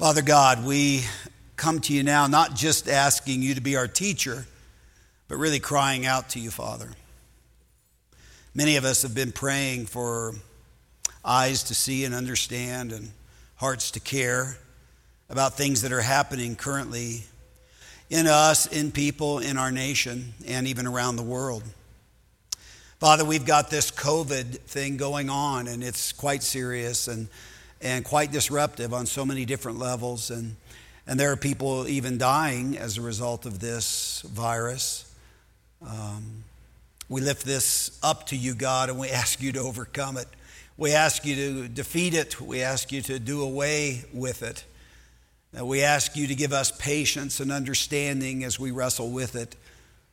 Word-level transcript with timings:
Father 0.00 0.22
God, 0.22 0.64
we 0.64 1.02
come 1.56 1.78
to 1.80 1.92
you 1.92 2.02
now 2.02 2.26
not 2.26 2.54
just 2.54 2.88
asking 2.88 3.42
you 3.42 3.56
to 3.56 3.60
be 3.60 3.76
our 3.76 3.86
teacher, 3.86 4.46
but 5.28 5.36
really 5.36 5.60
crying 5.60 6.06
out 6.06 6.30
to 6.30 6.40
you, 6.40 6.50
Father. 6.50 6.88
Many 8.54 8.78
of 8.78 8.86
us 8.86 9.02
have 9.02 9.14
been 9.14 9.30
praying 9.30 9.84
for 9.84 10.32
eyes 11.22 11.64
to 11.64 11.74
see 11.74 12.06
and 12.06 12.14
understand 12.14 12.92
and 12.92 13.10
hearts 13.56 13.90
to 13.90 14.00
care 14.00 14.56
about 15.28 15.58
things 15.58 15.82
that 15.82 15.92
are 15.92 16.00
happening 16.00 16.56
currently 16.56 17.24
in 18.08 18.26
us, 18.26 18.64
in 18.64 18.92
people, 18.92 19.38
in 19.38 19.58
our 19.58 19.70
nation, 19.70 20.32
and 20.46 20.66
even 20.66 20.86
around 20.86 21.16
the 21.16 21.22
world. 21.22 21.62
Father, 23.00 23.26
we've 23.26 23.44
got 23.44 23.68
this 23.68 23.90
COVID 23.90 24.60
thing 24.60 24.96
going 24.96 25.28
on, 25.28 25.68
and 25.68 25.84
it's 25.84 26.10
quite 26.12 26.42
serious 26.42 27.06
and, 27.06 27.28
and 27.80 28.04
quite 28.04 28.30
disruptive 28.30 28.92
on 28.92 29.06
so 29.06 29.24
many 29.24 29.44
different 29.44 29.78
levels. 29.78 30.30
And, 30.30 30.56
and 31.06 31.18
there 31.18 31.32
are 31.32 31.36
people 31.36 31.88
even 31.88 32.18
dying 32.18 32.76
as 32.76 32.98
a 32.98 33.02
result 33.02 33.46
of 33.46 33.60
this 33.60 34.22
virus. 34.22 35.12
Um, 35.86 36.44
we 37.08 37.20
lift 37.20 37.44
this 37.44 37.98
up 38.02 38.26
to 38.26 38.36
you, 38.36 38.54
God, 38.54 38.90
and 38.90 38.98
we 38.98 39.08
ask 39.10 39.40
you 39.42 39.52
to 39.52 39.60
overcome 39.60 40.16
it. 40.16 40.28
We 40.76 40.92
ask 40.92 41.24
you 41.24 41.34
to 41.34 41.68
defeat 41.68 42.14
it. 42.14 42.40
We 42.40 42.62
ask 42.62 42.92
you 42.92 43.02
to 43.02 43.18
do 43.18 43.42
away 43.42 44.04
with 44.12 44.42
it. 44.42 44.64
We 45.52 45.82
ask 45.82 46.16
you 46.16 46.28
to 46.28 46.34
give 46.34 46.52
us 46.52 46.70
patience 46.70 47.40
and 47.40 47.50
understanding 47.50 48.44
as 48.44 48.60
we 48.60 48.70
wrestle 48.70 49.10
with 49.10 49.34
it, 49.34 49.56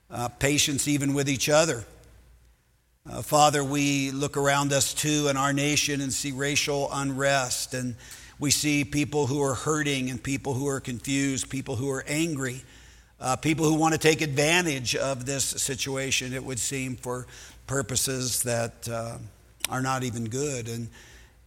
uh, 0.10 0.30
patience 0.30 0.88
even 0.88 1.14
with 1.14 1.30
each 1.30 1.48
other 1.48 1.86
uh, 3.10 3.22
Father, 3.22 3.64
we 3.64 4.12
look 4.12 4.36
around 4.36 4.74
us 4.74 4.94
too 4.94 5.28
in 5.30 5.38
our 5.38 5.54
nation 5.54 6.02
and 6.02 6.12
see 6.12 6.32
racial 6.32 6.90
unrest, 6.92 7.74
and 7.74 7.96
we 8.38 8.52
see 8.52 8.84
people 8.84 9.28
who 9.28 9.42
are 9.42 9.54
hurting 9.54 10.10
and 10.10 10.22
people 10.22 10.54
who 10.54 10.68
are 10.68 10.82
confused, 10.82 11.50
people 11.50 11.78
who 11.78 11.90
are 11.90 12.04
angry, 12.08 12.62
uh, 13.22 13.36
people 13.38 13.66
who 13.66 13.76
want 13.76 13.94
to 13.94 13.98
take 13.98 14.22
advantage 14.22 14.96
of 14.96 15.26
this 15.26 15.46
situation, 15.46 16.34
it 16.34 16.44
would 16.44 16.60
seem, 16.60 16.98
for 16.98 17.28
purposes 17.66 18.44
that 18.44 18.88
uh, 18.90 19.18
are 19.70 19.82
not 19.82 20.04
even 20.04 20.26
good, 20.26 20.68
and, 20.68 20.90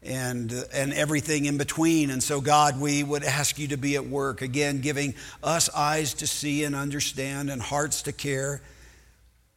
and, 0.02 0.52
and 0.72 0.94
everything 0.94 1.44
in 1.44 1.58
between. 1.58 2.08
And 2.08 2.22
so, 2.22 2.40
God, 2.40 2.80
we 2.80 3.02
would 3.02 3.22
ask 3.22 3.58
you 3.58 3.68
to 3.68 3.76
be 3.76 3.96
at 3.96 4.06
work, 4.06 4.40
again, 4.40 4.80
giving 4.80 5.14
us 5.42 5.68
eyes 5.74 6.14
to 6.14 6.26
see 6.26 6.64
and 6.64 6.74
understand 6.74 7.50
and 7.50 7.60
hearts 7.60 8.02
to 8.02 8.12
care 8.12 8.62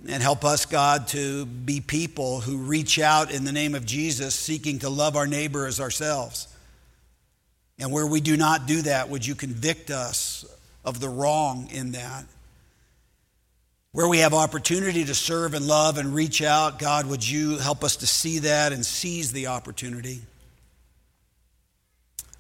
and 0.08 0.22
help 0.22 0.44
us, 0.44 0.66
God, 0.66 1.08
to 1.10 1.46
be 1.46 1.80
people 1.80 2.42
who 2.42 2.58
reach 2.58 3.00
out 3.00 3.32
in 3.32 3.46
the 3.46 3.52
name 3.52 3.74
of 3.76 3.86
Jesus, 3.86 4.36
seeking 4.36 4.80
to 4.80 4.90
love 4.90 5.16
our 5.16 5.28
neighbor 5.28 5.66
as 5.66 5.80
ourselves. 5.80 6.48
And 7.80 7.92
where 7.92 8.06
we 8.06 8.22
do 8.22 8.38
not 8.38 8.66
do 8.66 8.82
that, 8.84 9.10
would 9.10 9.26
you 9.26 9.36
convict 9.36 9.90
us 9.90 10.46
of 10.84 11.00
the 11.00 11.10
wrong 11.10 11.70
in 11.72 11.94
that? 11.94 12.26
Where 13.92 14.08
we 14.08 14.20
have 14.20 14.34
opportunity 14.34 15.06
to 15.06 15.14
serve 15.14 15.54
and 15.54 15.68
love 15.68 15.98
and 15.98 16.14
reach 16.14 16.42
out, 16.42 16.80
God, 16.80 17.06
would 17.06 17.28
you 17.28 17.58
help 17.60 17.84
us 17.84 17.98
to 17.98 18.08
see 18.08 18.40
that 18.40 18.74
and 18.74 18.86
seize 18.86 19.32
the 19.32 19.48
opportunity? 19.48 20.22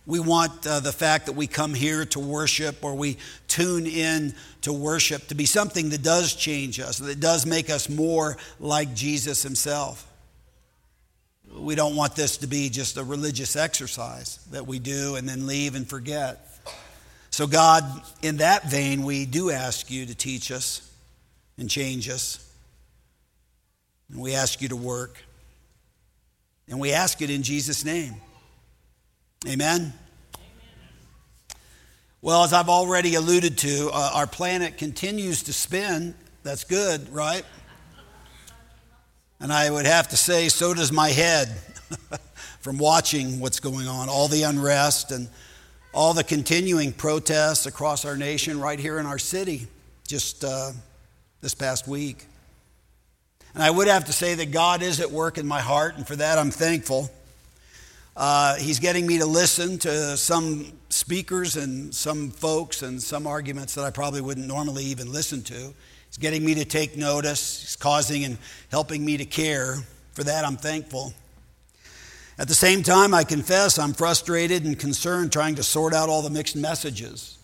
We 0.05 0.19
want 0.19 0.67
uh, 0.67 0.81
the 0.81 0.91
fact 0.91 1.27
that 1.27 1.33
we 1.33 1.47
come 1.47 1.73
here 1.73 2.03
to 2.05 2.19
worship 2.19 2.83
or 2.83 2.93
we 2.93 3.17
tune 3.47 3.87
in 3.87 4.35
to 4.61 4.73
worship 4.73 5.27
to 5.27 5.35
be 5.35 5.45
something 5.45 5.89
that 5.89 6.03
does 6.03 6.35
change 6.35 6.79
us, 6.79 6.97
that 6.97 7.21
does 7.21 7.45
make 7.45 7.69
us 7.69 7.89
more 7.89 8.37
like 8.59 8.93
Jesus 8.93 9.43
himself. 9.43 10.05
We 11.55 11.75
don't 11.75 11.95
want 11.95 12.15
this 12.15 12.37
to 12.37 12.47
be 12.47 12.69
just 12.69 12.97
a 12.97 13.03
religious 13.03 13.55
exercise 13.55 14.39
that 14.51 14.67
we 14.67 14.79
do 14.79 15.15
and 15.15 15.29
then 15.29 15.47
leave 15.47 15.75
and 15.75 15.87
forget. 15.87 16.49
So, 17.29 17.47
God, 17.47 17.83
in 18.21 18.37
that 18.37 18.69
vein, 18.69 19.03
we 19.03 19.25
do 19.25 19.51
ask 19.51 19.89
you 19.89 20.05
to 20.05 20.15
teach 20.15 20.51
us 20.51 20.87
and 21.57 21.69
change 21.69 22.09
us. 22.09 22.51
And 24.09 24.19
we 24.19 24.35
ask 24.35 24.61
you 24.61 24.69
to 24.69 24.75
work. 24.75 25.17
And 26.67 26.79
we 26.79 26.91
ask 26.91 27.21
it 27.21 27.29
in 27.29 27.43
Jesus' 27.43 27.85
name. 27.85 28.15
Amen. 29.45 29.91
Well, 32.21 32.45
as 32.45 32.53
I've 32.53 32.69
already 32.69 33.15
alluded 33.15 33.57
to, 33.57 33.89
uh, 33.91 34.11
our 34.13 34.25
planet 34.25 34.77
continues 34.77 35.43
to 35.43 35.53
spin. 35.53 36.15
That's 36.43 36.63
good, 36.63 37.09
right? 37.13 37.43
And 39.41 39.51
I 39.51 39.69
would 39.69 39.85
have 39.85 40.07
to 40.09 40.17
say, 40.17 40.47
so 40.47 40.73
does 40.73 40.93
my 40.93 41.09
head 41.09 41.49
from 42.61 42.77
watching 42.77 43.41
what's 43.41 43.59
going 43.59 43.89
on, 43.89 44.07
all 44.07 44.29
the 44.29 44.43
unrest 44.43 45.11
and 45.11 45.27
all 45.93 46.13
the 46.13 46.23
continuing 46.23 46.93
protests 46.93 47.65
across 47.65 48.05
our 48.05 48.15
nation, 48.15 48.61
right 48.61 48.79
here 48.79 48.97
in 48.97 49.05
our 49.05 49.19
city, 49.19 49.67
just 50.07 50.45
uh, 50.45 50.71
this 51.41 51.53
past 51.53 51.85
week. 51.85 52.27
And 53.53 53.61
I 53.61 53.69
would 53.69 53.89
have 53.89 54.05
to 54.05 54.13
say 54.13 54.35
that 54.35 54.51
God 54.51 54.81
is 54.81 55.01
at 55.01 55.11
work 55.11 55.37
in 55.37 55.45
my 55.45 55.59
heart, 55.59 55.97
and 55.97 56.07
for 56.07 56.15
that 56.15 56.39
I'm 56.39 56.49
thankful. 56.49 57.11
Uh, 58.15 58.55
he's 58.57 58.79
getting 58.79 59.07
me 59.07 59.17
to 59.17 59.25
listen 59.25 59.79
to 59.79 60.15
some 60.17 60.71
speakers 60.89 61.55
and 61.55 61.93
some 61.93 62.29
folks 62.29 62.83
and 62.83 63.01
some 63.01 63.25
arguments 63.25 63.73
that 63.73 63.83
I 63.83 63.89
probably 63.89 64.21
wouldn't 64.21 64.47
normally 64.47 64.85
even 64.85 65.11
listen 65.11 65.41
to. 65.43 65.73
He's 66.07 66.17
getting 66.19 66.45
me 66.45 66.53
to 66.55 66.65
take 66.65 66.95
notice. 66.95 67.61
He's 67.61 67.75
causing 67.75 68.23
and 68.23 68.37
helping 68.69 69.03
me 69.03 69.17
to 69.17 69.25
care. 69.25 69.77
For 70.11 70.23
that, 70.23 70.45
I'm 70.45 70.57
thankful. 70.57 71.11
At 72.37 72.47
the 72.47 72.53
same 72.53 72.83
time, 72.83 73.15
I 73.15 73.23
confess 73.23 73.79
I'm 73.79 73.93
frustrated 73.93 74.63
and 74.63 74.77
concerned 74.77 75.31
trying 75.31 75.55
to 75.55 75.63
sort 75.63 75.93
out 75.93 76.09
all 76.09 76.21
the 76.21 76.29
mixed 76.29 76.55
messages 76.55 77.39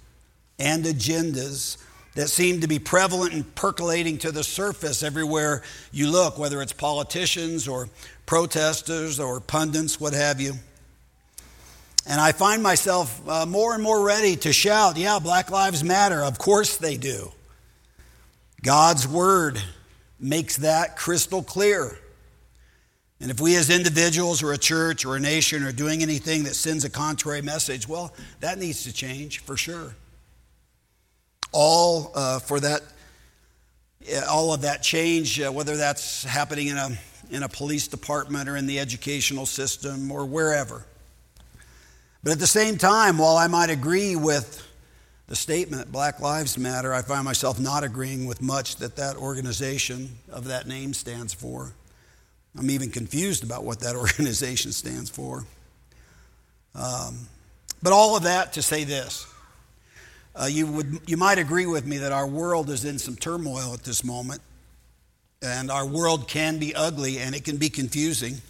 and 0.60 0.86
agendas 0.86 1.78
that 2.16 2.28
seem 2.28 2.62
to 2.62 2.68
be 2.68 2.80
prevalent 2.80 3.34
and 3.34 3.56
percolating 3.56 4.18
to 4.20 4.32
the 4.32 4.44
surface 4.44 5.04
everywhere 5.04 5.64
you 5.92 6.12
look, 6.12 6.38
whether 6.38 6.62
it's 6.62 6.74
politicians 6.74 7.68
or 7.68 7.90
protesters 8.30 9.20
or 9.20 9.40
pundits, 9.40 10.00
what 10.00 10.14
have 10.14 10.40
you. 10.40 10.54
And 12.06 12.22
I 12.22 12.32
find 12.32 12.62
myself 12.62 13.28
uh, 13.28 13.48
more 13.48 13.74
and 13.74 13.82
more 13.82 14.06
ready 14.06 14.36
to 14.36 14.54
shout, 14.54 14.98
yeah, 14.98 15.18
Black 15.18 15.50
Lives 15.50 15.84
Matter. 15.84 16.24
Of 16.24 16.38
course 16.38 16.78
they 16.78 16.96
do. 16.96 17.32
God's 18.62 19.08
word 19.08 19.60
makes 20.20 20.58
that 20.58 20.96
crystal 20.96 21.42
clear. 21.42 21.98
And 23.20 23.32
if 23.32 23.42
we 23.42 23.56
as 23.56 23.72
individuals 23.72 24.44
or 24.44 24.54
a 24.54 24.60
church 24.60 25.06
or 25.06 25.16
a 25.16 25.20
nation 25.20 25.64
are 25.64 25.72
doing 25.72 26.04
anything 26.04 26.44
that 26.44 26.54
sends 26.54 26.86
a 26.86 26.90
contrary 26.92 27.42
message, 27.42 27.88
well, 27.88 28.14
that 28.42 28.60
needs 28.60 28.84
to 28.84 28.94
change 28.94 29.40
for 29.40 29.58
sure. 29.58 29.96
All 31.52 32.12
uh, 32.14 32.38
for 32.38 32.60
that, 32.60 32.84
all 34.30 34.54
of 34.54 34.62
that 34.62 34.84
change, 34.84 35.42
uh, 35.42 35.52
whether 35.52 35.76
that's 35.76 36.24
happening 36.26 36.68
in 36.68 36.78
a 36.78 36.96
in 37.30 37.44
a 37.44 37.50
police 37.50 37.88
department 37.88 38.50
or 38.50 38.56
in 38.56 38.66
the 38.66 38.80
educational 38.80 39.46
system 39.46 40.12
or 40.12 40.26
wherever. 40.26 40.86
But 42.24 42.34
at 42.34 42.40
the 42.40 42.48
same 42.48 42.78
time, 42.78 43.18
while 43.18 43.38
I 43.38 43.48
might 43.48 43.70
agree 43.70 44.16
with 44.16 44.66
the 45.28 45.36
statement, 45.36 45.92
Black 45.92 46.20
Lives 46.20 46.58
Matter, 46.58 46.94
I 46.94 47.02
find 47.02 47.24
myself 47.24 47.60
not 47.60 47.84
agreeing 47.84 48.26
with 48.26 48.42
much 48.42 48.78
that 48.78 48.96
that 48.98 49.16
organization 49.16 50.10
of 50.32 50.46
that 50.46 50.68
name 50.68 50.94
stands 50.94 51.34
for. 51.34 51.74
I'm 52.58 52.70
even 52.72 52.90
confused 52.90 53.44
about 53.44 53.64
what 53.64 53.80
that 53.82 53.96
organization 53.96 54.72
stands 54.72 55.10
for. 55.10 55.46
Um, 56.76 57.28
but 57.82 57.94
all 57.94 58.18
of 58.18 58.24
that 58.24 58.54
to 58.54 58.62
say 58.62 58.84
this. 58.84 59.26
Uh, 60.36 60.46
you, 60.46 60.68
would, 60.68 61.00
you 61.08 61.18
might 61.18 61.38
agree 61.38 61.66
with 61.66 61.86
me 61.86 61.98
that 61.98 62.12
our 62.12 62.28
world 62.28 62.70
is 62.70 62.86
in 62.86 63.00
some 63.00 63.16
turmoil 63.16 63.74
at 63.74 63.84
this 63.84 64.04
moment. 64.04 64.42
And 65.42 65.72
our 65.72 65.86
world 65.86 66.28
can 66.28 66.60
be 66.60 66.76
ugly 66.76 67.20
and 67.20 67.34
it 67.34 67.46
can 67.46 67.58
be 67.58 67.70
confusing. 67.70 68.42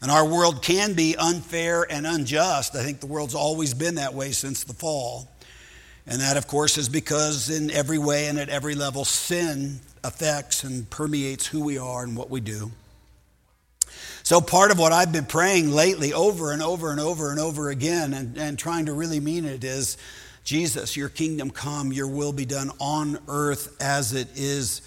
And 0.00 0.10
our 0.10 0.24
world 0.24 0.62
can 0.62 0.94
be 0.94 1.16
unfair 1.16 1.86
and 1.90 2.06
unjust. 2.06 2.76
I 2.76 2.84
think 2.84 3.00
the 3.00 3.06
world's 3.06 3.34
always 3.34 3.74
been 3.74 3.96
that 3.96 4.14
way 4.14 4.30
since 4.30 4.62
the 4.62 4.74
fall. 4.74 5.28
And 6.06 6.20
that, 6.20 6.36
of 6.36 6.46
course, 6.46 6.78
is 6.78 6.88
because 6.88 7.50
in 7.50 7.70
every 7.70 7.98
way 7.98 8.28
and 8.28 8.38
at 8.38 8.48
every 8.48 8.74
level, 8.74 9.04
sin 9.04 9.80
affects 10.04 10.62
and 10.62 10.88
permeates 10.90 11.46
who 11.46 11.64
we 11.64 11.78
are 11.78 12.04
and 12.04 12.16
what 12.16 12.30
we 12.30 12.40
do. 12.40 12.70
So, 14.22 14.40
part 14.40 14.70
of 14.70 14.78
what 14.78 14.92
I've 14.92 15.12
been 15.12 15.24
praying 15.24 15.70
lately 15.70 16.12
over 16.12 16.52
and 16.52 16.62
over 16.62 16.90
and 16.90 17.00
over 17.00 17.30
and 17.30 17.40
over 17.40 17.70
again 17.70 18.12
and, 18.14 18.36
and 18.36 18.58
trying 18.58 18.86
to 18.86 18.92
really 18.92 19.20
mean 19.20 19.46
it 19.46 19.64
is 19.64 19.96
Jesus, 20.44 20.96
your 20.96 21.08
kingdom 21.08 21.50
come, 21.50 21.92
your 21.92 22.08
will 22.08 22.32
be 22.32 22.44
done 22.44 22.70
on 22.78 23.18
earth 23.28 23.74
as 23.80 24.12
it 24.12 24.28
is 24.34 24.82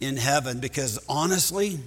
in 0.00 0.16
heaven 0.16 0.60
because 0.60 0.98
honestly, 1.08 1.78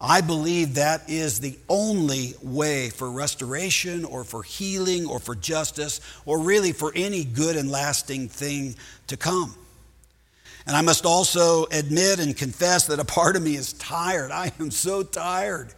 I 0.00 0.20
believe 0.20 0.74
that 0.74 1.08
is 1.08 1.40
the 1.40 1.58
only 1.68 2.34
way 2.40 2.90
for 2.90 3.10
restoration 3.10 4.04
or 4.04 4.22
for 4.22 4.44
healing 4.44 5.06
or 5.06 5.18
for 5.18 5.34
justice 5.34 6.00
or 6.24 6.38
really 6.38 6.72
for 6.72 6.92
any 6.94 7.24
good 7.24 7.56
and 7.56 7.70
lasting 7.70 8.28
thing 8.28 8.76
to 9.08 9.16
come. 9.16 9.54
And 10.66 10.76
I 10.76 10.82
must 10.82 11.04
also 11.04 11.64
admit 11.72 12.20
and 12.20 12.36
confess 12.36 12.86
that 12.88 13.00
a 13.00 13.04
part 13.04 13.34
of 13.34 13.42
me 13.42 13.56
is 13.56 13.72
tired. 13.72 14.30
I 14.30 14.52
am 14.60 14.70
so 14.70 15.02
tired 15.02 15.72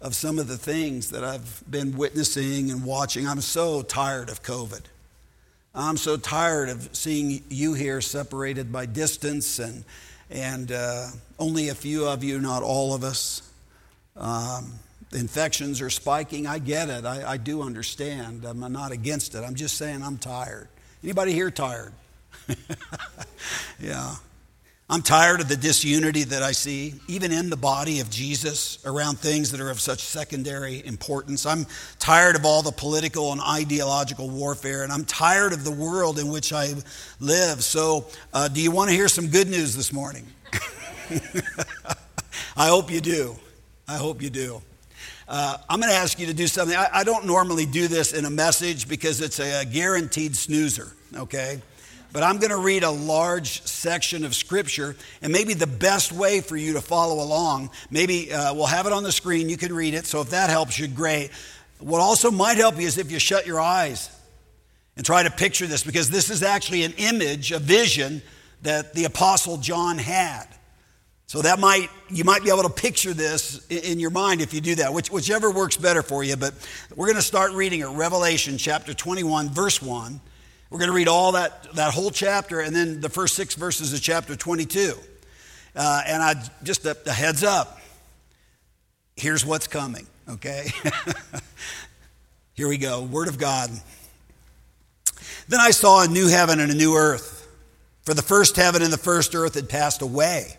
of 0.00 0.14
some 0.14 0.38
of 0.38 0.48
the 0.48 0.56
things 0.56 1.10
that 1.10 1.22
I've 1.22 1.62
been 1.70 1.96
witnessing 1.96 2.70
and 2.70 2.84
watching. 2.84 3.28
I'm 3.28 3.42
so 3.42 3.82
tired 3.82 4.30
of 4.30 4.42
COVID. 4.42 4.80
I'm 5.74 5.98
so 5.98 6.16
tired 6.16 6.70
of 6.70 6.88
seeing 6.96 7.44
you 7.48 7.74
here 7.74 8.00
separated 8.00 8.72
by 8.72 8.86
distance 8.86 9.60
and, 9.60 9.84
and 10.30 10.70
uh, 10.72 11.08
only 11.38 11.68
a 11.68 11.74
few 11.74 12.06
of 12.06 12.22
you, 12.22 12.40
not 12.40 12.62
all 12.62 12.94
of 12.94 13.04
us. 13.04 13.42
Um, 14.16 14.72
infections 15.12 15.80
are 15.80 15.90
spiking. 15.90 16.46
I 16.46 16.58
get 16.58 16.88
it. 16.88 17.04
I, 17.04 17.32
I 17.32 17.36
do 17.36 17.62
understand. 17.62 18.44
I'm 18.44 18.60
not 18.72 18.92
against 18.92 19.34
it. 19.34 19.38
I'm 19.38 19.54
just 19.54 19.76
saying 19.76 20.02
I'm 20.02 20.18
tired. 20.18 20.68
Anybody 21.02 21.32
here 21.32 21.50
tired? 21.50 21.92
yeah. 23.80 24.14
I'm 24.92 25.02
tired 25.02 25.40
of 25.40 25.48
the 25.48 25.56
disunity 25.56 26.24
that 26.24 26.42
I 26.42 26.50
see, 26.50 26.94
even 27.06 27.30
in 27.30 27.48
the 27.48 27.56
body 27.56 28.00
of 28.00 28.10
Jesus, 28.10 28.84
around 28.84 29.20
things 29.20 29.52
that 29.52 29.60
are 29.60 29.70
of 29.70 29.80
such 29.80 30.00
secondary 30.00 30.84
importance. 30.84 31.46
I'm 31.46 31.64
tired 32.00 32.34
of 32.34 32.44
all 32.44 32.60
the 32.62 32.72
political 32.72 33.30
and 33.30 33.40
ideological 33.40 34.28
warfare, 34.28 34.82
and 34.82 34.90
I'm 34.90 35.04
tired 35.04 35.52
of 35.52 35.62
the 35.62 35.70
world 35.70 36.18
in 36.18 36.26
which 36.26 36.52
I 36.52 36.74
live. 37.20 37.62
So, 37.62 38.06
uh, 38.34 38.48
do 38.48 38.60
you 38.60 38.72
want 38.72 38.90
to 38.90 38.96
hear 38.96 39.06
some 39.06 39.28
good 39.28 39.46
news 39.46 39.76
this 39.76 39.92
morning? 39.92 40.26
I 42.56 42.66
hope 42.66 42.90
you 42.90 43.00
do. 43.00 43.36
I 43.86 43.94
hope 43.94 44.20
you 44.20 44.30
do. 44.30 44.60
Uh, 45.28 45.56
I'm 45.68 45.78
going 45.78 45.92
to 45.92 45.98
ask 45.98 46.18
you 46.18 46.26
to 46.26 46.34
do 46.34 46.48
something. 46.48 46.76
I, 46.76 46.88
I, 46.92 47.04
don't 47.04 47.26
normally 47.26 47.64
do 47.64 47.86
this 47.86 48.12
in 48.12 48.24
a 48.24 48.30
message 48.30 48.88
because 48.88 49.20
it's 49.20 49.38
a, 49.38 49.60
a 49.60 49.64
guaranteed 49.64 50.34
snoozer, 50.34 50.88
okay? 51.14 51.62
But 52.12 52.24
I'm 52.24 52.38
going 52.38 52.50
to 52.50 52.56
read 52.56 52.82
a 52.82 52.90
large 52.90 53.62
section 53.62 54.24
of 54.24 54.34
Scripture, 54.34 54.96
and 55.22 55.32
maybe 55.32 55.54
the 55.54 55.66
best 55.66 56.12
way 56.12 56.40
for 56.40 56.56
you 56.56 56.72
to 56.72 56.80
follow 56.80 57.22
along, 57.22 57.70
maybe 57.90 58.32
uh, 58.32 58.52
we'll 58.54 58.66
have 58.66 58.86
it 58.86 58.92
on 58.92 59.02
the 59.02 59.12
screen, 59.12 59.48
you 59.48 59.56
can 59.56 59.72
read 59.72 59.94
it. 59.94 60.06
So 60.06 60.20
if 60.20 60.30
that 60.30 60.50
helps 60.50 60.78
you, 60.78 60.88
great. 60.88 61.30
What 61.78 62.00
also 62.00 62.30
might 62.30 62.56
help 62.56 62.78
you 62.78 62.86
is 62.86 62.98
if 62.98 63.12
you 63.12 63.18
shut 63.18 63.46
your 63.46 63.60
eyes 63.60 64.10
and 64.96 65.06
try 65.06 65.22
to 65.22 65.30
picture 65.30 65.66
this, 65.66 65.84
because 65.84 66.10
this 66.10 66.30
is 66.30 66.42
actually 66.42 66.82
an 66.82 66.94
image, 66.98 67.52
a 67.52 67.58
vision 67.58 68.22
that 68.62 68.92
the 68.92 69.04
Apostle 69.04 69.56
John 69.58 69.96
had. 69.96 70.46
So 71.26 71.42
that 71.42 71.60
might 71.60 71.88
you 72.08 72.24
might 72.24 72.42
be 72.42 72.50
able 72.50 72.64
to 72.64 72.68
picture 72.68 73.14
this 73.14 73.64
in 73.68 74.00
your 74.00 74.10
mind 74.10 74.40
if 74.40 74.52
you 74.52 74.60
do 74.60 74.74
that, 74.74 74.92
which, 74.92 75.12
whichever 75.12 75.48
works 75.48 75.76
better 75.76 76.02
for 76.02 76.24
you. 76.24 76.36
But 76.36 76.54
we're 76.96 77.06
going 77.06 77.16
to 77.16 77.22
start 77.22 77.52
reading 77.52 77.82
at 77.82 77.90
Revelation 77.90 78.58
chapter 78.58 78.92
21, 78.92 79.50
verse 79.50 79.80
1. 79.80 80.20
We're 80.70 80.78
going 80.78 80.90
to 80.90 80.94
read 80.94 81.08
all 81.08 81.32
that, 81.32 81.74
that 81.74 81.92
whole 81.92 82.12
chapter 82.12 82.60
and 82.60 82.74
then 82.74 83.00
the 83.00 83.08
first 83.08 83.34
six 83.34 83.54
verses 83.54 83.92
of 83.92 84.00
chapter 84.00 84.36
22. 84.36 84.94
Uh, 85.74 86.02
and 86.06 86.22
I 86.22 86.34
just 86.62 86.86
a, 86.86 86.96
a 87.06 87.12
heads 87.12 87.42
up. 87.42 87.80
Here's 89.16 89.44
what's 89.44 89.66
coming, 89.66 90.06
okay? 90.28 90.70
Here 92.54 92.68
we 92.68 92.78
go. 92.78 93.02
Word 93.02 93.26
of 93.26 93.36
God. 93.36 93.70
Then 95.48 95.60
I 95.60 95.72
saw 95.72 96.04
a 96.04 96.08
new 96.08 96.28
heaven 96.28 96.60
and 96.60 96.70
a 96.70 96.74
new 96.74 96.94
earth, 96.94 97.48
for 98.02 98.14
the 98.14 98.22
first 98.22 98.54
heaven 98.54 98.80
and 98.82 98.92
the 98.92 98.98
first 98.98 99.34
earth 99.34 99.54
had 99.54 99.68
passed 99.68 100.02
away 100.02 100.56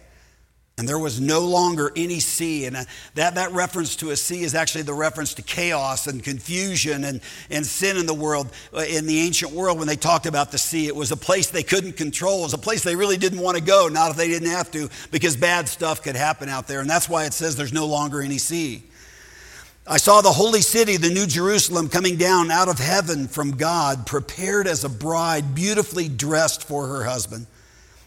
and 0.81 0.89
there 0.89 0.97
was 0.97 1.21
no 1.21 1.41
longer 1.41 1.91
any 1.95 2.19
sea. 2.19 2.65
And 2.65 2.75
uh, 2.75 2.85
that, 3.13 3.35
that 3.35 3.51
reference 3.51 3.95
to 3.97 4.09
a 4.09 4.15
sea 4.15 4.41
is 4.41 4.55
actually 4.55 4.81
the 4.81 4.95
reference 4.95 5.35
to 5.35 5.43
chaos 5.43 6.07
and 6.07 6.23
confusion 6.23 7.03
and, 7.03 7.21
and 7.51 7.63
sin 7.63 7.97
in 7.97 8.07
the 8.07 8.15
world. 8.15 8.51
Uh, 8.73 8.79
in 8.79 9.05
the 9.05 9.19
ancient 9.19 9.51
world, 9.51 9.77
when 9.77 9.87
they 9.87 9.95
talked 9.95 10.25
about 10.25 10.51
the 10.51 10.57
sea, 10.57 10.87
it 10.87 10.95
was 10.95 11.11
a 11.11 11.15
place 11.15 11.51
they 11.51 11.61
couldn't 11.61 11.97
control. 11.97 12.39
It 12.39 12.45
was 12.45 12.53
a 12.55 12.57
place 12.57 12.81
they 12.81 12.95
really 12.95 13.17
didn't 13.17 13.41
want 13.41 13.57
to 13.57 13.63
go, 13.63 13.89
not 13.89 14.09
if 14.09 14.17
they 14.17 14.27
didn't 14.27 14.49
have 14.49 14.71
to, 14.71 14.89
because 15.11 15.37
bad 15.37 15.69
stuff 15.69 16.01
could 16.01 16.15
happen 16.15 16.49
out 16.49 16.67
there. 16.67 16.79
And 16.79 16.89
that's 16.89 17.07
why 17.07 17.25
it 17.25 17.33
says 17.33 17.55
there's 17.55 17.71
no 17.71 17.85
longer 17.85 18.19
any 18.19 18.39
sea. 18.39 18.81
I 19.85 19.97
saw 19.97 20.21
the 20.21 20.31
holy 20.31 20.61
city, 20.61 20.97
the 20.97 21.11
new 21.11 21.27
Jerusalem, 21.27 21.89
coming 21.89 22.15
down 22.15 22.49
out 22.49 22.69
of 22.69 22.79
heaven 22.79 23.27
from 23.27 23.51
God, 23.51 24.07
prepared 24.07 24.65
as 24.65 24.83
a 24.83 24.89
bride, 24.89 25.53
beautifully 25.53 26.09
dressed 26.09 26.63
for 26.63 26.87
her 26.87 27.03
husband. 27.03 27.45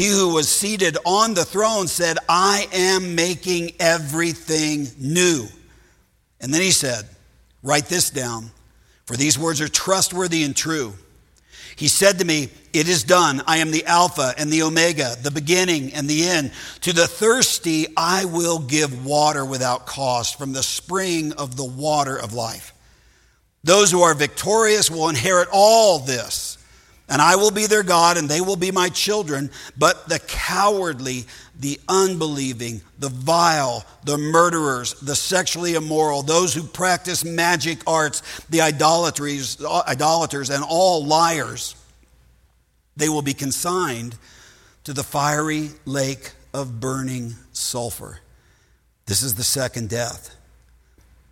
He 0.00 0.06
who 0.06 0.32
was 0.32 0.48
seated 0.48 0.96
on 1.04 1.34
the 1.34 1.44
throne 1.44 1.86
said, 1.86 2.16
I 2.26 2.66
am 2.72 3.14
making 3.14 3.72
everything 3.78 4.88
new. 4.98 5.46
And 6.40 6.54
then 6.54 6.62
he 6.62 6.70
said, 6.70 7.06
Write 7.62 7.84
this 7.84 8.08
down, 8.08 8.50
for 9.04 9.14
these 9.14 9.38
words 9.38 9.60
are 9.60 9.68
trustworthy 9.68 10.42
and 10.42 10.56
true. 10.56 10.94
He 11.76 11.86
said 11.86 12.18
to 12.18 12.24
me, 12.24 12.48
It 12.72 12.88
is 12.88 13.04
done. 13.04 13.42
I 13.46 13.58
am 13.58 13.72
the 13.72 13.84
Alpha 13.84 14.32
and 14.38 14.50
the 14.50 14.62
Omega, 14.62 15.16
the 15.22 15.30
beginning 15.30 15.92
and 15.92 16.08
the 16.08 16.26
end. 16.26 16.52
To 16.80 16.94
the 16.94 17.06
thirsty, 17.06 17.88
I 17.94 18.24
will 18.24 18.58
give 18.58 19.04
water 19.04 19.44
without 19.44 19.84
cost 19.84 20.38
from 20.38 20.54
the 20.54 20.62
spring 20.62 21.34
of 21.34 21.58
the 21.58 21.66
water 21.66 22.16
of 22.16 22.32
life. 22.32 22.72
Those 23.64 23.90
who 23.90 24.00
are 24.00 24.14
victorious 24.14 24.90
will 24.90 25.10
inherit 25.10 25.50
all 25.52 25.98
this 25.98 26.49
and 27.10 27.20
I 27.20 27.34
will 27.34 27.50
be 27.50 27.66
their 27.66 27.82
God, 27.82 28.16
and 28.16 28.28
they 28.28 28.40
will 28.40 28.56
be 28.56 28.70
my 28.70 28.88
children. 28.88 29.50
But 29.76 30.08
the 30.08 30.20
cowardly, 30.20 31.24
the 31.58 31.80
unbelieving, 31.88 32.80
the 33.00 33.08
vile, 33.08 33.84
the 34.04 34.16
murderers, 34.16 34.94
the 35.00 35.16
sexually 35.16 35.74
immoral, 35.74 36.22
those 36.22 36.54
who 36.54 36.62
practice 36.62 37.24
magic 37.24 37.80
arts, 37.86 38.22
the 38.48 38.60
idolatries, 38.60 39.62
idolaters, 39.64 40.50
and 40.50 40.64
all 40.66 41.04
liars, 41.04 41.74
they 42.96 43.08
will 43.08 43.22
be 43.22 43.34
consigned 43.34 44.16
to 44.84 44.92
the 44.92 45.02
fiery 45.04 45.70
lake 45.84 46.30
of 46.54 46.78
burning 46.78 47.34
sulfur. 47.52 48.20
This 49.06 49.22
is 49.22 49.34
the 49.34 49.42
second 49.42 49.88
death. 49.88 50.36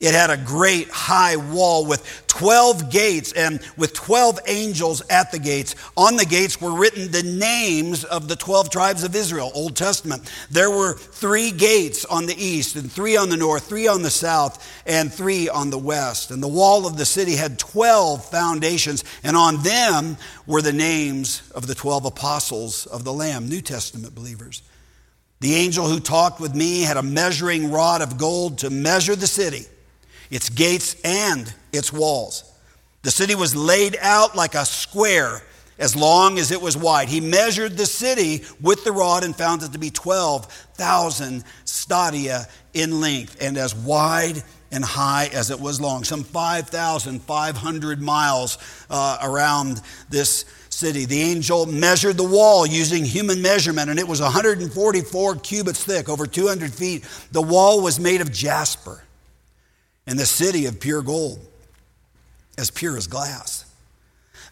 It 0.00 0.14
had 0.14 0.30
a 0.30 0.36
great 0.36 0.88
high 0.90 1.34
wall 1.34 1.84
with 1.84 2.24
12 2.28 2.88
gates 2.88 3.32
and 3.32 3.58
with 3.76 3.94
12 3.94 4.38
angels 4.46 5.02
at 5.10 5.32
the 5.32 5.40
gates. 5.40 5.74
On 5.96 6.14
the 6.14 6.24
gates 6.24 6.60
were 6.60 6.70
written 6.70 7.10
the 7.10 7.24
names 7.24 8.04
of 8.04 8.28
the 8.28 8.36
12 8.36 8.70
tribes 8.70 9.02
of 9.02 9.16
Israel, 9.16 9.50
Old 9.54 9.74
Testament. 9.74 10.32
There 10.52 10.70
were 10.70 10.94
three 10.94 11.50
gates 11.50 12.04
on 12.04 12.26
the 12.26 12.36
east, 12.36 12.76
and 12.76 12.92
three 12.92 13.16
on 13.16 13.28
the 13.28 13.36
north, 13.36 13.64
three 13.64 13.88
on 13.88 14.02
the 14.02 14.10
south, 14.10 14.64
and 14.86 15.12
three 15.12 15.48
on 15.48 15.70
the 15.70 15.78
west. 15.78 16.30
And 16.30 16.40
the 16.40 16.46
wall 16.46 16.86
of 16.86 16.96
the 16.96 17.04
city 17.04 17.34
had 17.34 17.58
12 17.58 18.24
foundations, 18.24 19.02
and 19.24 19.36
on 19.36 19.64
them 19.64 20.16
were 20.46 20.62
the 20.62 20.72
names 20.72 21.42
of 21.56 21.66
the 21.66 21.74
12 21.74 22.04
apostles 22.04 22.86
of 22.86 23.02
the 23.02 23.12
Lamb, 23.12 23.48
New 23.48 23.62
Testament 23.62 24.14
believers. 24.14 24.62
The 25.40 25.56
angel 25.56 25.88
who 25.88 25.98
talked 25.98 26.38
with 26.38 26.54
me 26.54 26.82
had 26.82 26.96
a 26.96 27.02
measuring 27.02 27.72
rod 27.72 28.00
of 28.00 28.16
gold 28.16 28.58
to 28.58 28.70
measure 28.70 29.16
the 29.16 29.26
city 29.26 29.66
its 30.30 30.48
gates 30.48 30.96
and 31.04 31.52
its 31.72 31.92
walls. 31.92 32.44
The 33.02 33.10
city 33.10 33.34
was 33.34 33.54
laid 33.54 33.96
out 34.00 34.36
like 34.36 34.54
a 34.54 34.64
square 34.64 35.42
as 35.78 35.94
long 35.94 36.38
as 36.38 36.50
it 36.50 36.60
was 36.60 36.76
wide. 36.76 37.08
He 37.08 37.20
measured 37.20 37.76
the 37.76 37.86
city 37.86 38.44
with 38.60 38.84
the 38.84 38.92
rod 38.92 39.24
and 39.24 39.34
found 39.34 39.62
it 39.62 39.72
to 39.72 39.78
be 39.78 39.90
12,000 39.90 41.44
stadia 41.64 42.46
in 42.74 43.00
length 43.00 43.36
and 43.40 43.56
as 43.56 43.74
wide 43.74 44.42
and 44.70 44.84
high 44.84 45.30
as 45.32 45.50
it 45.50 45.58
was 45.58 45.80
long, 45.80 46.04
some 46.04 46.24
5,500 46.24 48.02
miles 48.02 48.58
uh, 48.90 49.18
around 49.22 49.80
this 50.10 50.44
city. 50.68 51.06
The 51.06 51.20
angel 51.20 51.64
measured 51.66 52.16
the 52.16 52.24
wall 52.24 52.66
using 52.66 53.04
human 53.04 53.40
measurement, 53.40 53.88
and 53.88 53.98
it 53.98 54.06
was 54.06 54.20
144 54.20 55.36
cubits 55.36 55.82
thick, 55.84 56.08
over 56.08 56.26
200 56.26 56.72
feet. 56.72 57.08
The 57.32 57.40
wall 57.40 57.80
was 57.82 57.98
made 57.98 58.20
of 58.20 58.30
jasper 58.30 59.02
and 60.08 60.18
the 60.18 60.26
city 60.26 60.64
of 60.64 60.80
pure 60.80 61.02
gold, 61.02 61.38
as 62.56 62.70
pure 62.70 62.96
as 62.96 63.06
glass. 63.06 63.66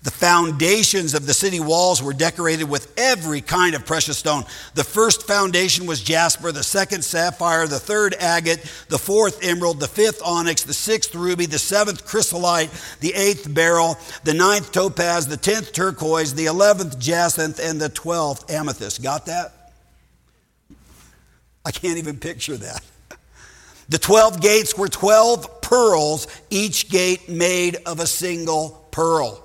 The 0.02 0.10
foundations 0.10 1.14
of 1.14 1.26
the 1.26 1.32
city 1.32 1.58
walls 1.58 2.02
were 2.02 2.12
decorated 2.12 2.64
with 2.64 2.92
every 2.98 3.40
kind 3.40 3.74
of 3.74 3.86
precious 3.86 4.18
stone. 4.18 4.44
The 4.74 4.84
first 4.84 5.26
foundation 5.26 5.86
was 5.86 6.02
jasper, 6.02 6.52
the 6.52 6.62
second 6.62 7.02
sapphire, 7.02 7.66
the 7.66 7.80
third 7.80 8.14
agate, 8.20 8.60
the 8.88 8.98
fourth 8.98 9.42
emerald, 9.42 9.80
the 9.80 9.88
fifth 9.88 10.20
onyx, 10.22 10.62
the 10.62 10.74
sixth 10.74 11.14
ruby, 11.14 11.46
the 11.46 11.58
seventh 11.58 12.04
chrysolite, 12.04 12.70
the 13.00 13.14
eighth 13.14 13.52
beryl, 13.52 13.98
the 14.24 14.34
ninth 14.34 14.70
topaz, 14.70 15.26
the 15.26 15.38
tenth 15.38 15.72
turquoise, 15.72 16.34
the 16.34 16.46
eleventh 16.46 16.98
jacinth, 17.00 17.58
and 17.58 17.80
the 17.80 17.88
twelfth 17.88 18.50
amethyst. 18.50 19.02
Got 19.02 19.26
that? 19.26 19.72
I 21.64 21.70
can't 21.70 21.96
even 21.96 22.18
picture 22.18 22.58
that. 22.58 22.82
The 23.88 23.98
12 23.98 24.40
gates 24.40 24.76
were 24.76 24.88
12 24.88 25.62
pearls, 25.62 26.26
each 26.50 26.88
gate 26.88 27.28
made 27.28 27.76
of 27.86 28.00
a 28.00 28.06
single 28.06 28.86
pearl. 28.90 29.42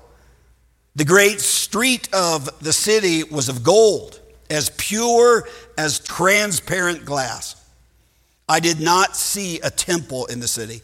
The 0.94 1.04
great 1.04 1.40
street 1.40 2.12
of 2.12 2.50
the 2.60 2.72
city 2.72 3.24
was 3.24 3.48
of 3.48 3.62
gold, 3.62 4.20
as 4.50 4.70
pure 4.76 5.48
as 5.78 6.00
transparent 6.00 7.04
glass. 7.04 7.56
I 8.48 8.60
did 8.60 8.80
not 8.80 9.16
see 9.16 9.60
a 9.60 9.70
temple 9.70 10.26
in 10.26 10.40
the 10.40 10.48
city 10.48 10.82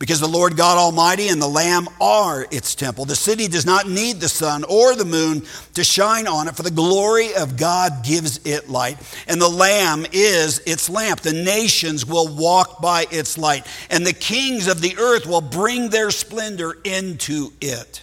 because 0.00 0.18
the 0.18 0.26
Lord 0.26 0.56
God 0.56 0.78
Almighty 0.78 1.28
and 1.28 1.40
the 1.40 1.46
Lamb 1.46 1.86
are 2.00 2.46
its 2.50 2.74
temple. 2.74 3.04
The 3.04 3.14
city 3.14 3.48
does 3.48 3.66
not 3.66 3.86
need 3.86 4.18
the 4.18 4.30
sun 4.30 4.64
or 4.64 4.96
the 4.96 5.04
moon 5.04 5.42
to 5.74 5.84
shine 5.84 6.26
on 6.26 6.48
it, 6.48 6.56
for 6.56 6.62
the 6.62 6.70
glory 6.70 7.34
of 7.34 7.58
God 7.58 8.02
gives 8.02 8.40
it 8.46 8.70
light, 8.70 8.96
and 9.28 9.38
the 9.38 9.48
Lamb 9.48 10.06
is 10.10 10.60
its 10.60 10.88
lamp. 10.88 11.20
The 11.20 11.34
nations 11.34 12.06
will 12.06 12.34
walk 12.34 12.80
by 12.80 13.06
its 13.10 13.36
light, 13.36 13.66
and 13.90 14.06
the 14.06 14.14
kings 14.14 14.68
of 14.68 14.80
the 14.80 14.96
earth 14.96 15.26
will 15.26 15.42
bring 15.42 15.90
their 15.90 16.10
splendor 16.10 16.78
into 16.82 17.52
it. 17.60 18.00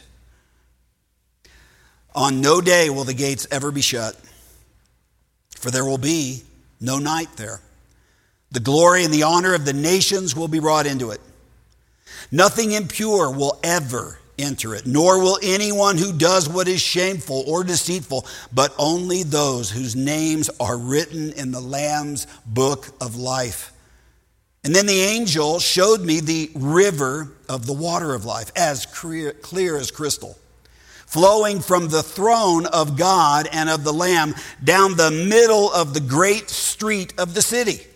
On 2.13 2.41
no 2.41 2.61
day 2.61 2.91
will 2.91 3.05
the 3.05 3.15
gates 3.15 3.47
ever 3.49 3.71
be 3.71 3.81
shut, 3.81 4.15
for 5.55 5.71
there 5.71 5.83
will 5.83 5.97
be 5.97 6.43
no 6.79 6.99
night 6.99 7.29
there. 7.37 7.59
The 8.51 8.59
glory 8.59 9.03
and 9.03 9.11
the 9.11 9.23
honor 9.23 9.55
of 9.55 9.65
the 9.65 9.73
nations 9.73 10.35
will 10.35 10.47
be 10.47 10.59
brought 10.59 10.85
into 10.85 11.09
it. 11.09 11.21
Nothing 12.31 12.73
impure 12.73 13.31
will 13.31 13.59
ever 13.63 14.19
enter 14.37 14.75
it, 14.75 14.85
nor 14.85 15.19
will 15.19 15.39
anyone 15.41 15.97
who 15.97 16.13
does 16.13 16.47
what 16.47 16.67
is 16.67 16.81
shameful 16.81 17.43
or 17.47 17.63
deceitful, 17.63 18.25
but 18.53 18.73
only 18.77 19.23
those 19.23 19.71
whose 19.71 19.95
names 19.95 20.49
are 20.59 20.77
written 20.77 21.31
in 21.33 21.51
the 21.51 21.59
Lamb's 21.59 22.27
book 22.45 22.87
of 23.01 23.15
life. 23.15 23.73
And 24.63 24.75
then 24.75 24.85
the 24.85 25.01
angel 25.01 25.59
showed 25.59 26.01
me 26.01 26.19
the 26.19 26.51
river 26.53 27.31
of 27.47 27.65
the 27.65 27.73
water 27.73 28.13
of 28.13 28.25
life, 28.25 28.51
as 28.55 28.85
clear, 28.85 29.31
clear 29.31 29.77
as 29.77 29.91
crystal, 29.91 30.37
flowing 31.05 31.61
from 31.61 31.87
the 31.87 32.03
throne 32.03 32.65
of 32.65 32.97
God 32.97 33.47
and 33.51 33.69
of 33.69 33.85
the 33.85 33.93
Lamb 33.93 34.35
down 34.61 34.97
the 34.97 35.11
middle 35.11 35.71
of 35.71 35.93
the 35.93 36.01
great 36.01 36.49
street 36.49 37.13
of 37.17 37.33
the 37.33 37.41
city. 37.41 37.86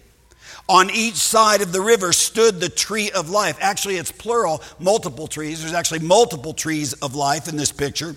On 0.71 0.89
each 0.89 1.15
side 1.15 1.61
of 1.61 1.73
the 1.73 1.81
river 1.81 2.13
stood 2.13 2.61
the 2.61 2.69
tree 2.69 3.11
of 3.11 3.29
life. 3.29 3.57
Actually, 3.59 3.97
it's 3.97 4.09
plural, 4.09 4.63
multiple 4.79 5.27
trees. 5.27 5.59
There's 5.59 5.73
actually 5.73 5.99
multiple 5.99 6.53
trees 6.53 6.93
of 6.93 7.13
life 7.13 7.49
in 7.49 7.57
this 7.57 7.73
picture. 7.73 8.15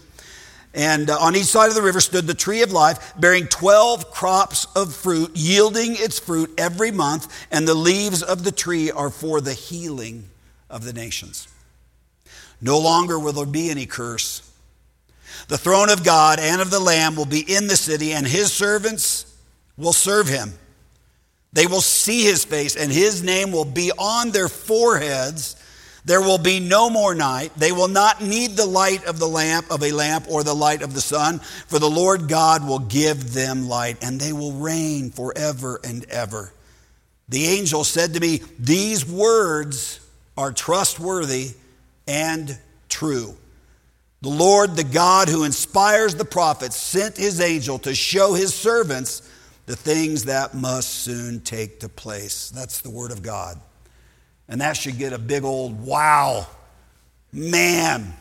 And 0.73 1.11
uh, 1.11 1.19
on 1.19 1.35
each 1.35 1.47
side 1.47 1.71
of 1.71 1.75
the 1.75 1.83
river 1.83 2.01
stood 2.01 2.29
the 2.29 2.33
tree 2.35 2.63
of 2.63 2.71
life, 2.71 3.13
bearing 3.19 3.49
12 3.49 4.13
crops 4.13 4.69
of 4.77 4.95
fruit, 4.95 5.33
yielding 5.35 5.97
its 5.97 6.21
fruit 6.21 6.49
every 6.57 6.93
month, 6.93 7.27
and 7.51 7.67
the 7.67 7.75
leaves 7.75 8.23
of 8.23 8.45
the 8.45 8.53
tree 8.53 8.89
are 8.89 9.11
for 9.11 9.41
the 9.41 9.53
healing 9.53 10.29
of 10.71 10.85
the 10.85 10.93
nations. 10.93 11.49
No 12.61 12.79
longer 12.79 13.19
will 13.19 13.33
there 13.33 13.47
be 13.47 13.69
any 13.69 13.87
curse. 13.87 14.49
The 15.49 15.59
throne 15.59 15.91
of 15.91 16.05
God 16.05 16.39
and 16.39 16.61
of 16.61 16.71
the 16.71 16.79
Lamb 16.79 17.17
will 17.17 17.27
be 17.27 17.41
in 17.41 17.67
the 17.67 17.77
city, 17.77 18.13
and 18.13 18.25
his 18.25 18.53
servants 18.53 19.37
will 19.77 19.93
serve 19.93 20.29
him. 20.29 20.53
They 21.55 21.69
will 21.69 21.81
see 21.81 22.25
his 22.25 22.45
face, 22.45 22.75
and 22.75 22.91
his 22.91 23.23
name 23.23 23.53
will 23.53 23.65
be 23.65 23.93
on 23.93 24.33
their 24.33 24.49
foreheads. 24.49 25.55
There 26.05 26.21
will 26.21 26.37
be 26.37 26.59
no 26.59 26.91
more 26.91 27.15
night. 27.15 27.53
They 27.57 27.71
will 27.71 27.89
not 27.89 28.21
need 28.21 28.57
the 28.57 28.67
light 28.67 29.05
of 29.05 29.21
the 29.21 29.29
lamp 29.29 29.71
of 29.71 29.83
a 29.85 29.93
lamp 29.93 30.27
or 30.29 30.43
the 30.43 30.53
light 30.53 30.83
of 30.83 30.95
the 30.95 31.01
sun, 31.01 31.39
for 31.39 31.79
the 31.79 31.89
Lord 31.89 32.29
God 32.29 32.67
will 32.67 32.81
give 32.81 33.33
them 33.33 33.69
light, 33.69 34.03
and 34.03 34.21
they 34.21 34.33
will 34.33 34.53
reign 34.53 35.11
forever 35.11 35.81
and 35.85 36.05
ever. 36.11 36.53
The 37.29 37.47
angel 37.47 37.85
said 37.85 38.15
to 38.15 38.21
me, 38.21 38.43
These 38.59 39.07
words 39.07 40.01
are 40.37 40.53
trustworthy 40.53 41.53
and 42.09 42.59
true. 42.89 43.37
The 44.23 44.29
Lord, 44.29 44.75
the 44.75 44.85
God 44.85 45.29
who 45.29 45.45
inspires 45.45 46.17
the 46.17 46.25
prophets, 46.25 46.77
sent 46.77 47.17
his 47.17 47.41
angel 47.41 47.79
to 47.81 47.95
show 47.95 48.35
his 48.35 48.53
servants 48.53 49.23
the 49.67 49.77
things 49.77 50.25
that 50.25 50.55
must 50.55 50.91
soon 50.91 51.41
take 51.41 51.81
to 51.81 51.89
place. 51.89 52.51
That's 52.51 52.81
the 52.81 52.91
Word 52.91 53.11
of 53.11 53.23
God. 53.23 53.59
And 54.49 54.61
that 54.61 54.77
should 54.77 54.99
get 54.99 55.13
a 55.13 55.19
big 55.19 55.45
old 55.45 55.81
wow. 55.85 56.47
Man, 57.33 58.13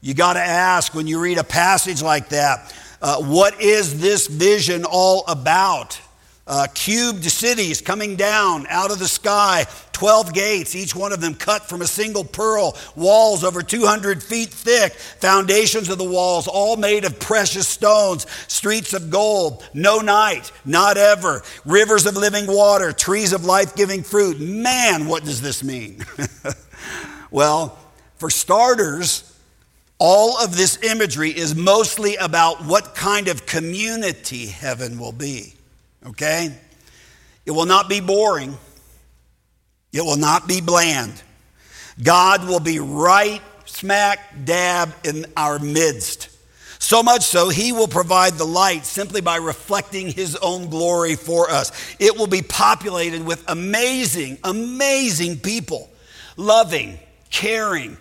you 0.00 0.14
got 0.14 0.34
to 0.34 0.40
ask 0.40 0.94
when 0.94 1.06
you 1.06 1.20
read 1.20 1.38
a 1.38 1.44
passage 1.44 2.02
like 2.02 2.30
that, 2.30 2.74
uh, 3.00 3.22
what 3.22 3.60
is 3.60 4.00
this 4.00 4.26
vision 4.26 4.84
all 4.84 5.24
about? 5.28 6.00
Uh, 6.48 6.66
cubed 6.74 7.24
cities 7.24 7.82
coming 7.82 8.16
down 8.16 8.66
out 8.70 8.90
of 8.90 8.98
the 8.98 9.06
sky, 9.06 9.66
12 9.92 10.32
gates, 10.32 10.74
each 10.74 10.96
one 10.96 11.12
of 11.12 11.20
them 11.20 11.34
cut 11.34 11.68
from 11.68 11.82
a 11.82 11.86
single 11.86 12.24
pearl, 12.24 12.76
walls 12.96 13.44
over 13.44 13.62
200 13.62 14.22
feet 14.22 14.48
thick, 14.48 14.94
foundations 14.94 15.90
of 15.90 15.98
the 15.98 16.08
walls, 16.08 16.48
all 16.48 16.76
made 16.76 17.04
of 17.04 17.20
precious 17.20 17.68
stones, 17.68 18.26
streets 18.48 18.94
of 18.94 19.10
gold, 19.10 19.68
no 19.74 19.98
night, 19.98 20.50
not 20.64 20.96
ever, 20.96 21.42
rivers 21.66 22.06
of 22.06 22.16
living 22.16 22.46
water, 22.46 22.92
trees 22.92 23.34
of 23.34 23.44
life 23.44 23.76
giving 23.76 24.02
fruit. 24.02 24.40
Man, 24.40 25.06
what 25.06 25.24
does 25.24 25.42
this 25.42 25.62
mean? 25.62 26.02
well, 27.30 27.78
for 28.16 28.30
starters, 28.30 29.38
all 29.98 30.38
of 30.38 30.56
this 30.56 30.82
imagery 30.82 31.30
is 31.30 31.54
mostly 31.54 32.16
about 32.16 32.64
what 32.64 32.94
kind 32.94 33.28
of 33.28 33.44
community 33.44 34.46
heaven 34.46 34.98
will 34.98 35.12
be 35.12 35.54
okay? 36.06 36.54
It 37.46 37.50
will 37.50 37.66
not 37.66 37.88
be 37.88 38.00
boring, 38.00 38.56
it 39.92 40.02
will 40.02 40.16
not 40.16 40.46
be 40.46 40.60
bland. 40.60 41.22
God 42.02 42.46
will 42.46 42.60
be 42.60 42.78
right 42.78 43.42
smack 43.64 44.44
dab 44.44 44.94
in 45.04 45.26
our 45.36 45.58
midst. 45.58 46.28
So 46.78 47.02
much 47.02 47.22
so, 47.22 47.48
he 47.48 47.72
will 47.72 47.88
provide 47.88 48.34
the 48.34 48.44
light 48.44 48.86
simply 48.86 49.20
by 49.20 49.36
reflecting 49.36 50.10
his 50.10 50.36
own 50.36 50.70
glory 50.70 51.16
for 51.16 51.50
us. 51.50 51.72
It 51.98 52.16
will 52.16 52.28
be 52.28 52.42
populated 52.42 53.24
with 53.24 53.44
amazing, 53.48 54.38
amazing 54.44 55.40
people, 55.40 55.90
loving, 56.36 56.98
caring, 57.30 57.96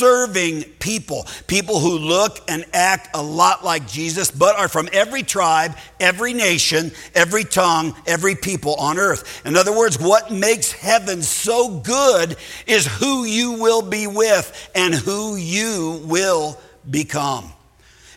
serving 0.00 0.62
people, 0.78 1.26
people 1.46 1.78
who 1.78 1.98
look 1.98 2.38
and 2.48 2.64
act 2.72 3.10
a 3.14 3.22
lot 3.22 3.62
like 3.62 3.86
Jesus, 3.86 4.30
but 4.30 4.56
are 4.56 4.66
from 4.66 4.88
every 4.94 5.22
tribe, 5.22 5.76
every 6.00 6.32
nation, 6.32 6.90
every 7.14 7.44
tongue, 7.44 7.94
every 8.06 8.34
people 8.34 8.76
on 8.76 8.98
earth. 8.98 9.42
In 9.44 9.56
other 9.56 9.76
words, 9.76 9.98
what 10.00 10.30
makes 10.30 10.72
heaven 10.72 11.20
so 11.20 11.80
good 11.80 12.36
is 12.66 12.86
who 12.86 13.24
you 13.24 13.60
will 13.60 13.82
be 13.82 14.06
with 14.06 14.70
and 14.74 14.94
who 14.94 15.36
you 15.36 16.00
will 16.06 16.58
become. 16.90 17.52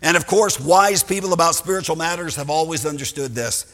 And 0.02 0.16
of 0.16 0.25
course, 0.25 0.58
wise 0.62 1.04
people 1.04 1.34
about 1.34 1.56
spiritual 1.56 1.98
matters 1.98 2.38
have 2.38 2.50
always 2.50 2.86
understood 2.86 3.36
this. 3.36 3.66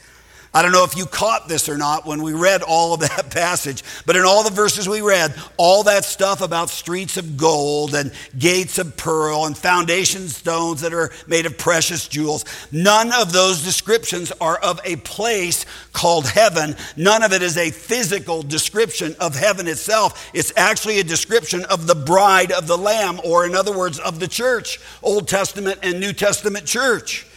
I 0.51 0.63
don't 0.63 0.71
know 0.71 0.83
if 0.83 0.97
you 0.97 1.05
caught 1.05 1.47
this 1.47 1.69
or 1.69 1.77
not 1.77 2.07
when 2.07 2.23
we 2.23 2.33
read 2.33 2.63
all 2.63 2.95
of 2.95 3.01
that 3.01 3.29
passage, 3.31 3.83
but 4.07 4.15
in 4.15 4.23
all 4.23 4.43
the 4.43 4.49
verses 4.49 4.89
we 4.89 5.01
read, 5.01 5.35
all 5.57 5.83
that 5.83 6.05
stuff 6.05 6.41
about 6.41 6.71
streets 6.71 7.17
of 7.17 7.37
gold 7.37 7.93
and 7.93 8.11
gates 8.37 8.79
of 8.79 8.97
pearl 8.97 9.45
and 9.45 9.55
foundation 9.55 10.27
stones 10.27 10.81
that 10.81 10.91
are 10.91 11.11
made 11.27 11.45
of 11.45 11.55
precious 11.57 12.07
jewels, 12.07 12.45
none 12.71 13.11
of 13.13 13.31
those 13.31 13.63
descriptions 13.63 14.31
are 14.41 14.57
of 14.57 14.79
a 14.85 14.95
place 14.97 15.67
called 15.93 16.27
heaven. 16.27 16.75
None 16.97 17.21
of 17.21 17.31
it 17.31 17.43
is 17.43 17.57
a 17.57 17.69
physical 17.69 18.41
description 18.41 19.15
of 19.19 19.35
heaven 19.35 19.67
itself. 19.67 20.31
It's 20.33 20.51
actually 20.57 20.99
a 20.99 21.03
description 21.03 21.63
of 21.65 21.85
the 21.85 21.95
bride 21.95 22.51
of 22.51 22.65
the 22.65 22.77
Lamb, 22.77 23.19
or 23.23 23.45
in 23.45 23.53
other 23.53 23.77
words, 23.77 23.99
of 23.99 24.19
the 24.19 24.27
church, 24.27 24.79
Old 25.03 25.27
Testament 25.27 25.79
and 25.83 25.99
New 25.99 26.13
Testament 26.13 26.65
church. 26.65 27.27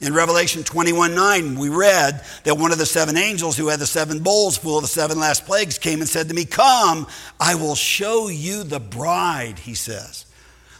In 0.00 0.14
Revelation 0.14 0.64
21 0.64 1.14
9, 1.14 1.58
we 1.58 1.68
read 1.68 2.24
that 2.44 2.56
one 2.56 2.72
of 2.72 2.78
the 2.78 2.86
seven 2.86 3.18
angels 3.18 3.56
who 3.56 3.68
had 3.68 3.80
the 3.80 3.86
seven 3.86 4.20
bowls 4.20 4.56
full 4.56 4.78
of 4.78 4.82
the 4.82 4.88
seven 4.88 5.18
last 5.18 5.44
plagues 5.44 5.78
came 5.78 6.00
and 6.00 6.08
said 6.08 6.28
to 6.28 6.34
me, 6.34 6.46
Come, 6.46 7.06
I 7.38 7.54
will 7.54 7.74
show 7.74 8.28
you 8.28 8.64
the 8.64 8.80
bride, 8.80 9.58
he 9.58 9.74
says, 9.74 10.24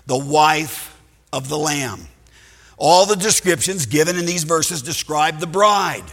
the 0.06 0.18
wife 0.18 0.98
of 1.34 1.50
the 1.50 1.58
Lamb. 1.58 2.08
All 2.78 3.04
the 3.04 3.16
descriptions 3.16 3.84
given 3.84 4.16
in 4.16 4.24
these 4.24 4.44
verses 4.44 4.80
describe 4.80 5.38
the 5.38 5.46
bride, 5.46 6.04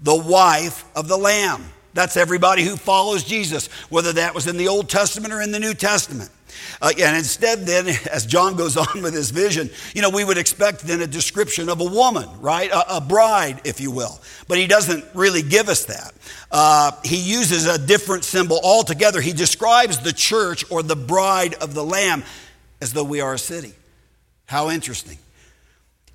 the 0.00 0.16
wife 0.16 0.84
of 0.96 1.06
the 1.06 1.16
Lamb. 1.16 1.64
That's 1.92 2.16
everybody 2.16 2.62
who 2.62 2.76
follows 2.76 3.24
Jesus, 3.24 3.66
whether 3.88 4.12
that 4.14 4.34
was 4.34 4.46
in 4.46 4.56
the 4.56 4.68
Old 4.68 4.88
Testament 4.88 5.32
or 5.32 5.40
in 5.40 5.50
the 5.50 5.58
New 5.58 5.74
Testament. 5.74 6.30
Uh, 6.80 6.92
and 6.98 7.16
instead, 7.16 7.60
then, 7.60 7.88
as 8.12 8.26
John 8.26 8.56
goes 8.56 8.76
on 8.76 9.02
with 9.02 9.14
his 9.14 9.30
vision, 9.30 9.70
you 9.94 10.02
know, 10.02 10.10
we 10.10 10.24
would 10.24 10.38
expect 10.38 10.80
then 10.80 11.00
a 11.00 11.06
description 11.06 11.68
of 11.68 11.80
a 11.80 11.84
woman, 11.84 12.28
right? 12.40 12.70
A, 12.70 12.96
a 12.96 13.00
bride, 13.00 13.60
if 13.64 13.80
you 13.80 13.90
will. 13.90 14.20
But 14.48 14.58
he 14.58 14.66
doesn't 14.66 15.04
really 15.14 15.42
give 15.42 15.68
us 15.68 15.84
that. 15.86 16.12
Uh, 16.50 16.92
he 17.04 17.16
uses 17.16 17.66
a 17.66 17.78
different 17.78 18.24
symbol 18.24 18.60
altogether. 18.62 19.20
He 19.20 19.32
describes 19.32 19.98
the 19.98 20.12
church 20.12 20.64
or 20.70 20.82
the 20.82 20.96
bride 20.96 21.54
of 21.54 21.74
the 21.74 21.84
Lamb 21.84 22.24
as 22.80 22.92
though 22.92 23.04
we 23.04 23.20
are 23.20 23.34
a 23.34 23.38
city. 23.38 23.74
How 24.46 24.70
interesting. 24.70 25.18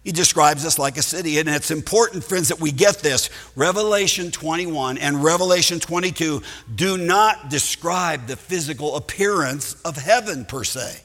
He 0.05 0.11
describes 0.11 0.63
us 0.65 0.77
like 0.77 0.97
a 0.97 1.01
city. 1.01 1.39
And 1.39 1.49
it's 1.49 1.71
important, 1.71 2.23
friends, 2.23 2.49
that 2.49 2.61
we 2.61 2.71
get 2.71 2.99
this. 2.99 3.31
Revelation 3.55 4.29
21 4.29 4.99
and 4.99 5.23
Revelation 5.23 5.79
22 5.79 6.43
do 6.75 6.97
not 6.97 7.49
describe 7.49 8.27
the 8.27 8.35
physical 8.35 8.97
appearance 8.97 9.73
of 9.81 9.97
heaven 9.97 10.45
per 10.45 10.63
se. 10.63 11.01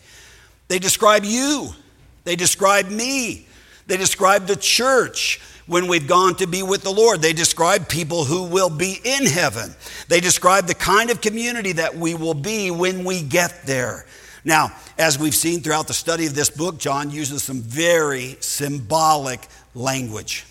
They 0.68 0.78
describe 0.78 1.24
you, 1.24 1.70
they 2.24 2.36
describe 2.36 2.90
me, 2.90 3.46
they 3.86 3.96
describe 3.96 4.46
the 4.46 4.54
church 4.54 5.40
when 5.66 5.86
we've 5.86 6.06
gone 6.06 6.34
to 6.36 6.46
be 6.46 6.62
with 6.62 6.82
the 6.82 6.92
Lord. 6.92 7.22
They 7.22 7.32
describe 7.32 7.88
people 7.88 8.24
who 8.24 8.44
will 8.44 8.68
be 8.68 9.00
in 9.02 9.24
heaven. 9.24 9.74
They 10.08 10.20
describe 10.20 10.66
the 10.66 10.74
kind 10.74 11.10
of 11.10 11.22
community 11.22 11.72
that 11.72 11.96
we 11.96 12.14
will 12.14 12.34
be 12.34 12.70
when 12.70 13.04
we 13.04 13.22
get 13.22 13.62
there. 13.64 14.04
Now, 14.44 14.72
as 14.98 15.18
we've 15.18 15.34
seen 15.34 15.60
throughout 15.60 15.86
the 15.86 15.94
study 15.94 16.26
of 16.26 16.34
this 16.34 16.50
book, 16.50 16.78
John 16.78 17.10
uses 17.10 17.42
some 17.42 17.60
very 17.60 18.36
symbolic 18.40 19.46
language. 19.74 20.46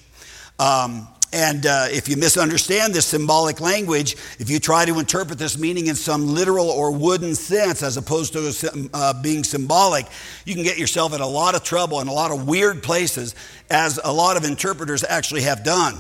Um, 0.60 1.08
and 1.31 1.65
uh, 1.65 1.88
if 1.91 2.10
you 2.10 2.17
misunderstand 2.17 2.93
this 2.93 3.05
symbolic 3.05 3.62
language, 3.62 4.15
if 4.39 4.50
you 4.50 4.60
try 4.60 4.86
to 4.86 4.98
interpret 4.98 5.38
this 5.38 5.60
meaning 5.60 5.88
in 5.88 5.96
some 5.96 6.34
literal 6.34 6.69
or 6.69 6.91
wooden 6.91 7.36
sense 7.36 7.84
as 7.84 7.98
opposed 7.98 8.34
to 8.34 8.89
uh, 8.93 9.22
being 9.22 9.43
symbolic, 9.43 10.08
you 10.46 10.55
can 10.55 10.63
get 10.63 10.79
yourself 10.79 11.13
in 11.13 11.22
a 11.22 11.27
lot 11.27 11.55
of 11.55 11.63
trouble 11.63 12.00
and 12.00 12.10
a 12.10 12.13
lot 12.13 12.31
of 12.31 12.48
weird 12.48 12.81
places, 12.81 13.36
as 13.69 14.00
a 14.03 14.12
lot 14.12 14.38
of 14.38 14.43
interpreters 14.43 15.03
actually 15.03 15.43
have 15.43 15.63
done. 15.63 15.96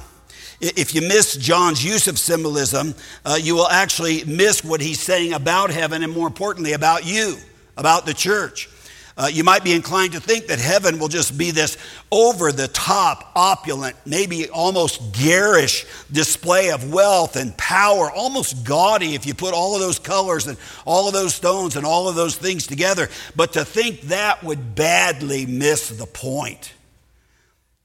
If 0.61 0.95
you 0.95 1.01
miss 1.01 1.37
John's 1.37 1.85
use 1.85 2.07
of 2.07 2.19
symbolism, 2.19 2.95
uh, 3.23 3.37
you 3.39 3.55
will 3.55 3.69
actually 3.69 4.25
miss 4.25 4.63
what 4.63 4.81
he's 4.81 4.99
saying 4.99 5.33
about 5.33 5.69
heaven 5.69 6.03
and, 6.03 6.11
more 6.11 6.27
importantly, 6.27 6.73
about 6.73 7.05
you 7.05 7.37
about 7.79 8.05
the 8.05 8.13
church. 8.13 8.69
Uh, 9.17 9.27
you 9.27 9.43
might 9.43 9.65
be 9.65 9.73
inclined 9.73 10.13
to 10.13 10.19
think 10.21 10.47
that 10.47 10.59
heaven 10.59 10.97
will 10.97 11.09
just 11.09 11.37
be 11.37 11.51
this 11.51 11.77
over 12.09 12.53
the 12.53 12.69
top, 12.69 13.33
opulent, 13.35 13.97
maybe 14.05 14.47
almost 14.49 15.11
garish 15.11 15.85
display 16.09 16.71
of 16.71 16.93
wealth 16.93 17.35
and 17.35 17.57
power, 17.57 18.09
almost 18.09 18.63
gaudy 18.63 19.15
if 19.15 19.25
you 19.25 19.33
put 19.33 19.53
all 19.53 19.75
of 19.75 19.81
those 19.81 19.99
colors 19.99 20.47
and 20.47 20.57
all 20.85 21.07
of 21.07 21.13
those 21.13 21.35
stones 21.35 21.75
and 21.75 21.85
all 21.85 22.07
of 22.07 22.15
those 22.15 22.37
things 22.37 22.65
together. 22.65 23.09
But 23.35 23.53
to 23.53 23.65
think 23.65 24.01
that 24.03 24.41
would 24.41 24.73
badly 24.73 25.45
miss 25.45 25.89
the 25.89 26.05
point. 26.05 26.71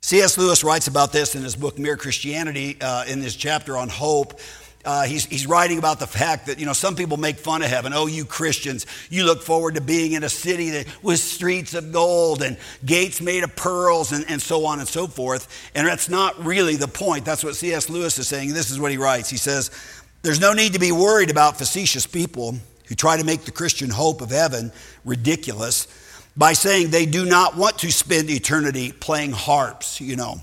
C.S. 0.03 0.39
Lewis 0.39 0.63
writes 0.63 0.87
about 0.87 1.13
this 1.13 1.35
in 1.35 1.43
his 1.43 1.57
book 1.57 1.79
Mere 1.81 1.97
Christianity, 1.97 2.77
uh, 2.81 3.07
in 3.07 3.21
his 3.23 3.35
chapter 3.35 3.77
on 3.77 3.89
hope. 3.89 4.39
Uh, 4.85 5.05
he's, 5.05 5.25
he's 5.25 5.47
writing 5.47 5.79
about 5.79 5.99
the 5.99 6.07
fact 6.07 6.47
that, 6.47 6.59
you 6.59 6.67
know, 6.67 6.75
some 6.75 6.95
people 6.95 7.17
make 7.17 7.39
fun 7.39 7.63
of 7.63 7.69
heaven. 7.69 7.93
Oh, 7.95 8.07
you 8.07 8.25
Christians, 8.27 8.87
you 9.09 9.25
look 9.25 9.43
forward 9.43 9.77
to 9.77 9.81
being 9.81 10.13
in 10.13 10.23
a 10.25 10.29
city 10.29 10.71
that, 10.71 10.87
with 11.03 11.21
streets 11.21 11.73
of 11.73 11.91
gold 11.91 12.43
and 12.43 12.59
gates 12.85 13.23
made 13.23 13.45
of 13.45 13.57
pearls 13.57 14.13
and, 14.13 14.27
and 14.29 14.43
so 14.43 14.67
on 14.67 14.81
and 14.81 14.89
so 14.89 15.07
forth. 15.07 15.71
And 15.75 15.87
that's 15.87 16.11
not 16.11 16.45
really 16.45 16.77
the 16.77 16.89
point. 16.89 17.25
That's 17.25 17.43
what 17.43 17.57
C.S. 17.57 17.89
Lewis 17.89 18.19
is 18.19 18.29
saying. 18.29 18.53
This 18.53 18.71
is 18.71 18.79
what 18.79 18.91
he 18.91 18.99
writes. 18.99 19.31
He 19.31 19.39
says, 19.39 19.71
There's 20.23 20.41
no 20.41 20.53
need 20.53 20.75
to 20.75 20.81
be 20.81 20.93
worried 20.93 21.31
about 21.31 21.57
facetious 21.57 22.07
people 22.07 22.57
who 22.87 22.95
try 22.95 23.17
to 23.17 23.25
make 23.25 23.45
the 23.45 23.53
Christian 23.53 23.89
hope 23.89 24.21
of 24.21 24.31
heaven 24.31 24.71
ridiculous 25.05 25.87
by 26.37 26.53
saying 26.53 26.91
they 26.91 27.07
do 27.07 27.25
not 27.25 27.57
want 27.57 27.79
to 27.79 27.91
spend 27.91 28.29
eternity 28.29 28.93
playing 28.93 29.33
harps, 29.33 30.01
you 30.01 30.17
know. 30.17 30.37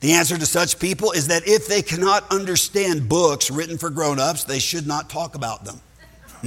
The 0.00 0.12
answer 0.12 0.38
to 0.38 0.46
such 0.46 0.78
people 0.78 1.12
is 1.12 1.26
that 1.28 1.46
if 1.46 1.66
they 1.66 1.82
cannot 1.82 2.30
understand 2.30 3.08
books 3.08 3.50
written 3.50 3.78
for 3.78 3.90
grown 3.90 4.20
ups, 4.20 4.44
they 4.44 4.60
should 4.60 4.86
not 4.86 5.10
talk 5.10 5.34
about 5.34 5.64
them. 5.64 5.80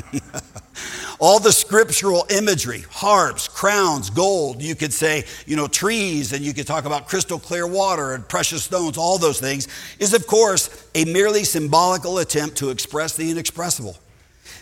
all 1.19 1.39
the 1.39 1.51
scriptural 1.51 2.25
imagery, 2.29 2.85
harps, 2.89 3.49
crowns, 3.49 4.09
gold, 4.09 4.61
you 4.61 4.73
could 4.73 4.93
say, 4.93 5.25
you 5.45 5.57
know, 5.57 5.67
trees, 5.67 6.31
and 6.31 6.45
you 6.45 6.53
could 6.53 6.65
talk 6.65 6.85
about 6.85 7.07
crystal 7.07 7.37
clear 7.37 7.67
water 7.67 8.13
and 8.13 8.27
precious 8.27 8.63
stones, 8.63 8.97
all 8.97 9.17
those 9.17 9.39
things, 9.39 9.67
is 9.99 10.13
of 10.13 10.25
course 10.27 10.87
a 10.95 11.03
merely 11.05 11.43
symbolical 11.43 12.19
attempt 12.19 12.57
to 12.57 12.69
express 12.69 13.17
the 13.17 13.29
inexpressible. 13.29 13.97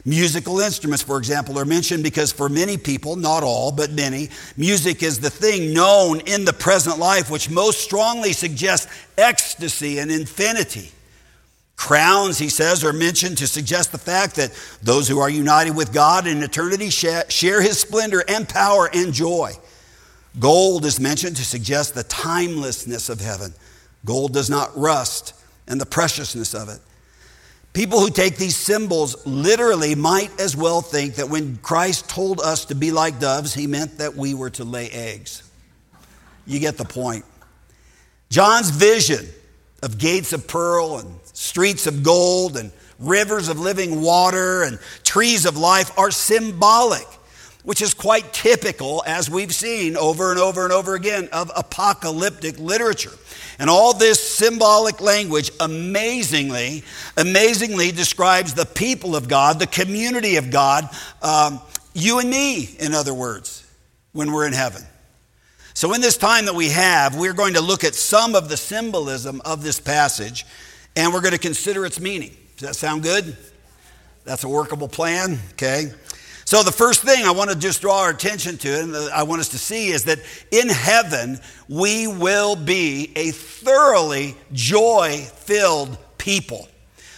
Musical 0.05 0.59
instruments, 0.59 1.03
for 1.03 1.17
example, 1.17 1.59
are 1.59 1.65
mentioned 1.65 2.03
because 2.03 2.31
for 2.31 2.47
many 2.47 2.77
people, 2.77 3.15
not 3.15 3.43
all, 3.43 3.71
but 3.71 3.91
many, 3.91 4.29
music 4.55 5.03
is 5.03 5.19
the 5.19 5.29
thing 5.29 5.73
known 5.73 6.21
in 6.21 6.45
the 6.45 6.53
present 6.53 6.97
life 6.97 7.29
which 7.29 7.49
most 7.49 7.81
strongly 7.81 8.31
suggests 8.31 8.88
ecstasy 9.17 9.99
and 9.99 10.09
infinity. 10.09 10.91
Crowns, 11.75 12.38
he 12.38 12.49
says, 12.49 12.83
are 12.83 12.91
mentioned 12.91 13.38
to 13.38 13.47
suggest 13.47 13.91
the 13.91 13.97
fact 13.97 14.35
that 14.35 14.51
those 14.81 15.07
who 15.07 15.19
are 15.19 15.29
united 15.29 15.75
with 15.75 15.93
God 15.93 16.27
in 16.27 16.43
eternity 16.43 16.89
share 16.89 17.62
his 17.62 17.79
splendor 17.79 18.23
and 18.27 18.47
power 18.47 18.89
and 18.93 19.13
joy. 19.13 19.53
Gold 20.39 20.85
is 20.85 20.99
mentioned 20.99 21.38
to 21.38 21.45
suggest 21.45 21.95
the 21.95 22.03
timelessness 22.03 23.09
of 23.09 23.21
heaven. 23.21 23.53
Gold 24.05 24.33
does 24.33 24.49
not 24.49 24.77
rust 24.77 25.33
and 25.67 25.79
the 25.79 25.85
preciousness 25.85 26.53
of 26.53 26.69
it. 26.69 26.79
People 27.73 27.99
who 27.99 28.10
take 28.10 28.38
these 28.38 28.55
symbols 28.55 29.25
literally 29.25 29.95
might 29.95 30.38
as 30.39 30.55
well 30.55 30.82
think 30.82 31.15
that 31.15 31.29
when 31.29 31.58
Christ 31.58 32.10
told 32.10 32.41
us 32.41 32.65
to 32.65 32.75
be 32.75 32.91
like 32.91 33.19
doves, 33.19 33.53
he 33.53 33.67
meant 33.67 33.99
that 33.99 34.15
we 34.15 34.34
were 34.34 34.49
to 34.51 34.63
lay 34.63 34.89
eggs. 34.89 35.43
You 36.45 36.60
get 36.60 36.77
the 36.77 36.86
point. 36.86 37.25
John's 38.29 38.71
vision 38.71 39.27
of 39.82 39.97
gates 39.97 40.34
of 40.34 40.47
pearl 40.47 40.97
and 40.97 41.19
streets 41.34 41.88
of 41.88 42.03
gold 42.03 42.58
and 42.58 42.71
rivers 42.99 43.49
of 43.49 43.60
living 43.60 44.01
water 44.01 44.63
and 44.63 44.79
trees 45.03 45.45
of 45.45 45.55
life 45.55 45.97
are 45.97 46.12
symbolic, 46.12 47.08
which 47.63 47.82
is 47.82 47.93
quite 47.93 48.32
typical, 48.34 49.04
as 49.06 49.30
we've 49.30 49.54
seen 49.54 49.98
over 49.98 50.32
and 50.32 50.39
over 50.39 50.63
and 50.63 50.72
over 50.72 50.95
again, 50.95 51.28
of 51.32 51.52
apocalyptic 51.56 52.58
literature. 52.58 53.13
And 53.60 53.69
all 53.69 53.93
this 53.93 54.19
symbolic 54.22 55.02
language 55.02 55.52
amazingly, 55.60 56.84
amazingly 57.17 57.91
describes 57.91 58.54
the 58.54 58.65
people 58.65 59.15
of 59.15 59.28
God, 59.28 59.60
the 59.60 59.67
community 59.67 60.38
of 60.38 60.50
God, 60.50 60.89
um, 61.22 61.60
you 61.93 62.19
and 62.19 62.30
me, 62.30 62.76
in 62.80 62.93
other 62.93 63.13
words, 63.13 63.67
when 64.13 64.32
we're 64.32 64.48
in 64.48 64.54
heaven. 64.54 64.84
So, 65.74 65.93
in 65.93 66.02
this 66.02 66.17
time 66.17 66.45
that 66.45 66.56
we 66.56 66.69
have, 66.69 67.15
we're 67.15 67.34
going 67.34 67.54
to 67.54 67.62
look 67.62 67.84
at 67.84 67.95
some 67.95 68.36
of 68.36 68.50
the 68.50 68.58
symbolism 68.58 69.41
of 69.45 69.63
this 69.63 69.80
passage 69.80 70.45
and 70.95 71.13
we're 71.13 71.22
going 71.22 71.34
to 71.34 71.39
consider 71.39 71.86
its 71.86 72.00
meaning. 72.00 72.36
Does 72.58 72.67
that 72.67 72.76
sound 72.76 73.04
good? 73.04 73.38
That's 74.26 74.43
a 74.43 74.50
workable 74.50 74.89
plan, 74.89 75.39
okay? 75.52 75.91
So, 76.49 76.63
the 76.63 76.71
first 76.71 77.03
thing 77.03 77.25
I 77.25 77.29
want 77.29 77.51
to 77.51 77.55
just 77.55 77.79
draw 77.79 77.99
our 77.99 78.09
attention 78.09 78.57
to, 78.57 78.79
and 78.81 78.95
I 78.95 79.21
want 79.21 79.39
us 79.39 79.49
to 79.49 79.59
see, 79.59 79.89
is 79.89 80.05
that 80.05 80.17
in 80.49 80.67
heaven, 80.67 81.39
we 81.67 82.07
will 82.07 82.55
be 82.55 83.12
a 83.15 83.29
thoroughly 83.29 84.35
joy 84.51 85.27
filled 85.35 85.95
people. 86.17 86.67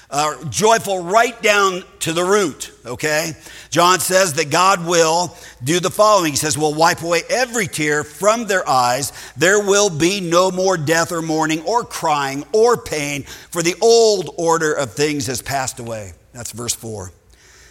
Uh, 0.10 0.44
joyful 0.50 1.06
right 1.06 1.42
down 1.42 1.86
to 2.00 2.12
the 2.12 2.26
root, 2.26 2.74
okay? 2.86 3.32
John 3.70 4.02
says 4.02 4.34
that 4.34 4.50
God 4.50 4.86
will 4.86 5.34
do 5.64 5.80
the 5.80 5.90
following. 5.90 6.34
He 6.34 6.38
says, 6.38 6.58
We'll 6.58 6.76
wipe 6.76 7.02
away 7.02 7.22
every 7.30 7.68
tear 7.68 8.04
from 8.04 8.48
their 8.48 8.68
eyes. 8.68 9.14
There 9.38 9.62
will 9.62 9.90
be 9.90 10.20
no 10.20 10.52
more 10.52 10.76
death 10.76 11.14
or 11.14 11.22
mourning 11.22 11.62
or 11.62 11.86
crying 11.86 12.44
or 12.52 12.76
pain, 12.76 13.24
for 13.24 13.64
the 13.64 13.76
old 13.82 14.30
order 14.38 14.74
of 14.74 14.92
things 14.92 15.28
has 15.28 15.42
passed 15.42 15.80
away. 15.80 16.12
That's 16.34 16.52
verse 16.52 16.76
4. 16.76 17.14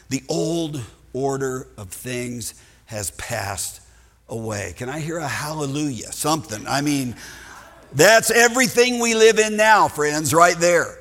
The 0.09 0.23
old 0.27 0.83
order 1.13 1.67
of 1.77 1.89
things 1.89 2.55
has 2.87 3.11
passed 3.13 3.81
away. 4.29 4.75
Can 4.77 4.89
I 4.89 5.01
hear 5.01 5.19
a 5.19 5.29
hallelujah? 5.29 6.13
Something. 6.13 6.67
I 6.67 6.81
mean, 6.81 7.15
that's 7.93 8.31
everything 8.31 9.01
we 9.01 9.15
live 9.15 9.39
in 9.39 9.57
now, 9.57 9.89
friends, 9.89 10.33
right 10.33 10.57
there. 10.57 10.99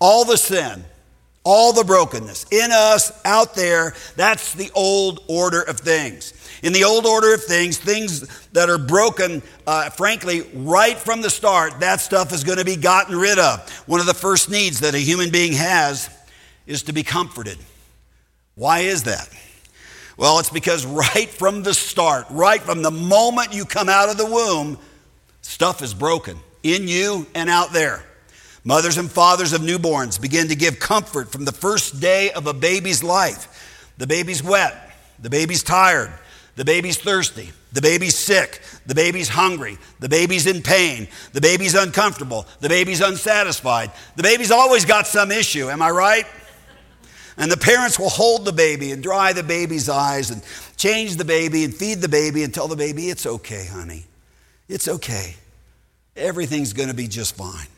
All 0.00 0.24
the 0.24 0.36
sin, 0.36 0.84
all 1.44 1.72
the 1.72 1.84
brokenness 1.84 2.46
in 2.50 2.70
us, 2.72 3.12
out 3.24 3.54
there, 3.54 3.94
that's 4.16 4.54
the 4.54 4.70
old 4.74 5.24
order 5.28 5.62
of 5.62 5.78
things. 5.78 6.34
In 6.62 6.72
the 6.72 6.84
old 6.84 7.06
order 7.06 7.34
of 7.34 7.44
things, 7.44 7.78
things 7.78 8.26
that 8.48 8.68
are 8.68 8.78
broken, 8.78 9.42
uh, 9.66 9.90
frankly, 9.90 10.42
right 10.54 10.96
from 10.96 11.20
the 11.20 11.30
start, 11.30 11.78
that 11.80 12.00
stuff 12.00 12.32
is 12.32 12.42
going 12.42 12.58
to 12.58 12.64
be 12.64 12.76
gotten 12.76 13.16
rid 13.16 13.38
of. 13.38 13.68
One 13.86 14.00
of 14.00 14.06
the 14.06 14.14
first 14.14 14.50
needs 14.50 14.80
that 14.80 14.94
a 14.94 14.98
human 14.98 15.30
being 15.30 15.52
has 15.52 16.10
is 16.66 16.82
to 16.84 16.92
be 16.92 17.04
comforted. 17.04 17.58
Why 18.58 18.80
is 18.80 19.04
that? 19.04 19.28
Well, 20.16 20.40
it's 20.40 20.50
because 20.50 20.84
right 20.84 21.28
from 21.28 21.62
the 21.62 21.72
start, 21.72 22.26
right 22.28 22.60
from 22.60 22.82
the 22.82 22.90
moment 22.90 23.54
you 23.54 23.64
come 23.64 23.88
out 23.88 24.08
of 24.08 24.18
the 24.18 24.26
womb, 24.26 24.78
stuff 25.42 25.80
is 25.80 25.94
broken 25.94 26.36
in 26.64 26.88
you 26.88 27.24
and 27.36 27.48
out 27.48 27.72
there. 27.72 28.02
Mothers 28.64 28.98
and 28.98 29.08
fathers 29.08 29.52
of 29.52 29.60
newborns 29.60 30.20
begin 30.20 30.48
to 30.48 30.56
give 30.56 30.80
comfort 30.80 31.30
from 31.30 31.44
the 31.44 31.52
first 31.52 32.00
day 32.00 32.32
of 32.32 32.48
a 32.48 32.52
baby's 32.52 33.04
life. 33.04 33.92
The 33.98 34.08
baby's 34.08 34.42
wet, 34.42 34.92
The 35.20 35.30
baby's 35.30 35.62
tired. 35.62 36.12
The 36.56 36.64
baby's 36.64 36.98
thirsty. 36.98 37.50
The 37.72 37.80
baby's 37.80 38.16
sick. 38.16 38.60
The 38.86 38.94
baby's 38.96 39.28
hungry. 39.28 39.78
The 40.00 40.08
baby's 40.08 40.48
in 40.48 40.62
pain. 40.62 41.06
The 41.32 41.40
baby's 41.40 41.76
uncomfortable. 41.76 42.44
The 42.58 42.68
baby's 42.68 43.00
unsatisfied. 43.00 43.92
The 44.16 44.24
baby's 44.24 44.50
always 44.50 44.84
got 44.84 45.06
some 45.06 45.30
issue. 45.30 45.70
Am 45.70 45.80
I 45.80 45.90
right? 45.90 46.26
And 47.38 47.52
the 47.52 47.56
parents 47.56 47.98
will 47.98 48.10
hold 48.10 48.44
the 48.44 48.52
baby 48.52 48.90
and 48.90 49.00
dry 49.00 49.32
the 49.32 49.44
baby's 49.44 49.88
eyes 49.88 50.30
and 50.30 50.42
change 50.76 51.16
the 51.16 51.24
baby 51.24 51.64
and 51.64 51.72
feed 51.72 52.00
the 52.00 52.08
baby 52.08 52.42
and 52.42 52.52
tell 52.52 52.66
the 52.66 52.76
baby, 52.76 53.08
it's 53.08 53.26
okay, 53.26 53.66
honey. 53.66 54.04
It's 54.68 54.88
okay. 54.88 55.36
Everything's 56.16 56.72
going 56.72 56.88
to 56.88 56.94
be 56.94 57.06
just 57.06 57.36
fine. 57.36 57.68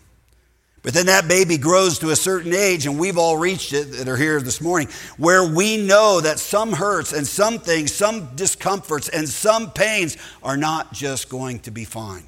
But 0.83 0.95
then 0.95 1.07
that 1.07 1.29
baby 1.29 1.59
grows 1.59 1.99
to 1.99 2.09
a 2.09 2.17
certain 2.17 2.55
age, 2.55 2.87
and 2.87 2.99
we've 2.99 3.19
all 3.19 3.37
reached 3.37 3.75
it 3.75 3.93
that 3.93 4.09
are 4.09 4.17
here 4.17 4.41
this 4.41 4.63
morning, 4.63 4.89
where 5.19 5.45
we 5.45 5.77
know 5.77 6.23
that 6.23 6.39
some 6.39 6.73
hurts 6.73 7.13
and 7.13 7.27
some 7.27 7.59
things, 7.59 7.93
some 7.93 8.35
discomforts, 8.35 9.11
and 9.11 9.29
some 9.29 9.73
pains 9.73 10.17
are 10.43 10.57
not 10.57 10.95
just 10.95 11.29
going 11.29 11.59
to 11.61 11.71
be 11.71 11.85
fine. 11.85 12.25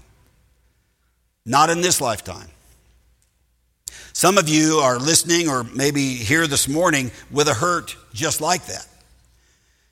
Not 1.46 1.70
in 1.70 1.80
this 1.80 1.98
lifetime. 1.98 2.48
Some 4.12 4.38
of 4.38 4.48
you 4.48 4.78
are 4.78 4.98
listening 4.98 5.48
or 5.48 5.64
maybe 5.64 6.14
here 6.14 6.46
this 6.46 6.68
morning 6.68 7.10
with 7.30 7.48
a 7.48 7.54
hurt 7.54 7.96
just 8.12 8.40
like 8.40 8.66
that. 8.66 8.86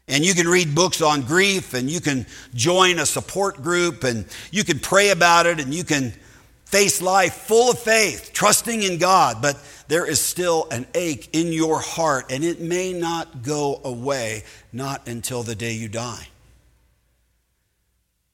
And 0.08 0.24
you 0.24 0.34
can 0.34 0.48
read 0.48 0.74
books 0.74 1.00
on 1.00 1.22
grief 1.22 1.72
and 1.72 1.88
you 1.88 2.00
can 2.00 2.26
join 2.54 2.98
a 2.98 3.06
support 3.06 3.62
group 3.62 4.04
and 4.04 4.26
you 4.50 4.64
can 4.64 4.78
pray 4.78 5.10
about 5.10 5.46
it 5.46 5.60
and 5.60 5.72
you 5.72 5.84
can 5.84 6.12
face 6.64 7.00
life 7.00 7.34
full 7.34 7.70
of 7.70 7.78
faith, 7.78 8.30
trusting 8.32 8.82
in 8.82 8.98
God, 8.98 9.40
but 9.40 9.58
there 9.88 10.06
is 10.06 10.20
still 10.20 10.68
an 10.70 10.86
ache 10.94 11.28
in 11.32 11.52
your 11.52 11.80
heart 11.80 12.30
and 12.30 12.44
it 12.44 12.60
may 12.60 12.92
not 12.92 13.42
go 13.42 13.80
away, 13.84 14.44
not 14.72 15.06
until 15.08 15.42
the 15.42 15.54
day 15.54 15.72
you 15.72 15.88
die. 15.88 16.28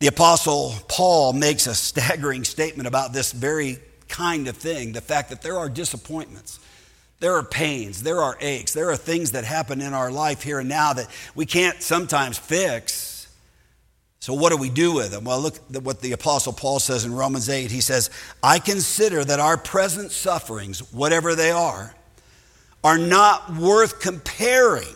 The 0.01 0.09
Apostle 0.09 0.75
Paul 0.89 1.33
makes 1.33 1.67
a 1.67 1.75
staggering 1.75 2.45
statement 2.45 2.87
about 2.87 3.13
this 3.13 3.33
very 3.33 3.79
kind 4.09 4.49
of 4.49 4.57
thing 4.57 4.93
the 4.93 5.01
fact 5.01 5.31
that 5.31 5.43
there 5.43 5.59
are 5.59 5.69
disappointments. 5.69 6.61
There 7.19 7.35
are 7.35 7.43
pains, 7.43 8.03
there 8.03 8.21
are 8.21 8.37
aches, 8.41 8.75
there 8.75 8.91
are 8.91 8.97
things 8.97 9.33
that 9.33 9.45
happen 9.45 9.81
in 9.81 9.95
our 9.95 10.11
life 10.11 10.43
here 10.43 10.59
and 10.59 10.69
now 10.69 10.93
that 10.93 11.09
we 11.35 11.47
can't 11.47 11.83
sometimes 11.83 12.37
fix. 12.37 13.29
So, 14.21 14.35
what 14.35 14.51
do 14.51 14.59
we 14.59 14.69
do 14.69 14.93
with 14.93 15.13
them? 15.13 15.25
Well, 15.25 15.41
look 15.41 15.57
at 15.75 15.83
what 15.83 16.01
the 16.01 16.13
Apostle 16.13 16.53
Paul 16.53 16.79
says 16.79 17.05
in 17.05 17.15
Romans 17.15 17.49
8. 17.49 17.71
He 17.71 17.81
says, 17.81 18.11
I 18.43 18.59
consider 18.59 19.25
that 19.25 19.41
our 19.41 19.57
present 19.57 20.11
sufferings, 20.11 20.93
whatever 20.93 21.35
they 21.35 21.51
are, 21.51 21.95
are 22.85 22.99
not 22.99 23.55
worth 23.55 24.01
comparing 24.01 24.95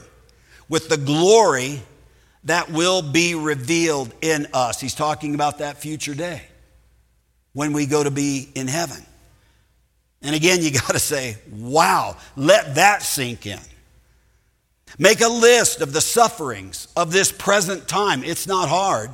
with 0.69 0.89
the 0.89 0.97
glory 0.97 1.81
that 2.45 2.71
will 2.71 3.03
be 3.03 3.35
revealed 3.35 4.13
in 4.21 4.47
us. 4.53 4.81
He's 4.81 4.95
talking 4.95 5.35
about 5.35 5.59
that 5.59 5.79
future 5.79 6.15
day 6.15 6.50
when 7.53 7.73
we 7.73 7.87
go 7.87 8.03
to 8.03 8.11
be 8.11 8.49
in 8.55 8.69
heaven. 8.69 9.05
And 10.23 10.35
again, 10.35 10.63
you 10.63 10.71
got 10.73 10.91
to 10.91 10.99
say, 10.99 11.37
wow, 11.51 12.17
let 12.37 12.77
that 12.77 13.03
sink 13.03 13.47
in. 13.47 13.59
Make 14.99 15.21
a 15.21 15.29
list 15.29 15.81
of 15.81 15.93
the 15.93 16.01
sufferings 16.01 16.89
of 16.97 17.13
this 17.13 17.31
present 17.31 17.87
time. 17.87 18.25
It's 18.25 18.47
not 18.47 18.69
hard. 18.69 19.11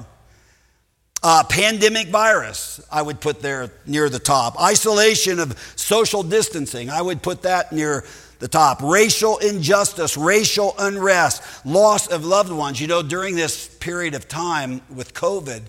Uh, 1.22 1.42
pandemic 1.44 2.09
virus, 2.09 2.81
I 2.90 3.03
would 3.03 3.20
put 3.20 3.40
there 3.40 3.70
near 3.87 4.09
the 4.09 4.18
top. 4.18 4.61
Isolation 4.61 5.38
of 5.38 5.59
social 5.77 6.22
distancing, 6.22 6.88
I 6.88 7.03
would 7.03 7.22
put 7.22 7.42
that 7.42 7.72
near 7.72 8.05
the 8.38 8.49
top. 8.49 8.83
Racial 8.83 9.38
injustice, 9.38 10.16
racial 10.16 10.75
unrest, 10.79 11.42
loss 11.66 12.07
of 12.07 12.25
loved 12.25 12.53
ones. 12.53 12.81
You 12.81 12.87
know, 12.87 13.03
during 13.03 13.35
this 13.35 13.66
period 13.66 14.14
of 14.14 14.29
time 14.29 14.83
with 14.94 15.14
COVID, 15.14 15.62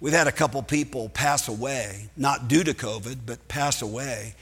We've 0.00 0.12
had 0.12 0.26
a 0.26 0.32
couple 0.32 0.62
people 0.62 1.08
pass 1.08 1.48
away, 1.48 2.08
not 2.16 2.48
due 2.48 2.64
to 2.64 2.72
COVID, 2.72 3.18
but 3.26 3.48
pass 3.48 3.82
away. 3.82 4.34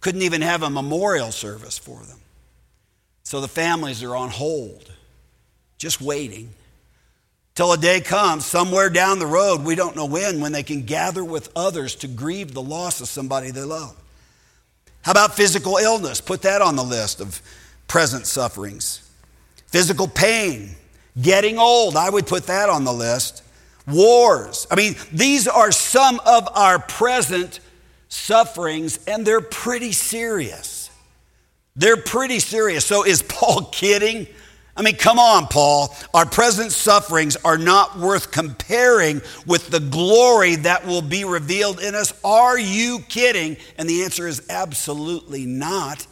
Couldn't 0.00 0.22
even 0.22 0.42
have 0.42 0.62
a 0.62 0.70
memorial 0.70 1.32
service 1.32 1.78
for 1.78 2.00
them. 2.04 2.18
So 3.24 3.40
the 3.40 3.48
families 3.48 4.02
are 4.02 4.16
on 4.16 4.30
hold, 4.30 4.90
just 5.78 6.00
waiting 6.00 6.54
till 7.60 7.74
a 7.74 7.76
day 7.76 8.00
comes 8.00 8.46
somewhere 8.46 8.88
down 8.88 9.18
the 9.18 9.26
road, 9.26 9.62
we 9.62 9.74
don't 9.74 9.94
know 9.94 10.06
when, 10.06 10.40
when 10.40 10.50
they 10.50 10.62
can 10.62 10.82
gather 10.82 11.22
with 11.22 11.50
others 11.54 11.94
to 11.96 12.08
grieve 12.08 12.54
the 12.54 12.62
loss 12.62 13.02
of 13.02 13.06
somebody 13.06 13.50
they 13.50 13.60
love. 13.60 13.94
How 15.02 15.12
about 15.12 15.34
physical 15.34 15.76
illness? 15.76 16.22
Put 16.22 16.40
that 16.40 16.62
on 16.62 16.74
the 16.74 16.82
list 16.82 17.20
of 17.20 17.42
present 17.86 18.26
sufferings. 18.26 19.06
Physical 19.66 20.08
pain, 20.08 20.70
getting 21.20 21.58
old, 21.58 21.96
I 21.96 22.08
would 22.08 22.26
put 22.26 22.46
that 22.46 22.70
on 22.70 22.84
the 22.84 22.94
list 22.94 23.39
wars. 23.86 24.66
I 24.70 24.76
mean, 24.76 24.94
these 25.12 25.48
are 25.48 25.72
some 25.72 26.20
of 26.26 26.48
our 26.54 26.78
present 26.78 27.60
sufferings, 28.08 28.98
and 29.06 29.26
they're 29.26 29.40
pretty 29.40 29.92
serious. 29.92 30.90
They're 31.76 31.96
pretty 31.96 32.40
serious. 32.40 32.84
So, 32.84 33.04
is 33.04 33.22
Paul 33.22 33.64
kidding? 33.72 34.26
I 34.76 34.82
mean, 34.82 34.96
come 34.96 35.18
on, 35.18 35.46
Paul. 35.46 35.94
Our 36.14 36.24
present 36.24 36.72
sufferings 36.72 37.36
are 37.44 37.58
not 37.58 37.98
worth 37.98 38.30
comparing 38.30 39.20
with 39.46 39.68
the 39.68 39.80
glory 39.80 40.56
that 40.56 40.86
will 40.86 41.02
be 41.02 41.24
revealed 41.24 41.80
in 41.80 41.94
us. 41.94 42.14
Are 42.24 42.58
you 42.58 43.00
kidding? 43.08 43.56
And 43.76 43.88
the 43.88 44.04
answer 44.04 44.26
is 44.26 44.42
absolutely 44.48 45.44
not. 45.44 46.06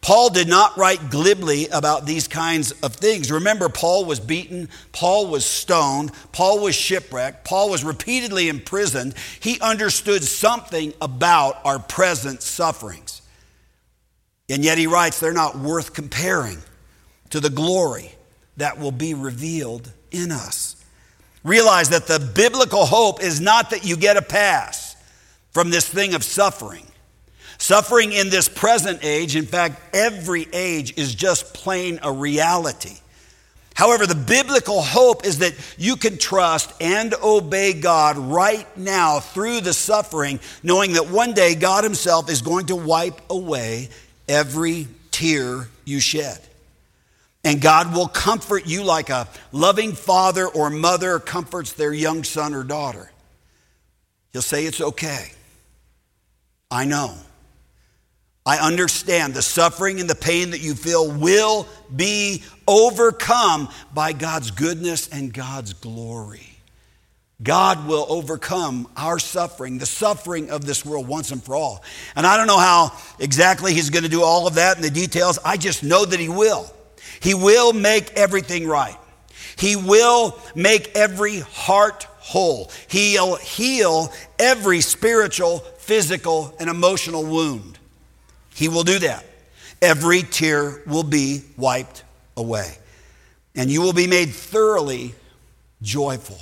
Paul 0.00 0.30
did 0.30 0.48
not 0.48 0.76
write 0.76 1.10
glibly 1.10 1.68
about 1.68 2.06
these 2.06 2.28
kinds 2.28 2.72
of 2.82 2.94
things. 2.94 3.30
Remember, 3.30 3.68
Paul 3.68 4.04
was 4.04 4.20
beaten, 4.20 4.68
Paul 4.92 5.26
was 5.26 5.44
stoned, 5.44 6.12
Paul 6.32 6.60
was 6.60 6.74
shipwrecked, 6.74 7.44
Paul 7.44 7.70
was 7.70 7.84
repeatedly 7.84 8.48
imprisoned. 8.48 9.14
He 9.40 9.60
understood 9.60 10.22
something 10.22 10.94
about 11.00 11.60
our 11.64 11.78
present 11.78 12.42
sufferings. 12.42 13.22
And 14.48 14.64
yet 14.64 14.78
he 14.78 14.86
writes 14.86 15.20
they're 15.20 15.32
not 15.32 15.58
worth 15.58 15.92
comparing 15.92 16.58
to 17.30 17.40
the 17.40 17.50
glory 17.50 18.12
that 18.56 18.78
will 18.78 18.92
be 18.92 19.14
revealed 19.14 19.92
in 20.10 20.32
us. 20.32 20.76
Realize 21.44 21.90
that 21.90 22.06
the 22.06 22.18
biblical 22.18 22.86
hope 22.86 23.22
is 23.22 23.40
not 23.40 23.70
that 23.70 23.84
you 23.84 23.96
get 23.96 24.16
a 24.16 24.22
pass 24.22 24.96
from 25.50 25.70
this 25.70 25.88
thing 25.88 26.14
of 26.14 26.24
suffering. 26.24 26.86
Suffering 27.58 28.12
in 28.12 28.30
this 28.30 28.48
present 28.48 29.00
age, 29.04 29.34
in 29.34 29.44
fact, 29.44 29.80
every 29.92 30.46
age, 30.52 30.96
is 30.96 31.14
just 31.14 31.52
plain 31.52 31.98
a 32.02 32.12
reality. 32.12 32.96
However, 33.74 34.06
the 34.06 34.14
biblical 34.14 34.80
hope 34.80 35.24
is 35.24 35.38
that 35.38 35.54
you 35.76 35.96
can 35.96 36.18
trust 36.18 36.72
and 36.80 37.14
obey 37.22 37.74
God 37.74 38.16
right 38.16 38.66
now 38.76 39.20
through 39.20 39.60
the 39.60 39.72
suffering, 39.72 40.40
knowing 40.62 40.94
that 40.94 41.10
one 41.10 41.32
day 41.32 41.54
God 41.54 41.84
Himself 41.84 42.30
is 42.30 42.42
going 42.42 42.66
to 42.66 42.76
wipe 42.76 43.20
away 43.30 43.88
every 44.28 44.88
tear 45.10 45.68
you 45.84 46.00
shed. 46.00 46.40
And 47.44 47.60
God 47.60 47.94
will 47.94 48.08
comfort 48.08 48.66
you 48.66 48.82
like 48.82 49.10
a 49.10 49.28
loving 49.52 49.92
father 49.92 50.46
or 50.46 50.70
mother 50.70 51.18
comforts 51.18 51.72
their 51.72 51.92
young 51.92 52.24
son 52.24 52.54
or 52.54 52.64
daughter. 52.64 53.10
He'll 54.32 54.42
say, 54.42 54.64
It's 54.66 54.80
okay. 54.80 55.32
I 56.70 56.84
know. 56.84 57.14
I 58.48 58.56
understand 58.60 59.34
the 59.34 59.42
suffering 59.42 60.00
and 60.00 60.08
the 60.08 60.14
pain 60.14 60.52
that 60.52 60.62
you 60.62 60.74
feel 60.74 61.12
will 61.12 61.68
be 61.94 62.42
overcome 62.66 63.68
by 63.92 64.14
God's 64.14 64.52
goodness 64.52 65.06
and 65.06 65.30
God's 65.30 65.74
glory. 65.74 66.48
God 67.42 67.86
will 67.86 68.06
overcome 68.08 68.88
our 68.96 69.18
suffering, 69.18 69.76
the 69.76 69.84
suffering 69.84 70.48
of 70.48 70.64
this 70.64 70.82
world 70.82 71.06
once 71.06 71.30
and 71.30 71.44
for 71.44 71.56
all. 71.56 71.84
And 72.16 72.26
I 72.26 72.38
don't 72.38 72.46
know 72.46 72.58
how 72.58 72.98
exactly 73.18 73.74
He's 73.74 73.90
going 73.90 74.04
to 74.04 74.08
do 74.08 74.22
all 74.22 74.46
of 74.46 74.54
that 74.54 74.76
in 74.76 74.82
the 74.82 74.88
details. 74.88 75.38
I 75.44 75.58
just 75.58 75.82
know 75.82 76.06
that 76.06 76.18
He 76.18 76.30
will. 76.30 76.72
He 77.20 77.34
will 77.34 77.74
make 77.74 78.14
everything 78.14 78.66
right. 78.66 78.96
He 79.58 79.76
will 79.76 80.40
make 80.54 80.96
every 80.96 81.40
heart 81.40 82.04
whole. 82.16 82.70
He'll 82.88 83.36
heal 83.36 84.10
every 84.38 84.80
spiritual, 84.80 85.58
physical, 85.58 86.56
and 86.58 86.70
emotional 86.70 87.26
wound. 87.26 87.77
He 88.58 88.66
will 88.66 88.82
do 88.82 88.98
that. 88.98 89.24
Every 89.80 90.22
tear 90.22 90.82
will 90.84 91.04
be 91.04 91.42
wiped 91.56 92.02
away. 92.36 92.76
And 93.54 93.70
you 93.70 93.82
will 93.82 93.92
be 93.92 94.08
made 94.08 94.30
thoroughly 94.30 95.14
joyful 95.80 96.38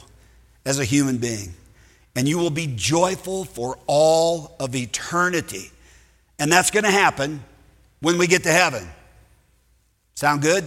as 0.64 0.79
a 0.79 0.85
human 0.85 1.18
being. 1.18 1.52
And 2.14 2.26
you 2.26 2.38
will 2.38 2.48
be 2.48 2.72
joyful 2.74 3.44
for 3.44 3.79
all 3.87 4.57
of 4.59 4.74
eternity. 4.74 5.70
And 6.38 6.50
that's 6.50 6.70
going 6.70 6.85
to 6.85 6.90
happen 6.90 7.44
when 8.00 8.16
we 8.16 8.26
get 8.26 8.44
to 8.44 8.52
heaven. 8.52 8.88
Sound 10.14 10.40
good? 10.40 10.64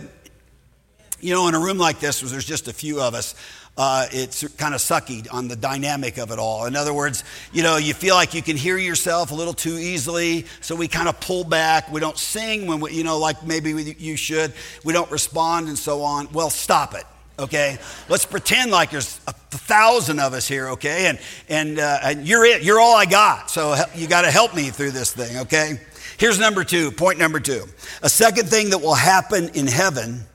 You 1.19 1.33
know, 1.33 1.47
in 1.47 1.55
a 1.55 1.59
room 1.59 1.79
like 1.79 1.99
this, 1.99 2.21
where 2.21 2.29
there's 2.29 2.45
just 2.45 2.67
a 2.67 2.73
few 2.73 3.01
of 3.01 3.15
us 3.15 3.33
uh, 3.79 4.07
it's 4.11 4.45
kind 4.57 4.75
of 4.75 4.81
sucky 4.81 5.25
on 5.33 5.47
the 5.47 5.55
dynamic 5.55 6.17
of 6.17 6.31
it 6.31 6.37
all. 6.37 6.65
In 6.65 6.75
other 6.75 6.93
words, 6.93 7.23
you 7.53 7.63
know, 7.63 7.77
you 7.77 7.93
feel 7.93 8.13
like 8.13 8.33
you 8.33 8.41
can 8.41 8.57
hear 8.57 8.77
yourself 8.77 9.31
a 9.31 9.33
little 9.33 9.53
too 9.53 9.77
easily, 9.77 10.45
so 10.59 10.75
we 10.75 10.89
kind 10.89 11.07
of 11.07 11.17
pull 11.21 11.45
back. 11.45 11.89
We 11.89 12.01
don't 12.01 12.17
sing 12.17 12.67
when 12.67 12.81
we, 12.81 12.91
you 12.91 13.05
know, 13.05 13.17
like 13.17 13.41
maybe 13.45 13.95
you 13.97 14.17
should. 14.17 14.51
We 14.83 14.91
don't 14.91 15.09
respond 15.09 15.69
and 15.69 15.77
so 15.77 16.01
on. 16.01 16.27
Well, 16.33 16.49
stop 16.49 16.93
it. 16.93 17.05
okay? 17.39 17.77
Let's 18.07 18.25
pretend 18.25 18.71
like 18.71 18.91
there's 18.91 19.19
a 19.27 19.33
thousand 19.33 20.19
of 20.19 20.33
us 20.33 20.47
here, 20.47 20.69
okay? 20.69 21.07
And, 21.07 21.19
and, 21.47 21.79
uh, 21.79 21.99
and 22.03 22.27
you're 22.27 22.45
it. 22.45 22.63
You're 22.63 22.79
all 22.79 22.95
I 22.95 23.05
got. 23.05 23.49
So 23.49 23.75
you 23.95 24.07
got 24.07 24.21
to 24.21 24.31
help 24.31 24.55
me 24.55 24.69
through 24.69 24.91
this 24.91 25.13
thing, 25.13 25.37
okay? 25.39 25.79
Here's 26.17 26.39
number 26.39 26.63
two, 26.63 26.91
point 26.91 27.17
number 27.17 27.39
two. 27.39 27.63
A 28.03 28.09
second 28.09 28.49
thing 28.49 28.71
that 28.71 28.79
will 28.79 28.93
happen 28.93 29.49
in 29.53 29.67
heaven 29.67 30.25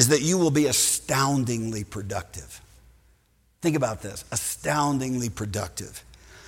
is 0.00 0.08
that 0.08 0.22
you 0.22 0.38
will 0.38 0.50
be 0.50 0.64
astoundingly 0.64 1.84
productive. 1.84 2.62
Think 3.60 3.76
about 3.76 4.00
this 4.00 4.24
astoundingly 4.32 5.28
productive. 5.28 6.02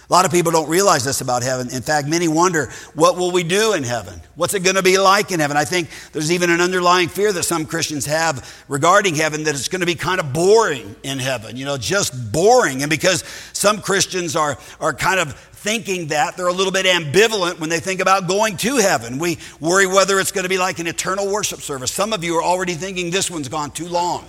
A 0.09 0.13
lot 0.13 0.25
of 0.25 0.31
people 0.31 0.53
don't 0.53 0.71
realize 0.71 1.05
this 1.05 1.21
about 1.21 1.43
heaven. 1.43 1.69
In 1.69 1.83
fact, 1.83 2.09
many 2.09 2.29
wonder, 2.29 2.71
what 2.95 3.19
will 3.19 3.31
we 3.31 3.43
do 3.43 3.75
in 3.75 3.83
heaven? 3.83 4.19
What's 4.37 4.55
it 4.55 4.65
going 4.65 4.77
to 4.77 4.83
be 4.83 4.97
like 4.97 5.33
in 5.33 5.41
heaven? 5.41 5.59
I 5.59 5.67
think 5.67 5.91
there's 6.13 6.33
even 6.33 6.49
an 6.49 6.63
underlying 6.63 7.11
fear 7.11 7.31
that 7.31 7.43
some 7.43 7.67
Christians 7.67 8.07
have 8.07 8.65
regarding 8.69 9.17
heaven 9.17 9.45
that 9.45 9.55
it's 9.55 9.69
going 9.69 9.81
to 9.81 9.87
be 9.87 9.97
kind 9.97 10.19
of 10.19 10.33
boring 10.33 10.97
in 11.03 11.19
heaven, 11.19 11.59
you 11.59 11.67
know, 11.67 11.77
just 11.77 12.33
boring. 12.33 12.81
And 12.81 12.89
because 12.89 13.23
some 13.53 13.83
Christians 13.83 14.35
are, 14.35 14.57
are 14.81 14.95
kind 14.95 15.21
of 15.21 15.35
thinking 15.63 16.09
that, 16.09 16.37
they're 16.37 16.47
a 16.49 16.53
little 16.53 16.73
bit 16.73 16.87
ambivalent 16.87 17.61
when 17.61 17.71
they 17.71 17.81
think 17.81 18.01
about 18.01 18.29
going 18.29 18.57
to 18.59 18.77
heaven. 18.77 19.19
We 19.19 19.39
worry 19.61 19.87
whether 19.87 20.19
it's 20.21 20.33
going 20.33 20.45
to 20.45 20.49
be 20.49 20.59
like 20.59 20.79
an 20.79 20.87
eternal 20.87 21.31
worship 21.31 21.61
service. 21.61 21.93
Some 21.93 22.13
of 22.13 22.25
you 22.25 22.37
are 22.37 22.43
already 22.43 22.75
thinking 22.75 23.11
this 23.11 23.31
one's 23.31 23.49
gone 23.49 23.71
too 23.71 23.89
long 23.89 24.29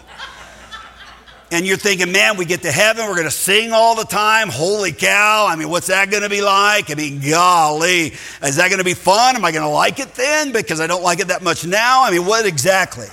and 1.53 1.67
you're 1.67 1.77
thinking, 1.77 2.11
man, 2.11 2.35
we 2.35 2.45
get 2.45 2.63
to 2.63 2.71
heaven, 2.71 3.05
we're 3.05 3.13
going 3.13 3.25
to 3.25 3.31
sing 3.31 3.73
all 3.73 3.95
the 3.95 4.05
time. 4.05 4.49
Holy 4.49 4.91
cow. 4.91 5.45
I 5.47 5.55
mean, 5.55 5.69
what's 5.69 5.87
that 5.87 6.09
going 6.09 6.23
to 6.23 6.29
be 6.29 6.41
like? 6.41 6.89
I 6.89 6.95
mean, 6.95 7.21
golly, 7.21 8.07
is 8.41 8.55
that 8.55 8.69
going 8.69 8.79
to 8.79 8.83
be 8.83 8.95
fun? 8.95 9.35
Am 9.35 9.45
I 9.45 9.51
going 9.51 9.63
to 9.63 9.69
like 9.69 9.99
it 9.99 10.15
then? 10.15 10.51
Because 10.51 10.79
I 10.79 10.87
don't 10.87 11.03
like 11.03 11.19
it 11.19 11.27
that 11.27 11.43
much 11.43 11.63
now. 11.63 12.03
I 12.03 12.11
mean, 12.11 12.25
what 12.25 12.47
exactly? 12.47 13.05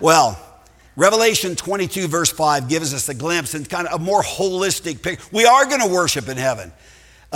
Well, 0.00 0.38
Revelation 0.96 1.56
22, 1.56 2.08
verse 2.08 2.30
5, 2.30 2.68
gives 2.68 2.92
us 2.92 3.08
a 3.08 3.14
glimpse 3.14 3.54
and 3.54 3.66
kind 3.66 3.88
of 3.88 4.02
a 4.02 4.04
more 4.04 4.22
holistic 4.22 5.00
picture. 5.00 5.24
We 5.32 5.46
are 5.46 5.64
going 5.64 5.80
to 5.80 5.88
worship 5.88 6.28
in 6.28 6.36
heaven. 6.36 6.72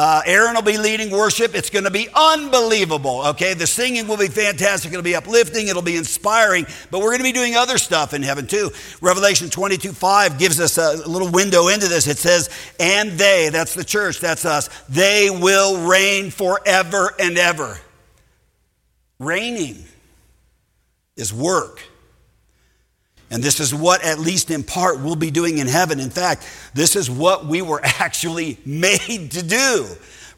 Uh, 0.02 0.22
Aaron 0.24 0.54
will 0.54 0.62
be 0.62 0.78
leading 0.78 1.10
worship. 1.10 1.54
It's 1.54 1.68
going 1.68 1.84
to 1.84 1.90
be 1.90 2.08
unbelievable. 2.14 3.20
Okay, 3.26 3.52
the 3.52 3.66
singing 3.66 4.08
will 4.08 4.16
be 4.16 4.28
fantastic. 4.28 4.90
It'll 4.90 5.02
be 5.02 5.14
uplifting. 5.14 5.68
It'll 5.68 5.82
be 5.82 5.98
inspiring. 5.98 6.64
But 6.90 7.00
we're 7.00 7.10
going 7.10 7.18
to 7.18 7.24
be 7.24 7.32
doing 7.32 7.54
other 7.54 7.76
stuff 7.76 8.14
in 8.14 8.22
heaven 8.22 8.46
too. 8.46 8.70
Revelation 9.02 9.50
22 9.50 9.92
5 9.92 10.38
gives 10.38 10.58
us 10.58 10.78
a 10.78 11.06
little 11.06 11.30
window 11.30 11.68
into 11.68 11.86
this. 11.86 12.06
It 12.06 12.16
says, 12.16 12.48
And 12.80 13.10
they, 13.18 13.50
that's 13.50 13.74
the 13.74 13.84
church, 13.84 14.20
that's 14.20 14.46
us, 14.46 14.70
they 14.88 15.28
will 15.28 15.86
reign 15.86 16.30
forever 16.30 17.12
and 17.18 17.36
ever. 17.36 17.78
Reigning 19.18 19.84
is 21.14 21.30
work. 21.30 21.82
And 23.30 23.42
this 23.42 23.60
is 23.60 23.72
what, 23.72 24.02
at 24.04 24.18
least 24.18 24.50
in 24.50 24.64
part, 24.64 25.00
we'll 25.00 25.16
be 25.16 25.30
doing 25.30 25.58
in 25.58 25.68
heaven. 25.68 26.00
In 26.00 26.10
fact, 26.10 26.46
this 26.74 26.96
is 26.96 27.08
what 27.08 27.46
we 27.46 27.62
were 27.62 27.80
actually 27.84 28.58
made 28.64 29.30
to 29.32 29.42
do 29.42 29.86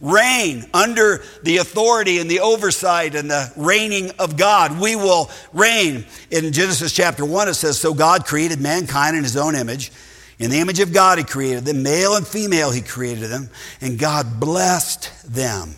reign 0.02 0.66
under 0.74 1.22
the 1.44 1.58
authority 1.58 2.18
and 2.18 2.28
the 2.28 2.40
oversight 2.40 3.14
and 3.14 3.30
the 3.30 3.50
reigning 3.56 4.10
of 4.18 4.36
God. 4.36 4.78
We 4.78 4.96
will 4.96 5.30
reign. 5.52 6.04
In 6.30 6.52
Genesis 6.52 6.92
chapter 6.92 7.24
1, 7.24 7.48
it 7.48 7.54
says, 7.54 7.80
So 7.80 7.94
God 7.94 8.26
created 8.26 8.60
mankind 8.60 9.16
in 9.16 9.22
his 9.22 9.36
own 9.36 9.54
image. 9.54 9.92
In 10.38 10.50
the 10.50 10.58
image 10.58 10.80
of 10.80 10.92
God, 10.92 11.18
he 11.18 11.24
created 11.24 11.64
them. 11.64 11.84
Male 11.84 12.16
and 12.16 12.26
female, 12.26 12.72
he 12.72 12.82
created 12.82 13.30
them. 13.30 13.48
And 13.80 13.96
God 13.96 14.40
blessed 14.40 15.32
them 15.32 15.76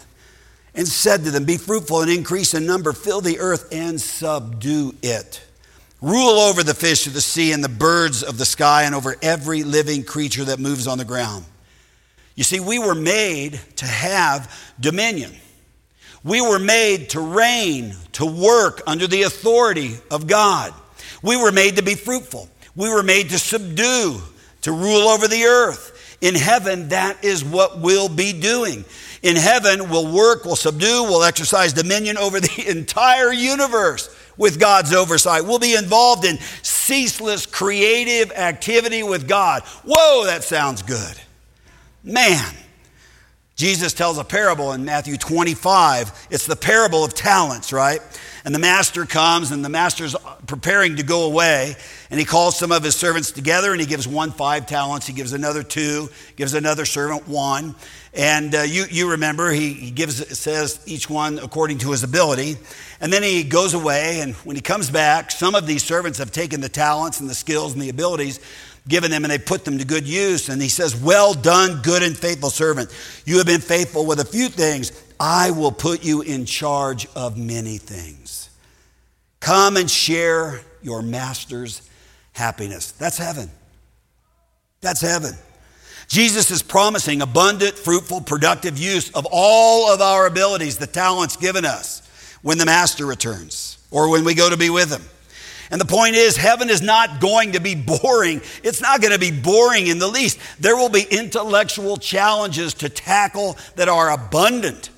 and 0.75 0.89
said 0.89 1.25
to 1.25 1.31
them, 1.31 1.45
Be 1.45 1.59
fruitful 1.59 2.01
and 2.01 2.11
increase 2.11 2.55
in 2.55 2.65
number, 2.65 2.95
fill 2.95 3.21
the 3.21 3.39
earth 3.41 3.69
and 3.73 4.01
subdue 4.01 4.95
it. 5.03 5.45
Rule 6.05 6.39
over 6.39 6.63
the 6.63 6.75
fish 6.75 7.07
of 7.07 7.15
the 7.15 7.23
sea 7.23 7.53
and 7.53 7.65
the 7.65 7.69
birds 7.71 8.23
of 8.23 8.37
the 8.37 8.45
sky 8.45 8.83
and 8.83 8.95
over 8.95 9.17
every 9.23 9.65
living 9.65 10.05
creature 10.05 10.45
that 10.45 10.59
moves 10.59 10.87
on 10.87 10.99
the 10.99 11.05
ground. 11.07 11.47
You 12.35 12.45
see, 12.45 12.61
we 12.61 12.79
were 12.79 12.95
made 12.95 13.59
to 13.77 13.87
have 13.87 14.55
dominion. 14.79 15.33
We 16.23 16.43
were 16.43 16.59
made 16.59 17.09
to 17.11 17.21
reign, 17.21 17.95
to 18.13 18.27
work 18.27 18.83
under 18.87 19.07
the 19.07 19.23
authority 19.23 19.95
of 20.11 20.27
God. 20.27 20.75
We 21.23 21.39
were 21.39 21.53
made 21.53 21.77
to 21.77 21.83
be 21.83 21.95
fruitful. 21.95 22.51
We 22.77 22.91
were 22.91 23.03
made 23.03 23.31
to 23.31 23.39
subdue, 23.39 24.21
to 24.61 24.73
rule 24.73 25.09
over 25.09 25.27
the 25.27 25.45
earth. 25.45 26.19
In 26.21 26.35
heaven, 26.35 26.91
that 26.91 27.25
is 27.25 27.43
what 27.43 27.81
we'll 27.81 28.11
be 28.11 28.39
doing. 28.39 28.85
In 29.23 29.37
heaven, 29.37 29.89
we'll 29.89 30.13
work, 30.15 30.45
we'll 30.45 30.55
subdue, 30.55 31.05
we'll 31.05 31.25
exercise 31.25 31.73
dominion 31.73 32.19
over 32.19 32.41
the 32.41 32.65
entire 32.69 33.33
universe 33.33 34.15
with 34.37 34.59
God's 34.59 34.93
oversight. 34.93 35.45
We'll 35.45 35.59
be 35.59 35.77
involved 35.77 36.25
in 36.25 36.39
ceaseless 36.63 37.47
creative 37.47 38.33
activity 38.33 39.03
with 39.03 39.29
God. 39.29 39.63
Whoa, 39.85 40.25
that 40.27 40.45
sounds 40.45 40.83
good. 40.83 41.21
Man, 42.03 42.55
Jesus 43.57 43.93
tells 43.93 44.19
a 44.19 44.25
parable 44.25 44.73
in 44.73 44.85
Matthew 44.85 45.17
25. 45.17 46.29
It's 46.31 46.47
the 46.47 46.57
parable 46.57 47.05
of 47.05 47.15
talents, 47.15 47.73
right? 47.73 48.01
And 48.45 48.53
the 48.53 48.59
master 48.59 49.07
comes, 49.07 49.53
and 49.53 49.65
the 49.65 49.69
master's 49.69 50.17
preparing 50.47 50.97
to 50.97 51.05
go 51.05 51.25
away, 51.25 51.77
and 52.11 52.19
he 52.19 52.27
calls 52.27 52.59
some 52.59 52.73
of 52.73 52.83
his 52.83 52.97
servants 52.97 53.31
together, 53.31 53.71
and 53.71 53.81
he 53.81 53.87
gives 53.87 54.09
one 54.09 54.33
five 54.33 54.67
talents, 54.67 55.07
he 55.07 55.13
gives 55.13 55.33
another 55.33 55.63
two, 55.63 56.11
gives 56.37 56.53
another 56.53 56.85
servant 56.85 57.29
one. 57.29 57.77
And 58.15 58.55
uh, 58.55 58.63
you, 58.63 58.85
you 58.91 59.11
remember, 59.11 59.51
he, 59.51 59.91
gives, 59.91 60.39
says 60.39 60.81
each 60.87 61.11
one 61.11 61.39
according 61.41 61.79
to 61.79 61.91
his 61.91 62.05
ability. 62.05 62.57
And 63.01 63.13
then 63.13 63.25
he 63.25 63.43
goes 63.43 63.75
away, 63.75 64.21
and 64.21 64.35
when 64.37 64.55
he 64.55 64.63
comes 64.63 64.89
back, 64.89 65.33
some 65.33 65.57
of 65.57 65.67
these 65.67 65.83
servants 65.83 66.19
have 66.19 66.31
taken 66.31 66.61
the 66.61 66.69
talents 66.69 67.21
and 67.21 67.29
the 67.29 67.35
skills 67.35 67.73
and 67.73 67.83
the 67.83 67.89
abilities 67.89 68.39
given 68.87 69.11
them 69.11 69.25
and 69.25 69.31
they 69.31 69.39
put 69.39 69.65
them 69.65 69.79
to 69.79 69.85
good 69.85 70.07
use. 70.07 70.49
And 70.49 70.61
he 70.61 70.69
says, 70.69 70.95
Well 70.95 71.35
done, 71.35 71.81
good 71.83 72.03
and 72.03 72.17
faithful 72.17 72.51
servant. 72.51 72.95
You 73.25 73.39
have 73.39 73.47
been 73.47 73.61
faithful 73.61 74.07
with 74.07 74.21
a 74.21 74.25
few 74.25 74.49
things. 74.49 74.93
I 75.19 75.53
will 75.53 75.73
put 75.73 76.05
you 76.05 76.23
in 76.23 76.45
charge 76.45 77.07
of 77.15 77.39
many 77.39 77.79
things. 77.79 78.51
Come 79.41 79.77
and 79.77 79.91
share 79.91 80.61
your 80.83 81.03
master's 81.03 81.89
happiness. 82.33 82.93
That's 82.93 83.19
heaven. 83.19 83.51
That's 84.81 85.01
heaven. 85.01 85.35
Jesus 86.09 86.51
is 86.51 86.63
promising 86.63 87.23
abundant, 87.23 87.77
fruitful, 87.77 88.21
productive 88.21 88.79
use 88.79 89.11
of 89.13 89.27
all 89.31 89.93
of 89.93 90.01
our 90.01 90.27
abilities, 90.27 90.79
the 90.79 90.87
talents 90.87 91.37
given 91.37 91.65
us 91.65 92.03
when 92.43 92.59
the 92.59 92.67
master 92.67 93.07
returns 93.07 93.79
or 93.91 94.11
when 94.11 94.25
we 94.25 94.35
go 94.35 94.51
to 94.51 94.57
be 94.57 94.71
with 94.71 94.91
him. 94.91 95.03
And 95.71 95.81
the 95.81 95.87
point 95.87 96.15
is, 96.15 96.37
heaven 96.37 96.69
is 96.69 96.83
not 96.83 97.21
going 97.21 97.53
to 97.53 97.61
be 97.61 97.75
boring. 97.75 98.43
It's 98.63 98.83
not 98.83 99.01
going 99.01 99.13
to 99.13 99.19
be 99.19 99.31
boring 99.31 99.87
in 99.87 99.99
the 99.99 100.07
least. 100.07 100.39
There 100.61 100.77
will 100.77 100.91
be 100.91 101.07
intellectual 101.11 101.97
challenges 101.97 102.75
to 102.75 102.89
tackle 102.89 103.57
that 103.77 103.89
are 103.89 104.11
abundant. 104.11 104.91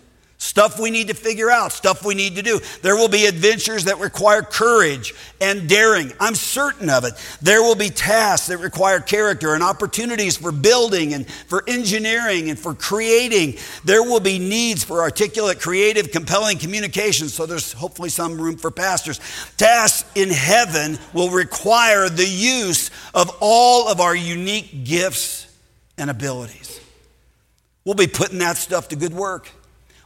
Stuff 0.47 0.79
we 0.79 0.93
need 0.93 1.09
to 1.09 1.15
figure 1.15 1.51
out, 1.51 1.73
stuff 1.73 2.05
we 2.05 2.15
need 2.15 2.37
to 2.37 2.43
do. 2.43 2.61
There 2.81 2.95
will 2.95 3.09
be 3.09 3.27
adventures 3.27 3.87
that 3.87 3.99
require 3.99 4.43
courage 4.43 5.13
and 5.41 5.69
daring. 5.69 6.13
I'm 6.21 6.37
certain 6.37 6.89
of 6.89 7.03
it. 7.03 7.15
There 7.43 7.63
will 7.63 7.75
be 7.75 7.91
tasks 7.91 8.47
that 8.47 8.59
require 8.59 9.01
character 9.01 9.55
and 9.55 9.63
opportunities 9.65 10.37
for 10.37 10.53
building 10.53 11.15
and 11.15 11.29
for 11.29 11.65
engineering 11.67 12.49
and 12.49 12.57
for 12.57 12.75
creating. 12.75 13.57
There 13.85 14.05
will 14.05 14.21
be 14.21 14.39
needs 14.39 14.85
for 14.85 15.01
articulate, 15.01 15.61
creative, 15.61 16.13
compelling 16.13 16.59
communication. 16.59 17.27
So 17.29 17.45
there's 17.45 17.73
hopefully 17.73 18.09
some 18.09 18.41
room 18.41 18.57
for 18.57 18.71
pastors. 18.71 19.19
Tasks 19.57 20.09
in 20.15 20.31
heaven 20.31 20.97
will 21.13 21.31
require 21.31 22.09
the 22.09 22.25
use 22.25 22.93
of 23.15 23.37
all 23.41 23.89
of 23.89 24.01
our 24.01 24.15
unique 24.15 24.85
gifts 24.85 25.49
and 25.99 26.09
abilities. 26.09 26.81
We'll 27.85 27.97
be 27.97 28.07
putting 28.07 28.39
that 28.39 28.59
stuff 28.59 28.87
to 28.91 28.97
good 28.97 29.13
work. 29.13 29.51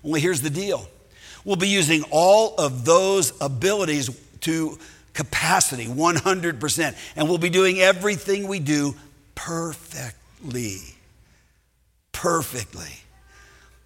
Only 0.05 0.21
here's 0.21 0.41
the 0.41 0.51
deal 0.51 0.89
we'll 1.45 1.57
be 1.57 1.69
using 1.69 2.05
all 2.11 2.55
of 2.57 2.85
those 2.85 3.33
abilities 3.41 4.11
to 4.41 4.79
capacity, 5.15 5.87
100%. 5.87 6.97
And 7.17 7.29
we'll 7.29 7.39
be 7.39 7.51
doing 7.51 7.79
everything 7.79 8.49
we 8.49 8.59
do 8.59 8.95
perfectly. 9.35 10.79
Perfectly. 12.13 12.93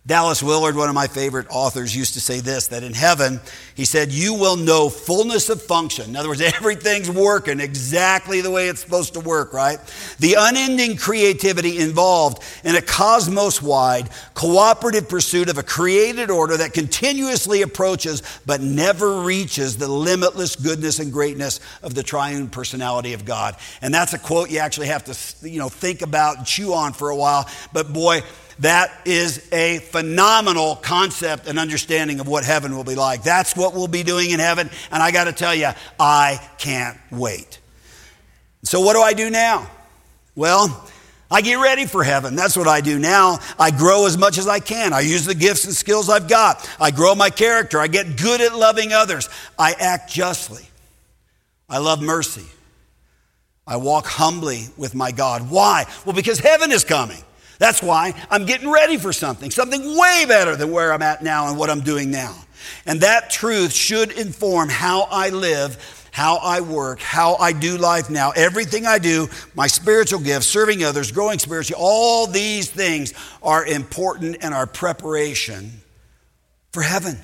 Dallas 0.07 0.43
Willard, 0.43 0.77
one 0.77 0.91
of 0.91 0.95
my 0.95 1.07
favorite 1.07 1.47
authors, 1.49 1.97
used 1.97 2.13
to 2.13 2.21
say 2.21 2.41
this 2.41 2.67
that 2.67 2.83
in 2.83 2.93
heaven, 2.93 3.41
he 3.75 3.87
said, 3.87 4.13
You 4.13 4.35
will 4.35 4.57
know 4.57 4.91
fullness 4.91 5.49
of 5.49 5.63
function. 5.63 6.11
In 6.11 6.17
other 6.17 6.29
words, 6.29 6.41
everything's 6.43 7.11
working 7.11 7.59
exactly 7.59 8.43
the 8.43 8.51
way 8.51 8.69
it's 8.69 8.81
supposed 8.81 9.15
to 9.15 9.21
work, 9.21 9.55
right? 9.55 9.79
The 10.19 10.37
unending 10.39 10.99
creativity 10.99 11.79
involved 11.79 12.43
in 12.65 12.75
a 12.75 12.83
cosmos 12.83 13.63
wide, 13.63 14.11
cooperative 14.35 15.09
pursuit 15.09 15.49
of 15.49 15.57
a 15.57 15.63
created 15.63 16.31
order 16.31 16.59
that 16.59 16.75
continuously 16.75 17.63
approaches 17.63 18.23
but 18.45 18.61
never 18.61 19.23
reaches 19.23 19.79
the 19.79 19.89
limitless 19.89 20.55
goodness 20.55 20.99
and 20.99 21.15
greatness 21.15 21.61
of 21.83 21.95
the 21.95 22.03
triune 22.03 22.51
personality 22.51 23.15
of 23.15 23.25
God. 23.25 23.57
And 23.81 23.95
that's 23.95 24.13
a 24.13 24.19
quote 24.19 24.51
you 24.51 24.59
actually 24.59 24.89
have 24.89 25.05
to 25.05 25.49
you 25.49 25.59
know, 25.59 25.71
think 25.71 26.03
about 26.03 26.37
and 26.37 26.47
chew 26.47 26.75
on 26.75 26.93
for 26.93 27.09
a 27.09 27.17
while. 27.17 27.49
But 27.73 27.91
boy, 27.91 28.21
that 28.61 28.93
is 29.05 29.47
a 29.53 29.79
phenomenal 29.79 30.77
concept 30.77 31.47
and 31.47 31.59
understanding 31.59 32.21
of 32.21 32.29
what 32.29 32.45
heaven 32.45 32.77
will 32.77 32.85
be 32.85 32.95
like. 32.95 33.23
That's 33.23 33.57
what 33.57 33.75
we'll 33.75 33.89
be 33.89 34.03
doing 34.03 34.31
in 34.31 34.41
heaven. 34.41 34.71
And 34.91 35.03
I 35.03 35.11
got 35.11 35.25
to 35.25 35.33
tell 35.33 35.55
you, 35.55 35.71
I 35.99 36.41
can't 36.59 36.97
wait. 37.11 37.59
So, 38.63 38.81
what 38.81 38.95
do 38.95 39.03
I 39.03 39.13
do 39.13 39.31
now? 39.31 39.69
Well, 40.35 40.89
I 41.31 41.41
get 41.41 41.57
ready 41.57 41.87
for 41.87 42.05
heaven. 42.05 42.37
That's 42.37 42.57
what 42.57 42.69
I 42.69 42.81
do 42.81 42.99
now. 42.99 43.39
I 43.59 43.71
grow 43.71 44.07
as 44.07 44.17
much 44.17 44.39
as 44.39 44.47
I 44.47 44.61
can. 44.61 44.93
I 44.93 45.01
use 45.01 45.25
the 45.25 45.35
gifts 45.35 45.65
and 45.65 45.75
skills 45.75 46.09
I've 46.09 46.29
got. 46.29 46.69
I 46.81 46.91
grow 46.91 47.15
my 47.15 47.31
character. 47.31 47.81
I 47.81 47.89
get 47.89 48.21
good 48.21 48.41
at 48.41 48.55
loving 48.55 48.93
others. 48.93 49.29
I 49.59 49.73
act 49.73 50.11
justly. 50.11 50.65
I 51.69 51.79
love 51.79 52.01
mercy. 52.01 52.47
I 53.67 53.77
walk 53.77 54.07
humbly 54.07 54.67
with 54.77 54.95
my 54.95 55.11
God. 55.11 55.51
Why? 55.51 55.87
Well, 56.05 56.15
because 56.15 56.39
heaven 56.39 56.71
is 56.71 56.85
coming. 56.85 57.23
That's 57.65 57.83
why 57.83 58.13
I'm 58.31 58.45
getting 58.45 58.71
ready 58.71 58.99
for 58.99 59.11
something, 59.11 59.51
something 59.51 59.97
way 59.97 60.27
better 60.29 60.55
than 60.55 60.71
where 60.71 60.93
I'm 60.93 61.01
at 61.01 61.23
now 61.23 61.49
and 61.49 61.57
what 61.57 61.71
I'm 61.71 61.81
doing 61.81 62.11
now. 62.11 62.37
And 62.85 63.01
that 63.01 63.31
truth 63.31 63.73
should 63.73 64.13
inform 64.13 64.69
how 64.69 65.09
I 65.11 65.31
live 65.31 66.03
how 66.11 66.37
I 66.37 66.61
work, 66.61 67.01
how 67.01 67.37
I 67.37 67.53
do 67.53 67.79
life 67.79 68.11
now, 68.11 68.33
everything 68.33 68.87
I 68.87 68.99
do, 68.99 69.29
my 69.55 69.67
spiritual 69.67 70.21
gifts, 70.21 70.47
serving 70.47 70.85
others, 70.85 71.11
growing 71.11 71.39
spiritually, 71.41 71.83
all 71.83 72.27
these 72.27 72.71
things 72.71 73.15
are 73.43 73.67
important 73.67 74.37
in 74.45 74.53
our 74.53 74.67
preparation 74.67 75.73
for 76.71 76.83
heaven. 76.83 77.19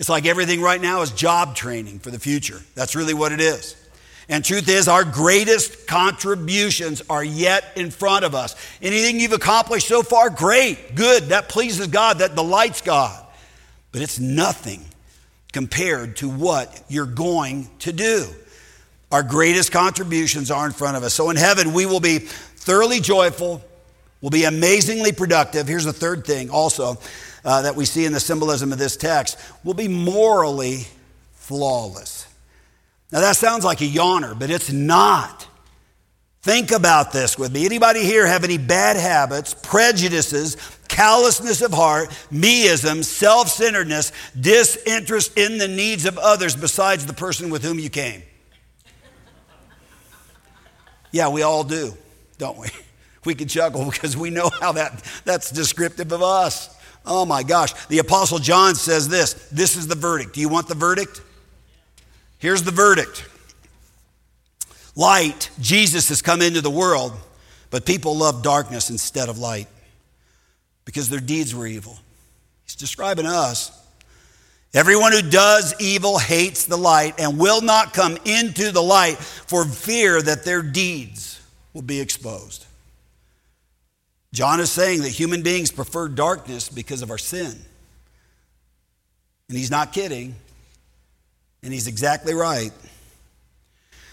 It's 0.00 0.08
like 0.08 0.26
everything 0.26 0.60
right 0.62 0.80
now 0.80 1.02
is 1.02 1.12
job 1.12 1.54
training 1.54 1.98
for 1.98 2.10
the 2.10 2.18
future. 2.18 2.60
That's 2.74 2.96
really 2.96 3.14
what 3.14 3.30
it 3.30 3.40
is. 3.40 3.76
And 4.28 4.44
truth 4.44 4.68
is, 4.68 4.88
our 4.88 5.04
greatest 5.04 5.86
contributions 5.86 7.02
are 7.08 7.24
yet 7.24 7.64
in 7.76 7.90
front 7.90 8.24
of 8.24 8.34
us. 8.34 8.54
Anything 8.82 9.20
you've 9.20 9.32
accomplished 9.32 9.88
so 9.88 10.02
far, 10.02 10.28
great, 10.28 10.94
good, 10.94 11.24
that 11.24 11.48
pleases 11.48 11.86
God, 11.86 12.18
that 12.18 12.34
delights 12.34 12.82
God. 12.82 13.24
But 13.90 14.02
it's 14.02 14.18
nothing 14.18 14.84
compared 15.52 16.16
to 16.16 16.28
what 16.28 16.84
you're 16.88 17.06
going 17.06 17.68
to 17.80 17.92
do. 17.92 18.26
Our 19.10 19.22
greatest 19.22 19.72
contributions 19.72 20.50
are 20.50 20.66
in 20.66 20.72
front 20.72 20.98
of 20.98 21.02
us. 21.02 21.14
So 21.14 21.30
in 21.30 21.36
heaven, 21.36 21.72
we 21.72 21.86
will 21.86 22.00
be 22.00 22.18
thoroughly 22.18 23.00
joyful, 23.00 23.64
we'll 24.20 24.30
be 24.30 24.44
amazingly 24.44 25.12
productive. 25.12 25.66
Here's 25.66 25.86
the 25.86 25.92
third 25.94 26.26
thing 26.26 26.50
also 26.50 26.98
uh, 27.44 27.62
that 27.62 27.74
we 27.74 27.86
see 27.86 28.04
in 28.04 28.12
the 28.12 28.20
symbolism 28.20 28.72
of 28.72 28.78
this 28.78 28.96
text 28.96 29.38
we'll 29.64 29.74
be 29.74 29.88
morally 29.88 30.86
flawless. 31.32 32.17
Now 33.12 33.20
that 33.20 33.36
sounds 33.36 33.64
like 33.64 33.80
a 33.80 33.84
yawner, 33.84 34.38
but 34.38 34.50
it's 34.50 34.70
not. 34.70 35.46
Think 36.42 36.70
about 36.70 37.12
this 37.12 37.38
with 37.38 37.52
me. 37.52 37.66
Anybody 37.66 38.04
here 38.04 38.26
have 38.26 38.44
any 38.44 38.58
bad 38.58 38.96
habits, 38.96 39.54
prejudices, 39.54 40.56
callousness 40.88 41.62
of 41.62 41.72
heart, 41.72 42.10
meism, 42.30 43.04
self 43.04 43.48
centeredness, 43.48 44.12
disinterest 44.38 45.36
in 45.36 45.58
the 45.58 45.68
needs 45.68 46.06
of 46.06 46.16
others 46.18 46.54
besides 46.54 47.06
the 47.06 47.12
person 47.12 47.50
with 47.50 47.62
whom 47.62 47.78
you 47.78 47.90
came? 47.90 48.22
Yeah, 51.10 51.28
we 51.28 51.42
all 51.42 51.64
do, 51.64 51.94
don't 52.38 52.58
we? 52.58 52.68
We 53.24 53.34
can 53.34 53.48
chuckle 53.48 53.90
because 53.90 54.16
we 54.16 54.30
know 54.30 54.48
how 54.60 54.72
that, 54.72 55.02
that's 55.24 55.50
descriptive 55.50 56.12
of 56.12 56.22
us. 56.22 56.74
Oh 57.04 57.26
my 57.26 57.42
gosh. 57.42 57.74
The 57.88 57.98
Apostle 57.98 58.38
John 58.38 58.74
says 58.74 59.08
this 59.08 59.34
this 59.50 59.76
is 59.76 59.86
the 59.86 59.96
verdict. 59.96 60.34
Do 60.34 60.40
you 60.40 60.48
want 60.48 60.68
the 60.68 60.76
verdict? 60.76 61.20
Here's 62.38 62.62
the 62.62 62.70
verdict 62.70 63.24
Light, 64.96 65.50
Jesus 65.60 66.08
has 66.08 66.22
come 66.22 66.42
into 66.42 66.60
the 66.60 66.70
world, 66.70 67.12
but 67.70 67.86
people 67.86 68.16
love 68.16 68.42
darkness 68.42 68.90
instead 68.90 69.28
of 69.28 69.38
light 69.38 69.68
because 70.84 71.08
their 71.08 71.20
deeds 71.20 71.54
were 71.54 71.66
evil. 71.66 71.98
He's 72.64 72.74
describing 72.74 73.26
us. 73.26 73.70
Everyone 74.74 75.12
who 75.12 75.22
does 75.22 75.74
evil 75.80 76.18
hates 76.18 76.66
the 76.66 76.76
light 76.76 77.14
and 77.18 77.38
will 77.38 77.62
not 77.62 77.94
come 77.94 78.18
into 78.24 78.70
the 78.70 78.82
light 78.82 79.16
for 79.16 79.64
fear 79.64 80.20
that 80.20 80.44
their 80.44 80.62
deeds 80.62 81.40
will 81.72 81.82
be 81.82 82.00
exposed. 82.00 82.66
John 84.32 84.60
is 84.60 84.70
saying 84.70 85.02
that 85.02 85.08
human 85.10 85.42
beings 85.42 85.70
prefer 85.70 86.08
darkness 86.08 86.68
because 86.68 87.02
of 87.02 87.10
our 87.10 87.18
sin. 87.18 87.56
And 89.48 89.56
he's 89.56 89.70
not 89.70 89.92
kidding. 89.92 90.34
And 91.62 91.72
he's 91.72 91.86
exactly 91.86 92.34
right. 92.34 92.72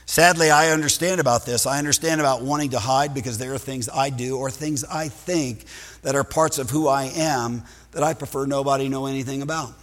Sadly, 0.08 0.52
I 0.52 0.70
understand 0.70 1.20
about 1.20 1.46
this. 1.46 1.66
I 1.66 1.80
understand 1.80 2.22
about 2.22 2.42
wanting 2.42 2.72
to 2.72 2.80
hide 2.80 3.14
because 3.14 3.38
there 3.38 3.54
are 3.54 3.58
things 3.58 3.90
I 3.90 4.12
do 4.12 4.38
or 4.38 4.52
things 4.52 4.84
I 4.84 5.10
think 5.10 5.66
that 6.04 6.16
are 6.16 6.24
parts 6.24 6.60
of 6.60 6.70
who 6.70 6.88
I 6.88 7.06
am 7.06 7.64
that 7.92 8.04
I 8.04 8.14
prefer 8.14 8.46
nobody 8.46 8.88
know 8.88 9.08
anything 9.08 9.42
about. 9.42 9.74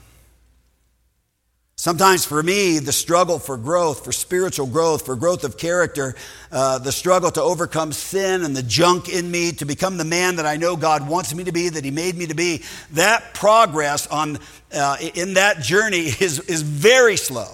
Sometimes 1.83 2.25
for 2.25 2.41
me, 2.41 2.79
the 2.79 2.93
struggle 2.93 3.41
for 3.41 3.57
growth, 3.57 4.05
for 4.05 4.13
spiritual 4.13 4.69
growth, 4.69 5.05
for 5.05 5.17
growth 5.17 5.43
of 5.43 5.59
character, 5.59 6.15
uh, 6.53 6.79
the 6.79 6.93
struggle 6.93 7.29
to 7.33 7.43
overcome 7.43 7.93
sin 7.93 8.45
and 8.45 8.55
the 8.55 8.63
junk 8.63 9.09
in 9.09 9.29
me, 9.29 9.51
to 9.51 9.65
become 9.65 9.97
the 9.97 10.05
man 10.05 10.37
that 10.37 10.47
I 10.47 10.59
know 10.59 10.77
God 10.77 11.09
wants 11.09 11.35
me 11.35 11.43
to 11.43 11.51
be, 11.51 11.71
that 11.71 11.85
He 11.85 11.91
made 11.91 12.15
me 12.17 12.27
to 12.27 12.37
be, 12.37 12.63
that 12.93 13.35
progress 13.35 14.07
on, 14.07 14.39
uh, 14.73 14.97
in 15.17 15.35
that 15.35 15.61
journey 15.61 16.07
is, 16.21 16.39
is 16.39 16.63
very 16.63 17.17
slow. 17.17 17.51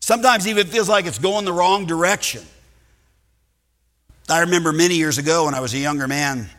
Sometimes 0.00 0.46
even 0.46 0.66
feels 0.66 0.90
like 0.90 1.06
it's 1.06 1.18
going 1.18 1.46
the 1.46 1.52
wrong 1.54 1.86
direction. 1.86 2.42
I 4.28 4.40
remember 4.40 4.70
many 4.70 4.96
years 4.96 5.16
ago 5.16 5.46
when 5.46 5.54
I 5.54 5.60
was 5.60 5.72
a 5.72 5.78
younger 5.78 6.06
man 6.06 6.50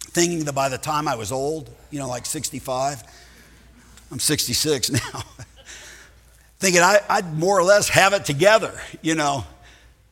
thinking 0.00 0.46
that 0.46 0.54
by 0.54 0.70
the 0.70 0.78
time 0.78 1.06
I 1.06 1.14
was 1.14 1.30
old, 1.30 1.70
you 1.92 2.00
know, 2.00 2.08
like 2.08 2.26
65, 2.26 3.00
I'm 4.10 4.18
66 4.18 4.90
now, 5.12 5.22
thinking 6.64 6.82
I, 6.82 7.20
would 7.20 7.38
more 7.38 7.58
or 7.58 7.62
less 7.62 7.88
have 7.90 8.12
it 8.14 8.24
together, 8.24 8.72
you 9.02 9.14
know. 9.14 9.44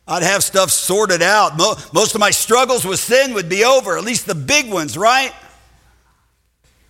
I'd 0.06 0.22
have 0.22 0.42
stuff 0.42 0.70
sorted 0.70 1.22
out. 1.22 1.56
Most 1.56 2.14
of 2.14 2.20
my 2.20 2.30
struggles 2.30 2.84
with 2.84 2.98
sin 3.00 3.34
would 3.34 3.48
be 3.48 3.64
over, 3.64 3.96
at 3.96 4.04
least 4.04 4.26
the 4.26 4.34
big 4.34 4.70
ones, 4.70 4.98
right? 4.98 5.32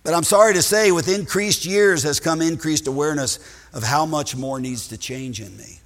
But 0.03 0.13
I'm 0.13 0.23
sorry 0.23 0.53
to 0.55 0.61
say, 0.61 0.91
with 0.91 1.07
increased 1.07 1.65
years 1.65 2.03
has 2.03 2.19
come 2.19 2.41
increased 2.41 2.87
awareness 2.87 3.39
of 3.71 3.83
how 3.83 4.05
much 4.05 4.35
more 4.35 4.59
needs 4.59 4.89
to 4.89 4.97
change 4.97 5.39
in 5.39 5.55
me. 5.55 5.79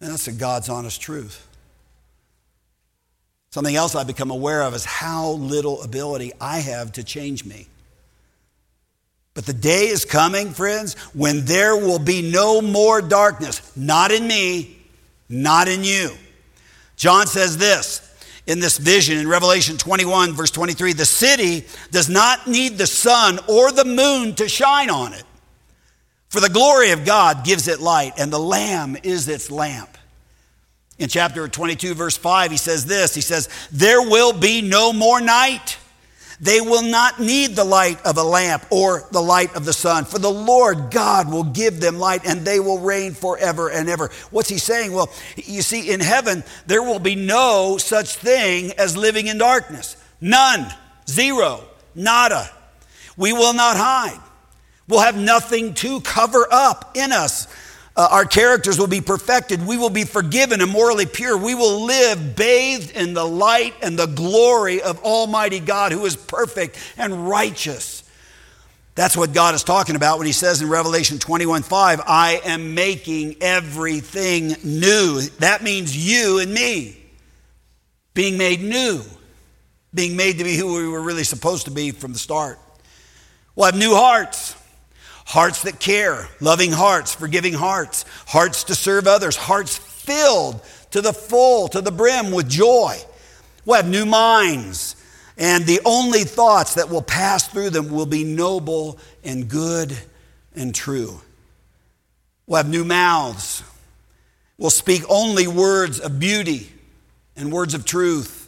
And 0.00 0.10
that's 0.10 0.26
a 0.26 0.32
God's 0.32 0.68
honest 0.68 1.00
truth. 1.00 1.46
Something 3.50 3.76
else 3.76 3.94
I've 3.94 4.08
become 4.08 4.32
aware 4.32 4.62
of 4.62 4.74
is 4.74 4.84
how 4.84 5.32
little 5.32 5.82
ability 5.82 6.32
I 6.40 6.58
have 6.58 6.90
to 6.92 7.04
change 7.04 7.44
me. 7.44 7.68
But 9.34 9.46
the 9.46 9.52
day 9.52 9.88
is 9.88 10.04
coming, 10.04 10.50
friends, 10.50 10.94
when 11.12 11.44
there 11.44 11.76
will 11.76 11.98
be 11.98 12.30
no 12.30 12.62
more 12.62 13.02
darkness, 13.02 13.76
not 13.76 14.12
in 14.12 14.28
me, 14.28 14.78
not 15.28 15.66
in 15.66 15.82
you. 15.82 16.12
John 16.96 17.26
says 17.26 17.58
this 17.58 18.00
in 18.46 18.60
this 18.60 18.78
vision 18.78 19.18
in 19.18 19.26
Revelation 19.26 19.76
21, 19.76 20.34
verse 20.34 20.50
23 20.52 20.92
the 20.92 21.04
city 21.04 21.66
does 21.90 22.08
not 22.08 22.46
need 22.46 22.78
the 22.78 22.86
sun 22.86 23.40
or 23.48 23.72
the 23.72 23.84
moon 23.84 24.34
to 24.36 24.48
shine 24.48 24.90
on 24.90 25.12
it, 25.12 25.24
for 26.28 26.40
the 26.40 26.48
glory 26.48 26.90
of 26.92 27.04
God 27.04 27.44
gives 27.44 27.66
it 27.66 27.80
light, 27.80 28.12
and 28.18 28.32
the 28.32 28.38
Lamb 28.38 28.96
is 29.02 29.28
its 29.28 29.50
lamp. 29.50 29.98
In 30.96 31.08
chapter 31.08 31.48
22, 31.48 31.94
verse 31.94 32.16
5, 32.16 32.52
he 32.52 32.56
says 32.56 32.86
this 32.86 33.14
He 33.14 33.20
says, 33.20 33.48
There 33.72 34.00
will 34.00 34.32
be 34.32 34.62
no 34.62 34.92
more 34.92 35.20
night. 35.20 35.78
They 36.44 36.60
will 36.60 36.82
not 36.82 37.18
need 37.18 37.56
the 37.56 37.64
light 37.64 38.04
of 38.04 38.18
a 38.18 38.22
lamp 38.22 38.66
or 38.68 39.08
the 39.10 39.22
light 39.22 39.56
of 39.56 39.64
the 39.64 39.72
sun, 39.72 40.04
for 40.04 40.18
the 40.18 40.30
Lord 40.30 40.90
God 40.90 41.32
will 41.32 41.44
give 41.44 41.80
them 41.80 41.98
light 41.98 42.26
and 42.26 42.44
they 42.44 42.60
will 42.60 42.80
reign 42.80 43.14
forever 43.14 43.70
and 43.70 43.88
ever. 43.88 44.10
What's 44.30 44.50
he 44.50 44.58
saying? 44.58 44.92
Well, 44.92 45.10
you 45.36 45.62
see, 45.62 45.90
in 45.90 46.00
heaven, 46.00 46.44
there 46.66 46.82
will 46.82 46.98
be 46.98 47.14
no 47.14 47.78
such 47.78 48.16
thing 48.16 48.72
as 48.72 48.94
living 48.94 49.26
in 49.26 49.38
darkness. 49.38 49.96
None. 50.20 50.70
Zero. 51.08 51.64
Nada. 51.94 52.50
We 53.16 53.32
will 53.32 53.54
not 53.54 53.78
hide. 53.78 54.20
We'll 54.86 55.00
have 55.00 55.16
nothing 55.16 55.72
to 55.74 56.02
cover 56.02 56.46
up 56.50 56.90
in 56.94 57.10
us. 57.10 57.48
Uh, 57.96 58.08
our 58.10 58.24
characters 58.24 58.78
will 58.78 58.88
be 58.88 59.00
perfected. 59.00 59.64
We 59.64 59.76
will 59.76 59.90
be 59.90 60.04
forgiven 60.04 60.60
and 60.60 60.70
morally 60.70 61.06
pure. 61.06 61.36
We 61.36 61.54
will 61.54 61.84
live 61.84 62.34
bathed 62.34 62.90
in 62.90 63.14
the 63.14 63.24
light 63.24 63.74
and 63.82 63.96
the 63.96 64.06
glory 64.06 64.82
of 64.82 65.00
Almighty 65.04 65.60
God 65.60 65.92
who 65.92 66.04
is 66.04 66.16
perfect 66.16 66.76
and 66.96 67.28
righteous. 67.28 68.02
That's 68.96 69.16
what 69.16 69.32
God 69.32 69.54
is 69.54 69.62
talking 69.62 69.96
about 69.96 70.18
when 70.18 70.26
he 70.26 70.32
says 70.32 70.60
in 70.60 70.68
Revelation 70.68 71.18
21 71.18 71.62
5, 71.62 72.00
I 72.06 72.40
am 72.44 72.74
making 72.74 73.36
everything 73.40 74.56
new. 74.64 75.20
That 75.38 75.62
means 75.62 75.96
you 75.96 76.40
and 76.40 76.52
me 76.52 76.96
being 78.12 78.38
made 78.38 78.60
new, 78.60 79.02
being 79.92 80.16
made 80.16 80.38
to 80.38 80.44
be 80.44 80.56
who 80.56 80.74
we 80.74 80.88
were 80.88 81.02
really 81.02 81.24
supposed 81.24 81.64
to 81.66 81.72
be 81.72 81.90
from 81.90 82.12
the 82.12 82.18
start. 82.18 82.58
We'll 83.56 83.66
have 83.66 83.76
new 83.76 83.94
hearts. 83.94 84.56
Hearts 85.24 85.62
that 85.62 85.80
care, 85.80 86.28
loving 86.40 86.70
hearts, 86.70 87.14
forgiving 87.14 87.54
hearts, 87.54 88.04
hearts 88.26 88.64
to 88.64 88.74
serve 88.74 89.06
others, 89.06 89.36
hearts 89.36 89.76
filled 89.76 90.60
to 90.90 91.00
the 91.00 91.12
full, 91.12 91.68
to 91.68 91.80
the 91.80 91.90
brim 91.90 92.30
with 92.30 92.48
joy. 92.48 92.96
We'll 93.64 93.76
have 93.76 93.88
new 93.88 94.04
minds, 94.04 94.96
and 95.38 95.64
the 95.64 95.80
only 95.84 96.24
thoughts 96.24 96.74
that 96.74 96.90
will 96.90 97.02
pass 97.02 97.48
through 97.48 97.70
them 97.70 97.90
will 97.90 98.06
be 98.06 98.22
noble 98.22 98.98
and 99.24 99.48
good 99.48 99.96
and 100.54 100.74
true. 100.74 101.20
We'll 102.46 102.58
have 102.58 102.68
new 102.68 102.84
mouths. 102.84 103.62
We'll 104.58 104.70
speak 104.70 105.02
only 105.08 105.48
words 105.48 105.98
of 105.98 106.20
beauty 106.20 106.70
and 107.36 107.50
words 107.50 107.74
of 107.74 107.84
truth. 107.84 108.43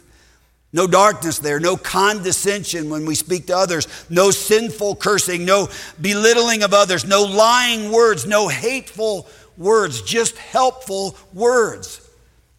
No 0.73 0.85
darkness 0.85 1.39
there, 1.39 1.59
no 1.59 1.77
condescension 1.77 2.89
when 2.89 3.05
we 3.05 3.15
speak 3.15 3.47
to 3.47 3.57
others, 3.57 3.87
no 4.09 4.31
sinful 4.31 4.97
cursing, 4.97 5.45
no 5.45 5.69
belittling 6.01 6.63
of 6.63 6.73
others, 6.73 7.05
no 7.05 7.23
lying 7.23 7.91
words, 7.91 8.25
no 8.25 8.47
hateful 8.49 9.27
words, 9.57 10.01
just 10.01 10.37
helpful 10.37 11.15
words 11.33 12.01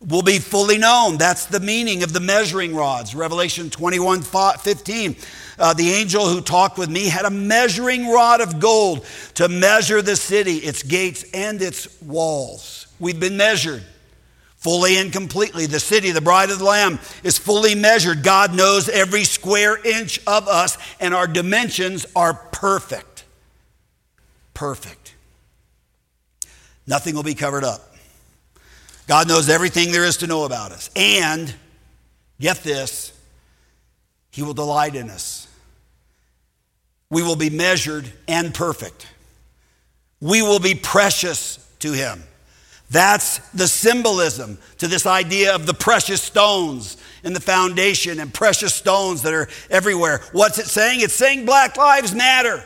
will 0.07 0.23
be 0.23 0.39
fully 0.39 0.79
known. 0.79 1.19
That's 1.19 1.47
the 1.47 1.61
meaning 1.61 2.03
of 2.03 2.13
the 2.13 2.21
measuring 2.21 2.75
rods. 2.75 3.15
Revelation 3.15 3.69
21 3.71 4.23
15. 4.23 5.17
Uh, 5.59 5.75
the 5.75 5.91
angel 5.91 6.29
who 6.29 6.41
talked 6.41 6.79
with 6.79 6.89
me 6.89 7.07
had 7.09 7.25
a 7.25 7.31
measuring 7.31 8.09
rod 8.09 8.41
of 8.41 8.61
gold 8.61 9.05
to 9.35 9.49
measure 9.49 10.01
the 10.01 10.15
city, 10.15 10.59
its 10.59 10.85
gates, 10.85 11.25
and 11.35 11.61
its 11.61 12.01
walls. 12.01 12.87
We've 13.01 13.19
been 13.19 13.37
measured 13.37 13.83
fully 14.59 14.99
and 14.99 15.13
completely. 15.13 15.67
The 15.67 15.81
city, 15.81 16.11
the 16.11 16.21
bride 16.21 16.51
of 16.51 16.59
the 16.59 16.65
Lamb, 16.65 16.99
is 17.23 17.39
fully 17.39 17.75
measured. 17.75 18.23
God 18.23 18.55
knows 18.55 18.89
every 18.89 19.25
square 19.25 19.79
inch 19.85 20.21
of 20.27 20.47
us, 20.47 20.77
and 21.01 21.15
our 21.15 21.27
dimensions 21.27 22.05
are 22.15 22.35
perfect. 22.35 23.25
Perfect. 24.53 25.15
Nothing 26.87 27.15
will 27.15 27.23
be 27.23 27.35
covered 27.35 27.65
up. 27.65 27.95
God 29.07 29.29
knows 29.29 29.49
everything 29.49 29.91
there 29.93 30.05
is 30.05 30.19
to 30.19 30.27
know 30.27 30.45
about 30.45 30.73
us. 30.73 30.91
And, 30.95 31.55
get 32.41 32.59
this, 32.59 33.13
He 34.31 34.43
will 34.43 34.55
delight 34.55 34.95
in 34.95 35.09
us. 35.09 35.47
We 37.11 37.23
will 37.23 37.37
be 37.37 37.49
measured 37.49 38.13
and 38.27 38.53
perfect. 38.53 39.07
We 40.21 40.43
will 40.43 40.59
be 40.59 40.75
precious 40.75 41.65
to 41.79 41.93
Him. 41.93 42.23
That's 42.91 43.39
the 43.51 43.69
symbolism 43.69 44.59
to 44.79 44.89
this 44.89 45.05
idea 45.05 45.55
of 45.55 45.67
the 45.67 45.75
precious 45.75 46.23
stones 46.23 46.97
in 47.23 47.35
the 47.35 47.41
foundation 47.41 48.19
and 48.19 48.33
precious 48.33 48.75
stones 48.75 49.23
that 49.23 49.35
are 49.35 49.49
everywhere. 49.69 50.23
What's 50.33 50.59
it 50.59 50.67
saying? 50.67 51.01
It's 51.03 51.15
saying 51.15 51.45
Black 51.45 51.77
Lives 51.77 52.15
Matter. 52.15 52.65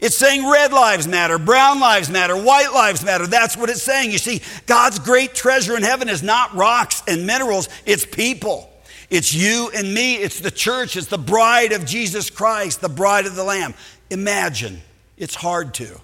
It's 0.00 0.16
saying 0.16 0.48
red 0.48 0.72
lives 0.72 1.08
matter, 1.08 1.38
brown 1.38 1.80
lives 1.80 2.08
matter, 2.08 2.36
white 2.36 2.72
lives 2.72 3.04
matter. 3.04 3.26
That's 3.26 3.56
what 3.56 3.68
it's 3.68 3.82
saying. 3.82 4.12
You 4.12 4.18
see, 4.18 4.42
God's 4.66 5.00
great 5.00 5.34
treasure 5.34 5.76
in 5.76 5.82
heaven 5.82 6.08
is 6.08 6.22
not 6.22 6.54
rocks 6.54 7.02
and 7.08 7.26
minerals, 7.26 7.68
it's 7.84 8.06
people. 8.06 8.70
It's 9.10 9.34
you 9.34 9.70
and 9.74 9.92
me, 9.92 10.16
it's 10.16 10.38
the 10.38 10.50
church, 10.50 10.96
it's 10.96 11.08
the 11.08 11.18
bride 11.18 11.72
of 11.72 11.84
Jesus 11.84 12.30
Christ, 12.30 12.80
the 12.80 12.88
bride 12.88 13.26
of 13.26 13.34
the 13.34 13.42
Lamb. 13.42 13.74
Imagine, 14.10 14.82
it's 15.16 15.34
hard 15.34 15.74
to. 15.74 16.00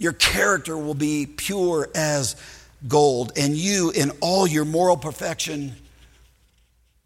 Your 0.00 0.14
character 0.14 0.78
will 0.78 0.94
be 0.94 1.26
pure 1.26 1.90
as 1.94 2.34
gold, 2.88 3.32
and 3.36 3.54
you, 3.54 3.90
in 3.90 4.10
all 4.22 4.46
your 4.46 4.64
moral 4.64 4.96
perfection, 4.96 5.74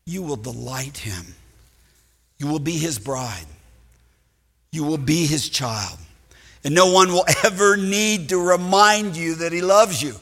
you 0.06 0.22
will 0.22 0.36
delight 0.36 0.98
him. 0.98 1.34
You 2.38 2.46
will 2.46 2.60
be 2.60 2.78
his 2.78 3.00
bride. 3.00 3.46
You 4.70 4.84
will 4.84 4.98
be 4.98 5.26
his 5.26 5.48
child. 5.48 5.98
And 6.62 6.72
no 6.72 6.92
one 6.92 7.08
will 7.08 7.24
ever 7.44 7.76
need 7.76 8.28
to 8.28 8.38
remind 8.38 9.16
you 9.16 9.34
that 9.36 9.52
he 9.52 9.60
loves 9.60 10.00
you. 10.00 10.14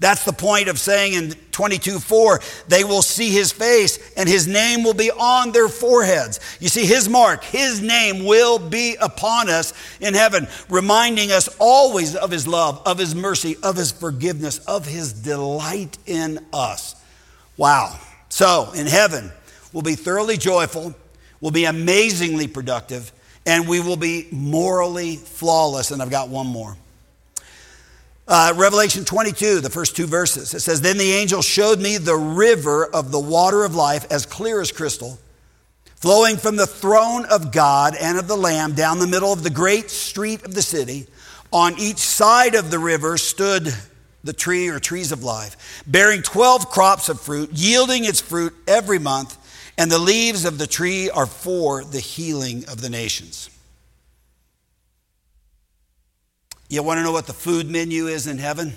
That's 0.00 0.24
the 0.24 0.32
point 0.32 0.68
of 0.68 0.78
saying 0.78 1.12
in 1.12 1.34
22 1.52 1.98
4, 1.98 2.40
they 2.68 2.84
will 2.84 3.02
see 3.02 3.28
his 3.28 3.52
face 3.52 4.12
and 4.16 4.26
his 4.26 4.48
name 4.48 4.82
will 4.82 4.94
be 4.94 5.10
on 5.10 5.52
their 5.52 5.68
foreheads. 5.68 6.40
You 6.58 6.70
see, 6.70 6.86
his 6.86 7.06
mark, 7.06 7.44
his 7.44 7.82
name 7.82 8.24
will 8.24 8.58
be 8.58 8.96
upon 8.98 9.50
us 9.50 9.74
in 10.00 10.14
heaven, 10.14 10.48
reminding 10.70 11.30
us 11.30 11.54
always 11.58 12.16
of 12.16 12.30
his 12.30 12.48
love, 12.48 12.80
of 12.86 12.96
his 12.96 13.14
mercy, 13.14 13.56
of 13.62 13.76
his 13.76 13.92
forgiveness, 13.92 14.58
of 14.60 14.86
his 14.86 15.12
delight 15.12 15.98
in 16.06 16.46
us. 16.50 16.96
Wow. 17.58 17.98
So 18.30 18.72
in 18.74 18.86
heaven, 18.86 19.30
we'll 19.74 19.82
be 19.82 19.96
thoroughly 19.96 20.38
joyful, 20.38 20.94
we'll 21.42 21.50
be 21.50 21.66
amazingly 21.66 22.48
productive, 22.48 23.12
and 23.44 23.68
we 23.68 23.80
will 23.80 23.98
be 23.98 24.28
morally 24.32 25.16
flawless. 25.16 25.90
And 25.90 26.00
I've 26.00 26.10
got 26.10 26.30
one 26.30 26.46
more. 26.46 26.74
Uh, 28.32 28.54
Revelation 28.54 29.04
22, 29.04 29.58
the 29.58 29.68
first 29.70 29.96
two 29.96 30.06
verses. 30.06 30.54
It 30.54 30.60
says, 30.60 30.80
Then 30.80 30.98
the 30.98 31.14
angel 31.14 31.42
showed 31.42 31.80
me 31.80 31.96
the 31.96 32.14
river 32.14 32.86
of 32.86 33.10
the 33.10 33.18
water 33.18 33.64
of 33.64 33.74
life, 33.74 34.06
as 34.08 34.24
clear 34.24 34.60
as 34.60 34.70
crystal, 34.70 35.18
flowing 35.96 36.36
from 36.36 36.54
the 36.54 36.66
throne 36.68 37.24
of 37.24 37.50
God 37.50 37.96
and 38.00 38.16
of 38.16 38.28
the 38.28 38.36
Lamb 38.36 38.74
down 38.74 39.00
the 39.00 39.08
middle 39.08 39.32
of 39.32 39.42
the 39.42 39.50
great 39.50 39.90
street 39.90 40.44
of 40.44 40.54
the 40.54 40.62
city. 40.62 41.08
On 41.52 41.74
each 41.76 41.98
side 41.98 42.54
of 42.54 42.70
the 42.70 42.78
river 42.78 43.18
stood 43.18 43.74
the 44.22 44.32
tree 44.32 44.68
or 44.68 44.78
trees 44.78 45.10
of 45.10 45.24
life, 45.24 45.82
bearing 45.88 46.22
12 46.22 46.70
crops 46.70 47.08
of 47.08 47.20
fruit, 47.20 47.50
yielding 47.52 48.04
its 48.04 48.20
fruit 48.20 48.54
every 48.68 49.00
month 49.00 49.38
and 49.76 49.90
the 49.90 49.98
leaves 49.98 50.44
of 50.44 50.58
the 50.58 50.68
tree 50.68 51.10
are 51.10 51.26
for 51.26 51.82
the 51.82 51.98
healing 51.98 52.64
of 52.68 52.80
the 52.80 52.90
nations. 52.90 53.50
You 56.70 56.82
want 56.82 56.98
to 56.98 57.02
know 57.02 57.12
what 57.12 57.26
the 57.26 57.34
food 57.34 57.68
menu 57.68 58.06
is 58.06 58.26
in 58.26 58.38
heaven? 58.38 58.72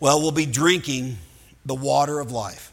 Well, 0.00 0.20
we'll 0.20 0.32
be 0.32 0.46
drinking 0.46 1.18
the 1.64 1.76
water 1.76 2.18
of 2.18 2.32
life, 2.32 2.72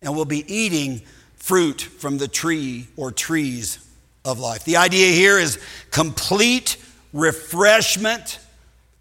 and 0.00 0.14
we'll 0.14 0.24
be 0.24 0.50
eating 0.52 1.02
fruit 1.34 1.82
from 1.82 2.16
the 2.16 2.28
tree 2.28 2.86
or 2.96 3.12
trees 3.12 3.78
of 4.24 4.38
life. 4.38 4.64
The 4.64 4.76
idea 4.78 5.12
here 5.12 5.38
is 5.38 5.58
complete 5.90 6.78
refreshment, 7.12 8.38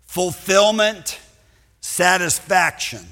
fulfillment, 0.02 1.18
satisfaction 1.80 3.06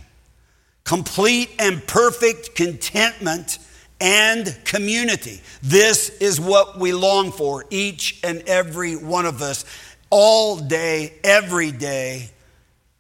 complete 0.90 1.52
and 1.60 1.86
perfect 1.86 2.56
contentment 2.56 3.60
and 4.02 4.58
community. 4.66 5.40
This 5.62 6.10
is 6.18 6.42
what 6.42 6.80
we 6.80 6.94
long 6.94 7.32
for, 7.32 7.64
each 7.70 8.20
and 8.24 8.42
every 8.48 8.96
one 8.96 9.28
of 9.28 9.44
us, 9.44 9.66
all 10.10 10.58
day, 10.58 11.14
every 11.24 11.72
day. 11.72 12.30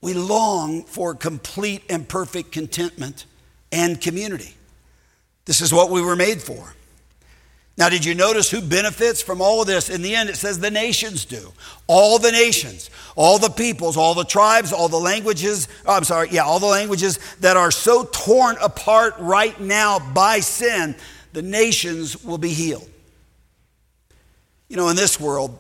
We 0.01 0.13
long 0.13 0.83
for 0.83 1.13
complete 1.13 1.83
and 1.89 2.07
perfect 2.07 2.51
contentment 2.51 3.25
and 3.71 3.99
community. 3.99 4.55
This 5.45 5.61
is 5.61 5.73
what 5.73 5.89
we 5.89 6.01
were 6.01 6.15
made 6.15 6.41
for. 6.41 6.73
Now, 7.79 7.87
did 7.87 8.03
you 8.03 8.13
notice 8.13 8.51
who 8.51 8.61
benefits 8.61 9.21
from 9.21 9.41
all 9.41 9.61
of 9.61 9.67
this? 9.67 9.89
In 9.89 10.01
the 10.01 10.13
end, 10.13 10.29
it 10.29 10.35
says 10.35 10.59
the 10.59 10.69
nations 10.69 11.23
do. 11.23 11.53
All 11.87 12.19
the 12.19 12.31
nations, 12.31 12.89
all 13.15 13.39
the 13.39 13.49
peoples, 13.49 13.95
all 13.95 14.13
the 14.13 14.25
tribes, 14.25 14.73
all 14.73 14.89
the 14.89 14.99
languages, 14.99 15.69
oh, 15.85 15.95
I'm 15.95 16.03
sorry, 16.03 16.27
yeah, 16.29 16.43
all 16.43 16.59
the 16.59 16.65
languages 16.65 17.19
that 17.39 17.55
are 17.55 17.71
so 17.71 18.03
torn 18.11 18.57
apart 18.61 19.15
right 19.17 19.57
now 19.61 19.97
by 20.13 20.41
sin, 20.41 20.93
the 21.31 21.41
nations 21.41 22.21
will 22.21 22.37
be 22.37 22.49
healed. 22.49 22.89
You 24.67 24.75
know, 24.75 24.89
in 24.89 24.97
this 24.97 25.17
world, 25.17 25.57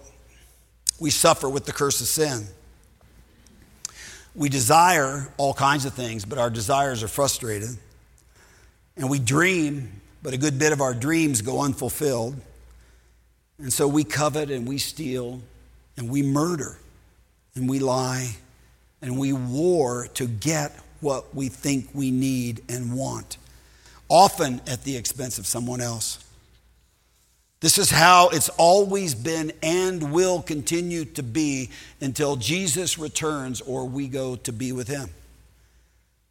we 0.99 1.09
suffer 1.09 1.49
with 1.49 1.65
the 1.65 1.71
curse 1.71 2.01
of 2.01 2.07
sin. 2.07 2.47
We 4.35 4.49
desire 4.49 5.31
all 5.37 5.53
kinds 5.53 5.85
of 5.85 5.93
things, 5.93 6.25
but 6.25 6.37
our 6.37 6.49
desires 6.49 7.03
are 7.03 7.07
frustrated. 7.07 7.69
And 8.95 9.09
we 9.09 9.19
dream 9.19 9.99
but 10.21 10.33
a 10.33 10.37
good 10.37 10.59
bit 10.59 10.73
of 10.73 10.81
our 10.81 10.93
dreams 10.93 11.41
go 11.41 11.61
unfulfilled. 11.61 12.35
And 13.57 13.71
so 13.71 13.87
we 13.87 14.03
covet 14.03 14.51
and 14.51 14.67
we 14.67 14.77
steal 14.77 15.41
and 15.97 16.09
we 16.09 16.21
murder 16.21 16.77
and 17.55 17.69
we 17.69 17.79
lie 17.79 18.35
and 19.01 19.17
we 19.17 19.33
war 19.33 20.07
to 20.15 20.27
get 20.27 20.77
what 21.01 21.33
we 21.33 21.47
think 21.47 21.89
we 21.93 22.11
need 22.11 22.61
and 22.67 22.93
want, 22.93 23.37
often 24.09 24.61
at 24.67 24.83
the 24.83 24.97
expense 24.97 25.39
of 25.39 25.47
someone 25.47 25.79
else. 25.79 26.23
This 27.61 27.77
is 27.77 27.89
how 27.89 28.29
it's 28.29 28.49
always 28.49 29.13
been 29.15 29.51
and 29.61 30.13
will 30.13 30.41
continue 30.41 31.05
to 31.05 31.23
be 31.23 31.69
until 31.99 32.37
Jesus 32.37 32.97
returns 32.97 33.59
or 33.59 33.85
we 33.85 34.07
go 34.07 34.37
to 34.37 34.53
be 34.53 34.71
with 34.71 34.87
him. 34.87 35.09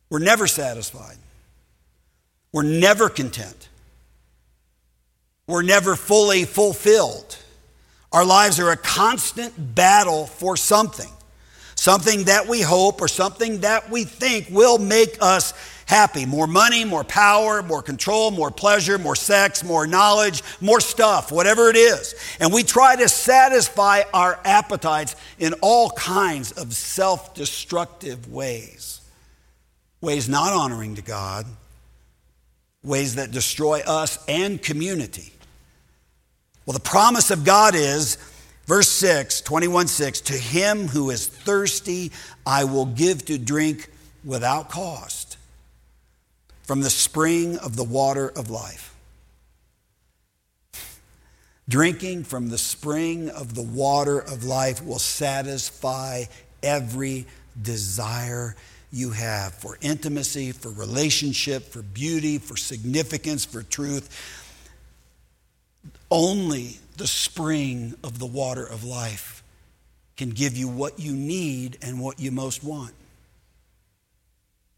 We're 0.09 0.21
never 0.21 0.47
satisfied. 0.47 1.17
We're 2.53 2.63
never 2.63 3.11
content 3.11 3.69
we're 5.49 5.63
never 5.63 5.97
fully 5.97 6.45
fulfilled. 6.45 7.37
Our 8.13 8.25
lives 8.25 8.61
are 8.61 8.71
a 8.71 8.77
constant 8.77 9.75
battle 9.75 10.27
for 10.27 10.57
something, 10.57 11.11
something 11.75 12.25
that 12.25 12.47
we 12.47 12.61
hope 12.61 13.01
or 13.01 13.09
something 13.09 13.61
that 13.61 13.91
we 13.91 14.05
think 14.05 14.49
will 14.51 14.79
make 14.79 15.17
us 15.21 15.55
happy. 15.89 16.27
More 16.27 16.47
money, 16.47 16.85
more 16.85 17.03
power, 17.03 17.63
more 17.63 17.83
control, 17.83 18.31
more 18.31 18.51
pleasure, 18.51 18.99
more 18.99 19.17
sex, 19.17 19.65
more 19.65 19.87
knowledge, 19.87 20.43
more 20.61 20.81
stuff, 20.81 21.33
whatever 21.33 21.71
it 21.71 21.77
is. 21.77 22.15
And 22.39 22.53
we 22.53 22.63
try 22.63 22.95
to 22.95 23.09
satisfy 23.09 24.03
our 24.13 24.39
appetites 24.45 25.17
in 25.39 25.55
all 25.63 25.91
kinds 25.91 26.53
of 26.53 26.75
self 26.75 27.35
destructive 27.35 28.31
ways, 28.31 29.01
ways 30.01 30.29
not 30.29 30.53
honoring 30.53 30.95
to 30.97 31.03
God, 31.03 31.47
ways 32.85 33.17
that 33.17 33.31
destroy 33.31 33.81
us 33.81 34.23
and 34.29 34.63
community. 34.63 35.33
Well, 36.67 36.75
the 36.75 36.81
promise 36.81 37.31
of 37.31 37.45
God 37.45 37.75
is 37.75 38.19
Verse 38.67 38.91
6, 38.91 39.41
21 39.41 39.87
6, 39.87 40.21
to 40.21 40.35
him 40.35 40.89
who 40.89 41.09
is 41.09 41.27
thirsty, 41.27 42.13
I 42.45 42.65
will 42.65 42.85
give 42.85 43.25
to 43.25 43.39
drink 43.39 43.89
without 44.27 44.69
cost 44.69 45.28
from 46.69 46.83
the 46.83 46.91
spring 46.91 47.57
of 47.57 47.77
the 47.77 47.83
water 47.83 48.29
of 48.29 48.51
life. 48.51 48.95
Drinking 51.67 52.25
from 52.25 52.51
the 52.51 52.59
spring 52.59 53.31
of 53.31 53.55
the 53.55 53.63
water 53.63 54.19
of 54.19 54.45
life 54.45 54.85
will 54.85 54.99
satisfy 54.99 56.25
every 56.63 57.25
desire 57.61 58.55
you 58.93 59.13
have 59.13 59.55
for 59.55 59.79
intimacy, 59.81 60.53
for 60.53 60.69
relationship, 60.69 61.63
for 61.63 61.81
beauty, 61.81 62.37
for 62.37 62.59
significance, 62.59 63.47
for 63.47 63.63
truth. 63.63 64.15
Only 66.11 66.81
the 66.99 67.07
spring 67.07 67.95
of 68.05 68.19
the 68.19 68.27
water 68.27 68.67
of 68.67 68.85
life 68.85 69.43
can 70.19 70.29
give 70.29 70.55
you 70.55 70.69
what 70.69 70.99
you 70.99 71.13
need 71.15 71.79
and 71.81 71.99
what 71.99 72.21
you 72.21 72.31
most 72.31 72.63
want. 72.63 72.93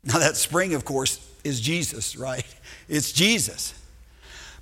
Now, 0.05 0.21
that 0.21 0.37
spring, 0.37 0.75
of 0.75 0.85
course, 0.85 1.27
is 1.45 1.61
Jesus, 1.61 2.17
right? 2.17 2.45
It's 2.89 3.13
Jesus. 3.13 3.75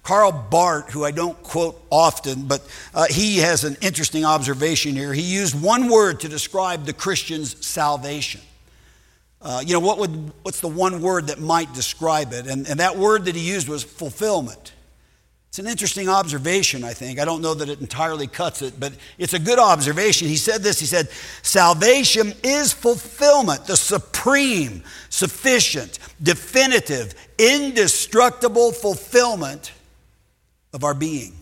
Karl 0.02 0.32
Barth, 0.32 0.90
who 0.90 1.04
I 1.04 1.10
don't 1.10 1.42
quote 1.42 1.78
often, 1.90 2.46
but 2.46 2.62
uh, 2.94 3.06
he 3.10 3.38
has 3.38 3.64
an 3.64 3.76
interesting 3.82 4.24
observation 4.24 4.94
here. 4.94 5.12
He 5.12 5.22
used 5.22 5.60
one 5.60 5.88
word 5.88 6.20
to 6.20 6.28
describe 6.28 6.86
the 6.86 6.92
Christian's 6.94 7.66
salvation. 7.66 8.40
Uh, 9.40 9.62
you 9.64 9.72
know, 9.74 9.80
what 9.80 9.98
would, 9.98 10.32
what's 10.42 10.60
the 10.60 10.68
one 10.68 11.02
word 11.02 11.26
that 11.26 11.40
might 11.40 11.72
describe 11.74 12.32
it? 12.32 12.46
And, 12.46 12.66
and 12.66 12.80
that 12.80 12.96
word 12.96 13.26
that 13.26 13.34
he 13.34 13.46
used 13.48 13.68
was 13.68 13.84
fulfillment. 13.84 14.72
It's 15.58 15.66
an 15.66 15.72
interesting 15.72 16.08
observation, 16.08 16.84
I 16.84 16.92
think. 16.92 17.18
I 17.18 17.24
don't 17.24 17.42
know 17.42 17.52
that 17.52 17.68
it 17.68 17.80
entirely 17.80 18.28
cuts 18.28 18.62
it, 18.62 18.78
but 18.78 18.92
it's 19.18 19.34
a 19.34 19.40
good 19.40 19.58
observation. 19.58 20.28
He 20.28 20.36
said 20.36 20.62
this 20.62 20.78
He 20.78 20.86
said, 20.86 21.10
Salvation 21.42 22.32
is 22.44 22.72
fulfillment, 22.72 23.66
the 23.66 23.76
supreme, 23.76 24.84
sufficient, 25.08 25.98
definitive, 26.22 27.12
indestructible 27.38 28.70
fulfillment 28.70 29.72
of 30.72 30.84
our 30.84 30.94
being. 30.94 31.34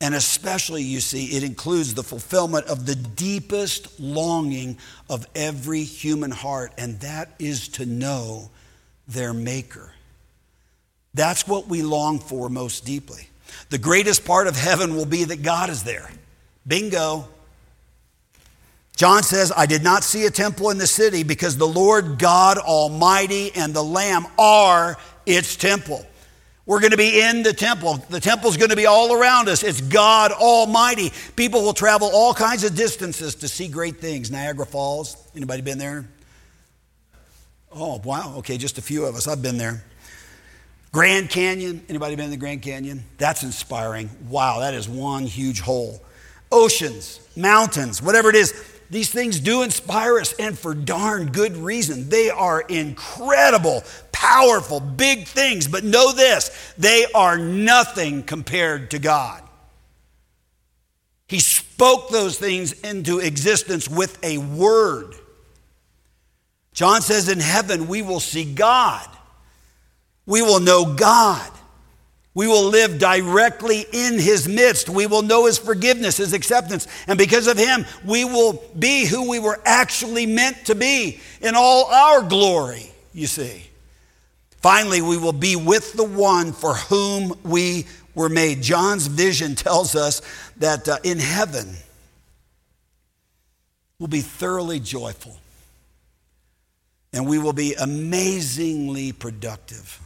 And 0.00 0.14
especially, 0.14 0.82
you 0.82 1.00
see, 1.00 1.36
it 1.36 1.42
includes 1.42 1.92
the 1.92 2.02
fulfillment 2.02 2.64
of 2.68 2.86
the 2.86 2.94
deepest 2.94 4.00
longing 4.00 4.78
of 5.10 5.26
every 5.34 5.82
human 5.82 6.30
heart, 6.30 6.72
and 6.78 6.98
that 7.00 7.34
is 7.38 7.68
to 7.68 7.84
know 7.84 8.48
their 9.06 9.34
Maker. 9.34 9.92
That's 11.18 11.48
what 11.48 11.66
we 11.66 11.82
long 11.82 12.20
for 12.20 12.48
most 12.48 12.84
deeply. 12.84 13.28
The 13.70 13.78
greatest 13.78 14.24
part 14.24 14.46
of 14.46 14.54
heaven 14.54 14.94
will 14.94 15.04
be 15.04 15.24
that 15.24 15.42
God 15.42 15.68
is 15.68 15.82
there. 15.82 16.08
Bingo. 16.64 17.26
John 18.94 19.24
says, 19.24 19.52
I 19.56 19.66
did 19.66 19.82
not 19.82 20.04
see 20.04 20.26
a 20.26 20.30
temple 20.30 20.70
in 20.70 20.78
the 20.78 20.86
city 20.86 21.24
because 21.24 21.56
the 21.56 21.66
Lord 21.66 22.20
God 22.20 22.56
Almighty 22.58 23.50
and 23.56 23.74
the 23.74 23.82
Lamb 23.82 24.26
are 24.38 24.96
its 25.26 25.56
temple. 25.56 26.06
We're 26.66 26.78
going 26.78 26.92
to 26.92 26.96
be 26.96 27.20
in 27.20 27.42
the 27.42 27.52
temple. 27.52 27.96
The 28.10 28.20
temple's 28.20 28.56
going 28.56 28.70
to 28.70 28.76
be 28.76 28.86
all 28.86 29.12
around 29.12 29.48
us. 29.48 29.64
It's 29.64 29.80
God 29.80 30.30
Almighty. 30.30 31.12
People 31.34 31.62
will 31.62 31.72
travel 31.72 32.10
all 32.12 32.32
kinds 32.32 32.62
of 32.62 32.76
distances 32.76 33.34
to 33.36 33.48
see 33.48 33.66
great 33.66 33.96
things. 33.96 34.30
Niagara 34.30 34.66
Falls. 34.66 35.16
Anybody 35.34 35.62
been 35.62 35.78
there? 35.78 36.08
Oh, 37.72 38.00
wow. 38.04 38.34
Okay, 38.36 38.56
just 38.56 38.78
a 38.78 38.82
few 38.82 39.04
of 39.04 39.16
us. 39.16 39.26
I've 39.26 39.42
been 39.42 39.58
there. 39.58 39.82
Grand 40.98 41.30
Canyon. 41.30 41.80
Anybody 41.88 42.16
been 42.16 42.24
in 42.24 42.32
the 42.32 42.36
Grand 42.36 42.60
Canyon? 42.60 43.04
That's 43.18 43.44
inspiring. 43.44 44.10
Wow, 44.28 44.58
that 44.58 44.74
is 44.74 44.88
one 44.88 45.26
huge 45.26 45.60
hole. 45.60 46.02
Oceans, 46.50 47.20
mountains, 47.36 48.02
whatever 48.02 48.30
it 48.30 48.34
is. 48.34 48.52
These 48.90 49.08
things 49.08 49.38
do 49.38 49.62
inspire 49.62 50.18
us, 50.18 50.32
and 50.40 50.58
for 50.58 50.74
darn 50.74 51.30
good 51.30 51.56
reason. 51.56 52.08
They 52.08 52.30
are 52.30 52.62
incredible, 52.62 53.84
powerful, 54.10 54.80
big 54.80 55.28
things. 55.28 55.68
But 55.68 55.84
know 55.84 56.10
this 56.10 56.74
they 56.76 57.06
are 57.14 57.38
nothing 57.38 58.24
compared 58.24 58.90
to 58.90 58.98
God. 58.98 59.44
He 61.28 61.38
spoke 61.38 62.08
those 62.08 62.36
things 62.38 62.72
into 62.72 63.20
existence 63.20 63.88
with 63.88 64.18
a 64.24 64.38
word. 64.38 65.14
John 66.72 67.02
says, 67.02 67.28
In 67.28 67.38
heaven 67.38 67.86
we 67.86 68.02
will 68.02 68.18
see 68.18 68.52
God. 68.52 69.08
We 70.28 70.42
will 70.42 70.60
know 70.60 70.84
God. 70.84 71.50
We 72.34 72.46
will 72.46 72.64
live 72.64 72.98
directly 72.98 73.86
in 73.90 74.18
His 74.18 74.46
midst. 74.46 74.90
We 74.90 75.06
will 75.06 75.22
know 75.22 75.46
His 75.46 75.56
forgiveness, 75.56 76.18
His 76.18 76.34
acceptance. 76.34 76.86
And 77.06 77.16
because 77.18 77.46
of 77.46 77.56
Him, 77.56 77.86
we 78.04 78.26
will 78.26 78.62
be 78.78 79.06
who 79.06 79.30
we 79.30 79.38
were 79.38 79.58
actually 79.64 80.26
meant 80.26 80.66
to 80.66 80.74
be 80.74 81.18
in 81.40 81.54
all 81.56 81.86
our 81.86 82.22
glory, 82.22 82.92
you 83.14 83.26
see. 83.26 83.64
Finally, 84.58 85.00
we 85.00 85.16
will 85.16 85.32
be 85.32 85.56
with 85.56 85.94
the 85.94 86.04
one 86.04 86.52
for 86.52 86.74
whom 86.74 87.34
we 87.42 87.86
were 88.14 88.28
made. 88.28 88.60
John's 88.60 89.06
vision 89.06 89.54
tells 89.54 89.96
us 89.96 90.20
that 90.58 90.86
uh, 90.86 90.98
in 91.04 91.18
heaven, 91.18 91.74
we'll 93.98 94.08
be 94.08 94.20
thoroughly 94.20 94.78
joyful 94.78 95.38
and 97.14 97.26
we 97.26 97.38
will 97.38 97.54
be 97.54 97.72
amazingly 97.72 99.12
productive 99.12 100.02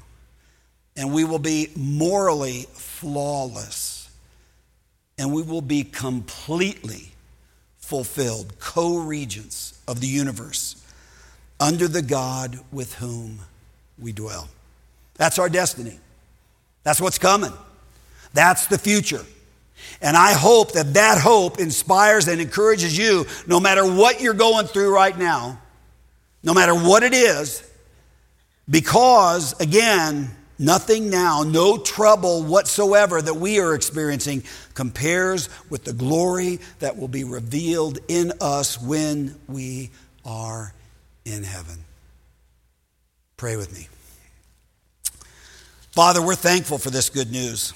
and 0.96 1.12
we 1.12 1.24
will 1.24 1.38
be 1.38 1.70
morally 1.76 2.66
flawless, 2.72 4.10
and 5.18 5.32
we 5.32 5.42
will 5.42 5.62
be 5.62 5.84
completely 5.84 7.12
fulfilled, 7.78 8.58
co 8.58 8.96
regents 8.96 9.80
of 9.86 10.00
the 10.00 10.06
universe, 10.06 10.82
under 11.60 11.88
the 11.88 12.02
God 12.02 12.58
with 12.70 12.94
whom 12.94 13.40
we 13.98 14.12
dwell. 14.12 14.48
That's 15.16 15.38
our 15.38 15.48
destiny. 15.48 15.98
That's 16.84 17.00
what's 17.00 17.18
coming. 17.18 17.52
That's 18.34 18.66
the 18.66 18.78
future. 18.78 19.24
And 20.00 20.16
I 20.16 20.32
hope 20.32 20.72
that 20.72 20.94
that 20.94 21.18
hope 21.18 21.58
inspires 21.58 22.28
and 22.28 22.40
encourages 22.40 22.96
you, 22.96 23.26
no 23.46 23.60
matter 23.60 23.84
what 23.84 24.20
you're 24.20 24.34
going 24.34 24.66
through 24.66 24.94
right 24.94 25.16
now, 25.16 25.60
no 26.42 26.54
matter 26.54 26.74
what 26.74 27.02
it 27.02 27.14
is, 27.14 27.68
because, 28.68 29.58
again, 29.60 30.30
Nothing 30.58 31.10
now, 31.10 31.42
no 31.42 31.78
trouble 31.78 32.42
whatsoever 32.42 33.20
that 33.20 33.34
we 33.34 33.58
are 33.58 33.74
experiencing 33.74 34.44
compares 34.74 35.48
with 35.70 35.84
the 35.84 35.92
glory 35.92 36.60
that 36.78 36.96
will 36.96 37.08
be 37.08 37.24
revealed 37.24 37.98
in 38.08 38.32
us 38.40 38.80
when 38.80 39.34
we 39.48 39.90
are 40.24 40.72
in 41.24 41.42
heaven. 41.42 41.78
Pray 43.36 43.56
with 43.56 43.72
me. 43.74 43.88
Father, 45.90 46.24
we're 46.24 46.34
thankful 46.34 46.78
for 46.78 46.90
this 46.90 47.10
good 47.10 47.30
news. 47.30 47.74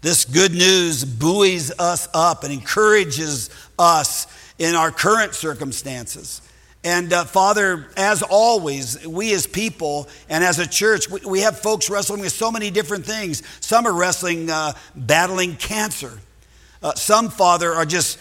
This 0.00 0.24
good 0.24 0.52
news 0.52 1.04
buoys 1.04 1.70
us 1.78 2.08
up 2.12 2.44
and 2.44 2.52
encourages 2.52 3.50
us 3.78 4.26
in 4.58 4.74
our 4.74 4.90
current 4.90 5.34
circumstances. 5.34 6.40
And 6.84 7.14
uh, 7.14 7.24
Father, 7.24 7.86
as 7.96 8.22
always, 8.22 9.06
we 9.06 9.32
as 9.32 9.46
people 9.46 10.06
and 10.28 10.44
as 10.44 10.58
a 10.58 10.68
church, 10.68 11.08
we, 11.08 11.20
we, 11.20 11.40
have 11.40 11.58
folks 11.58 11.88
wrestling 11.88 12.20
with 12.20 12.32
so 12.32 12.52
many 12.52 12.70
different 12.70 13.06
things. 13.06 13.42
Some 13.60 13.86
are 13.86 13.92
wrestling, 13.92 14.50
uh, 14.50 14.74
battling 14.94 15.56
cancer. 15.56 16.20
Uh, 16.82 16.92
some, 16.92 17.30
Father, 17.30 17.72
are 17.72 17.86
just 17.86 18.18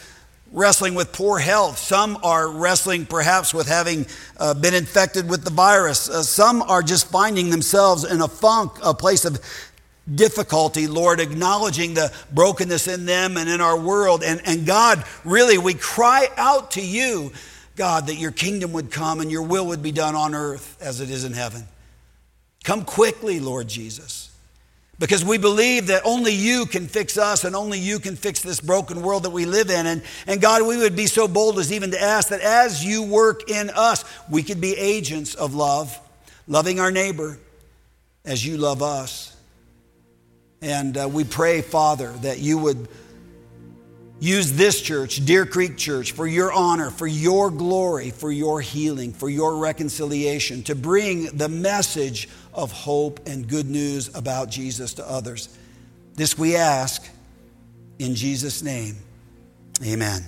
wrestling 0.54 0.96
with 0.96 1.12
poor 1.12 1.40
health. 1.40 1.78
Some 1.78 2.18
are 2.24 2.48
wrestling 2.48 3.06
perhaps 3.06 3.54
with 3.54 3.68
having 3.68 4.06
uh, 4.38 4.54
been 4.54 4.74
infected 4.74 5.30
with 5.30 5.44
the 5.44 5.52
virus. 5.52 6.08
Uh, 6.08 6.24
some 6.24 6.62
are 6.62 6.82
just 6.82 7.08
finding 7.08 7.50
themselves 7.50 8.06
in 8.06 8.22
a 8.22 8.30
funk, 8.30 8.72
a 8.82 8.94
place 8.94 9.26
of 9.26 9.42
difficulty, 10.16 10.88
Lord, 10.88 11.20
acknowledging 11.20 11.96
the 11.96 12.14
brokenness 12.32 12.88
in 12.88 13.06
them 13.06 13.36
and 13.36 13.50
in 13.50 13.60
our 13.60 13.78
world. 13.78 14.24
And, 14.24 14.42
and 14.46 14.66
God, 14.66 15.04
really, 15.26 15.58
we 15.58 15.74
cry 15.74 16.30
out 16.38 16.72
to 16.72 16.82
you 16.82 17.34
God, 17.76 18.08
that 18.08 18.16
your 18.16 18.32
kingdom 18.32 18.74
would 18.74 18.92
come 18.92 19.20
and 19.20 19.32
your 19.32 19.42
will 19.42 19.68
would 19.68 19.82
be 19.82 19.92
done 19.92 20.16
on 20.16 20.36
earth 20.36 20.78
as 20.82 21.02
it 21.02 21.10
is 21.10 21.24
in 21.24 21.34
heaven. 21.34 21.64
Come 22.64 22.86
quickly, 22.86 23.40
Lord 23.40 23.68
Jesus. 23.68 24.30
Because 25.00 25.26
we 25.26 25.38
believe 25.38 25.88
that 25.88 26.04
only 26.06 26.34
you 26.34 26.66
can 26.66 26.88
fix 26.88 27.18
us 27.18 27.44
and 27.44 27.56
only 27.56 27.80
you 27.80 28.00
can 28.00 28.16
fix 28.16 28.42
this 28.42 28.62
broken 28.62 29.02
world 29.02 29.24
that 29.24 29.32
we 29.32 29.46
live 29.46 29.70
in. 29.70 29.88
And, 29.88 30.04
and 30.28 30.40
God, 30.40 30.66
we 30.66 30.78
would 30.78 30.96
be 30.96 31.08
so 31.08 31.28
bold 31.28 31.58
as 31.58 31.74
even 31.74 31.92
to 31.92 32.02
ask 32.02 32.30
that 32.30 32.42
as 32.42 32.86
you 32.86 33.04
work 33.04 33.50
in 33.50 33.72
us, 33.72 34.06
we 34.30 34.44
could 34.44 34.62
be 34.62 34.78
agents 34.78 35.34
of 35.34 35.56
love, 35.56 36.00
loving 36.48 36.80
our 36.80 36.92
neighbor 36.92 37.40
as 38.24 38.46
you 38.46 38.58
love 38.58 38.82
us. 38.84 39.36
And 40.62 40.96
uh, 40.96 41.10
we 41.12 41.24
pray, 41.24 41.62
Father, 41.62 42.12
that 42.22 42.40
you 42.40 42.58
would 42.60 42.88
Use 44.24 44.54
this 44.54 44.80
church, 44.80 45.26
Deer 45.26 45.46
Creek 45.46 45.76
Church, 45.76 46.14
for 46.14 46.26
your 46.26 46.54
honor, 46.54 46.90
for 46.92 47.06
your 47.06 47.52
glory, 47.52 48.10
for 48.10 48.32
your 48.32 48.62
healing, 48.62 49.12
for 49.12 49.28
your 49.28 49.58
reconciliation, 49.58 50.64
to 50.64 50.76
bring 50.76 51.26
the 51.36 51.50
message 51.50 52.30
of 52.54 52.72
hope 52.72 53.20
and 53.28 53.46
good 53.46 53.70
news 53.70 54.16
about 54.16 54.50
Jesus 54.50 54.94
to 54.94 55.06
others. 55.06 55.50
This 56.16 56.38
we 56.38 56.56
ask 56.56 57.06
In 58.00 58.16
Jesus' 58.16 58.64
name, 58.64 58.96
amen. 59.86 60.24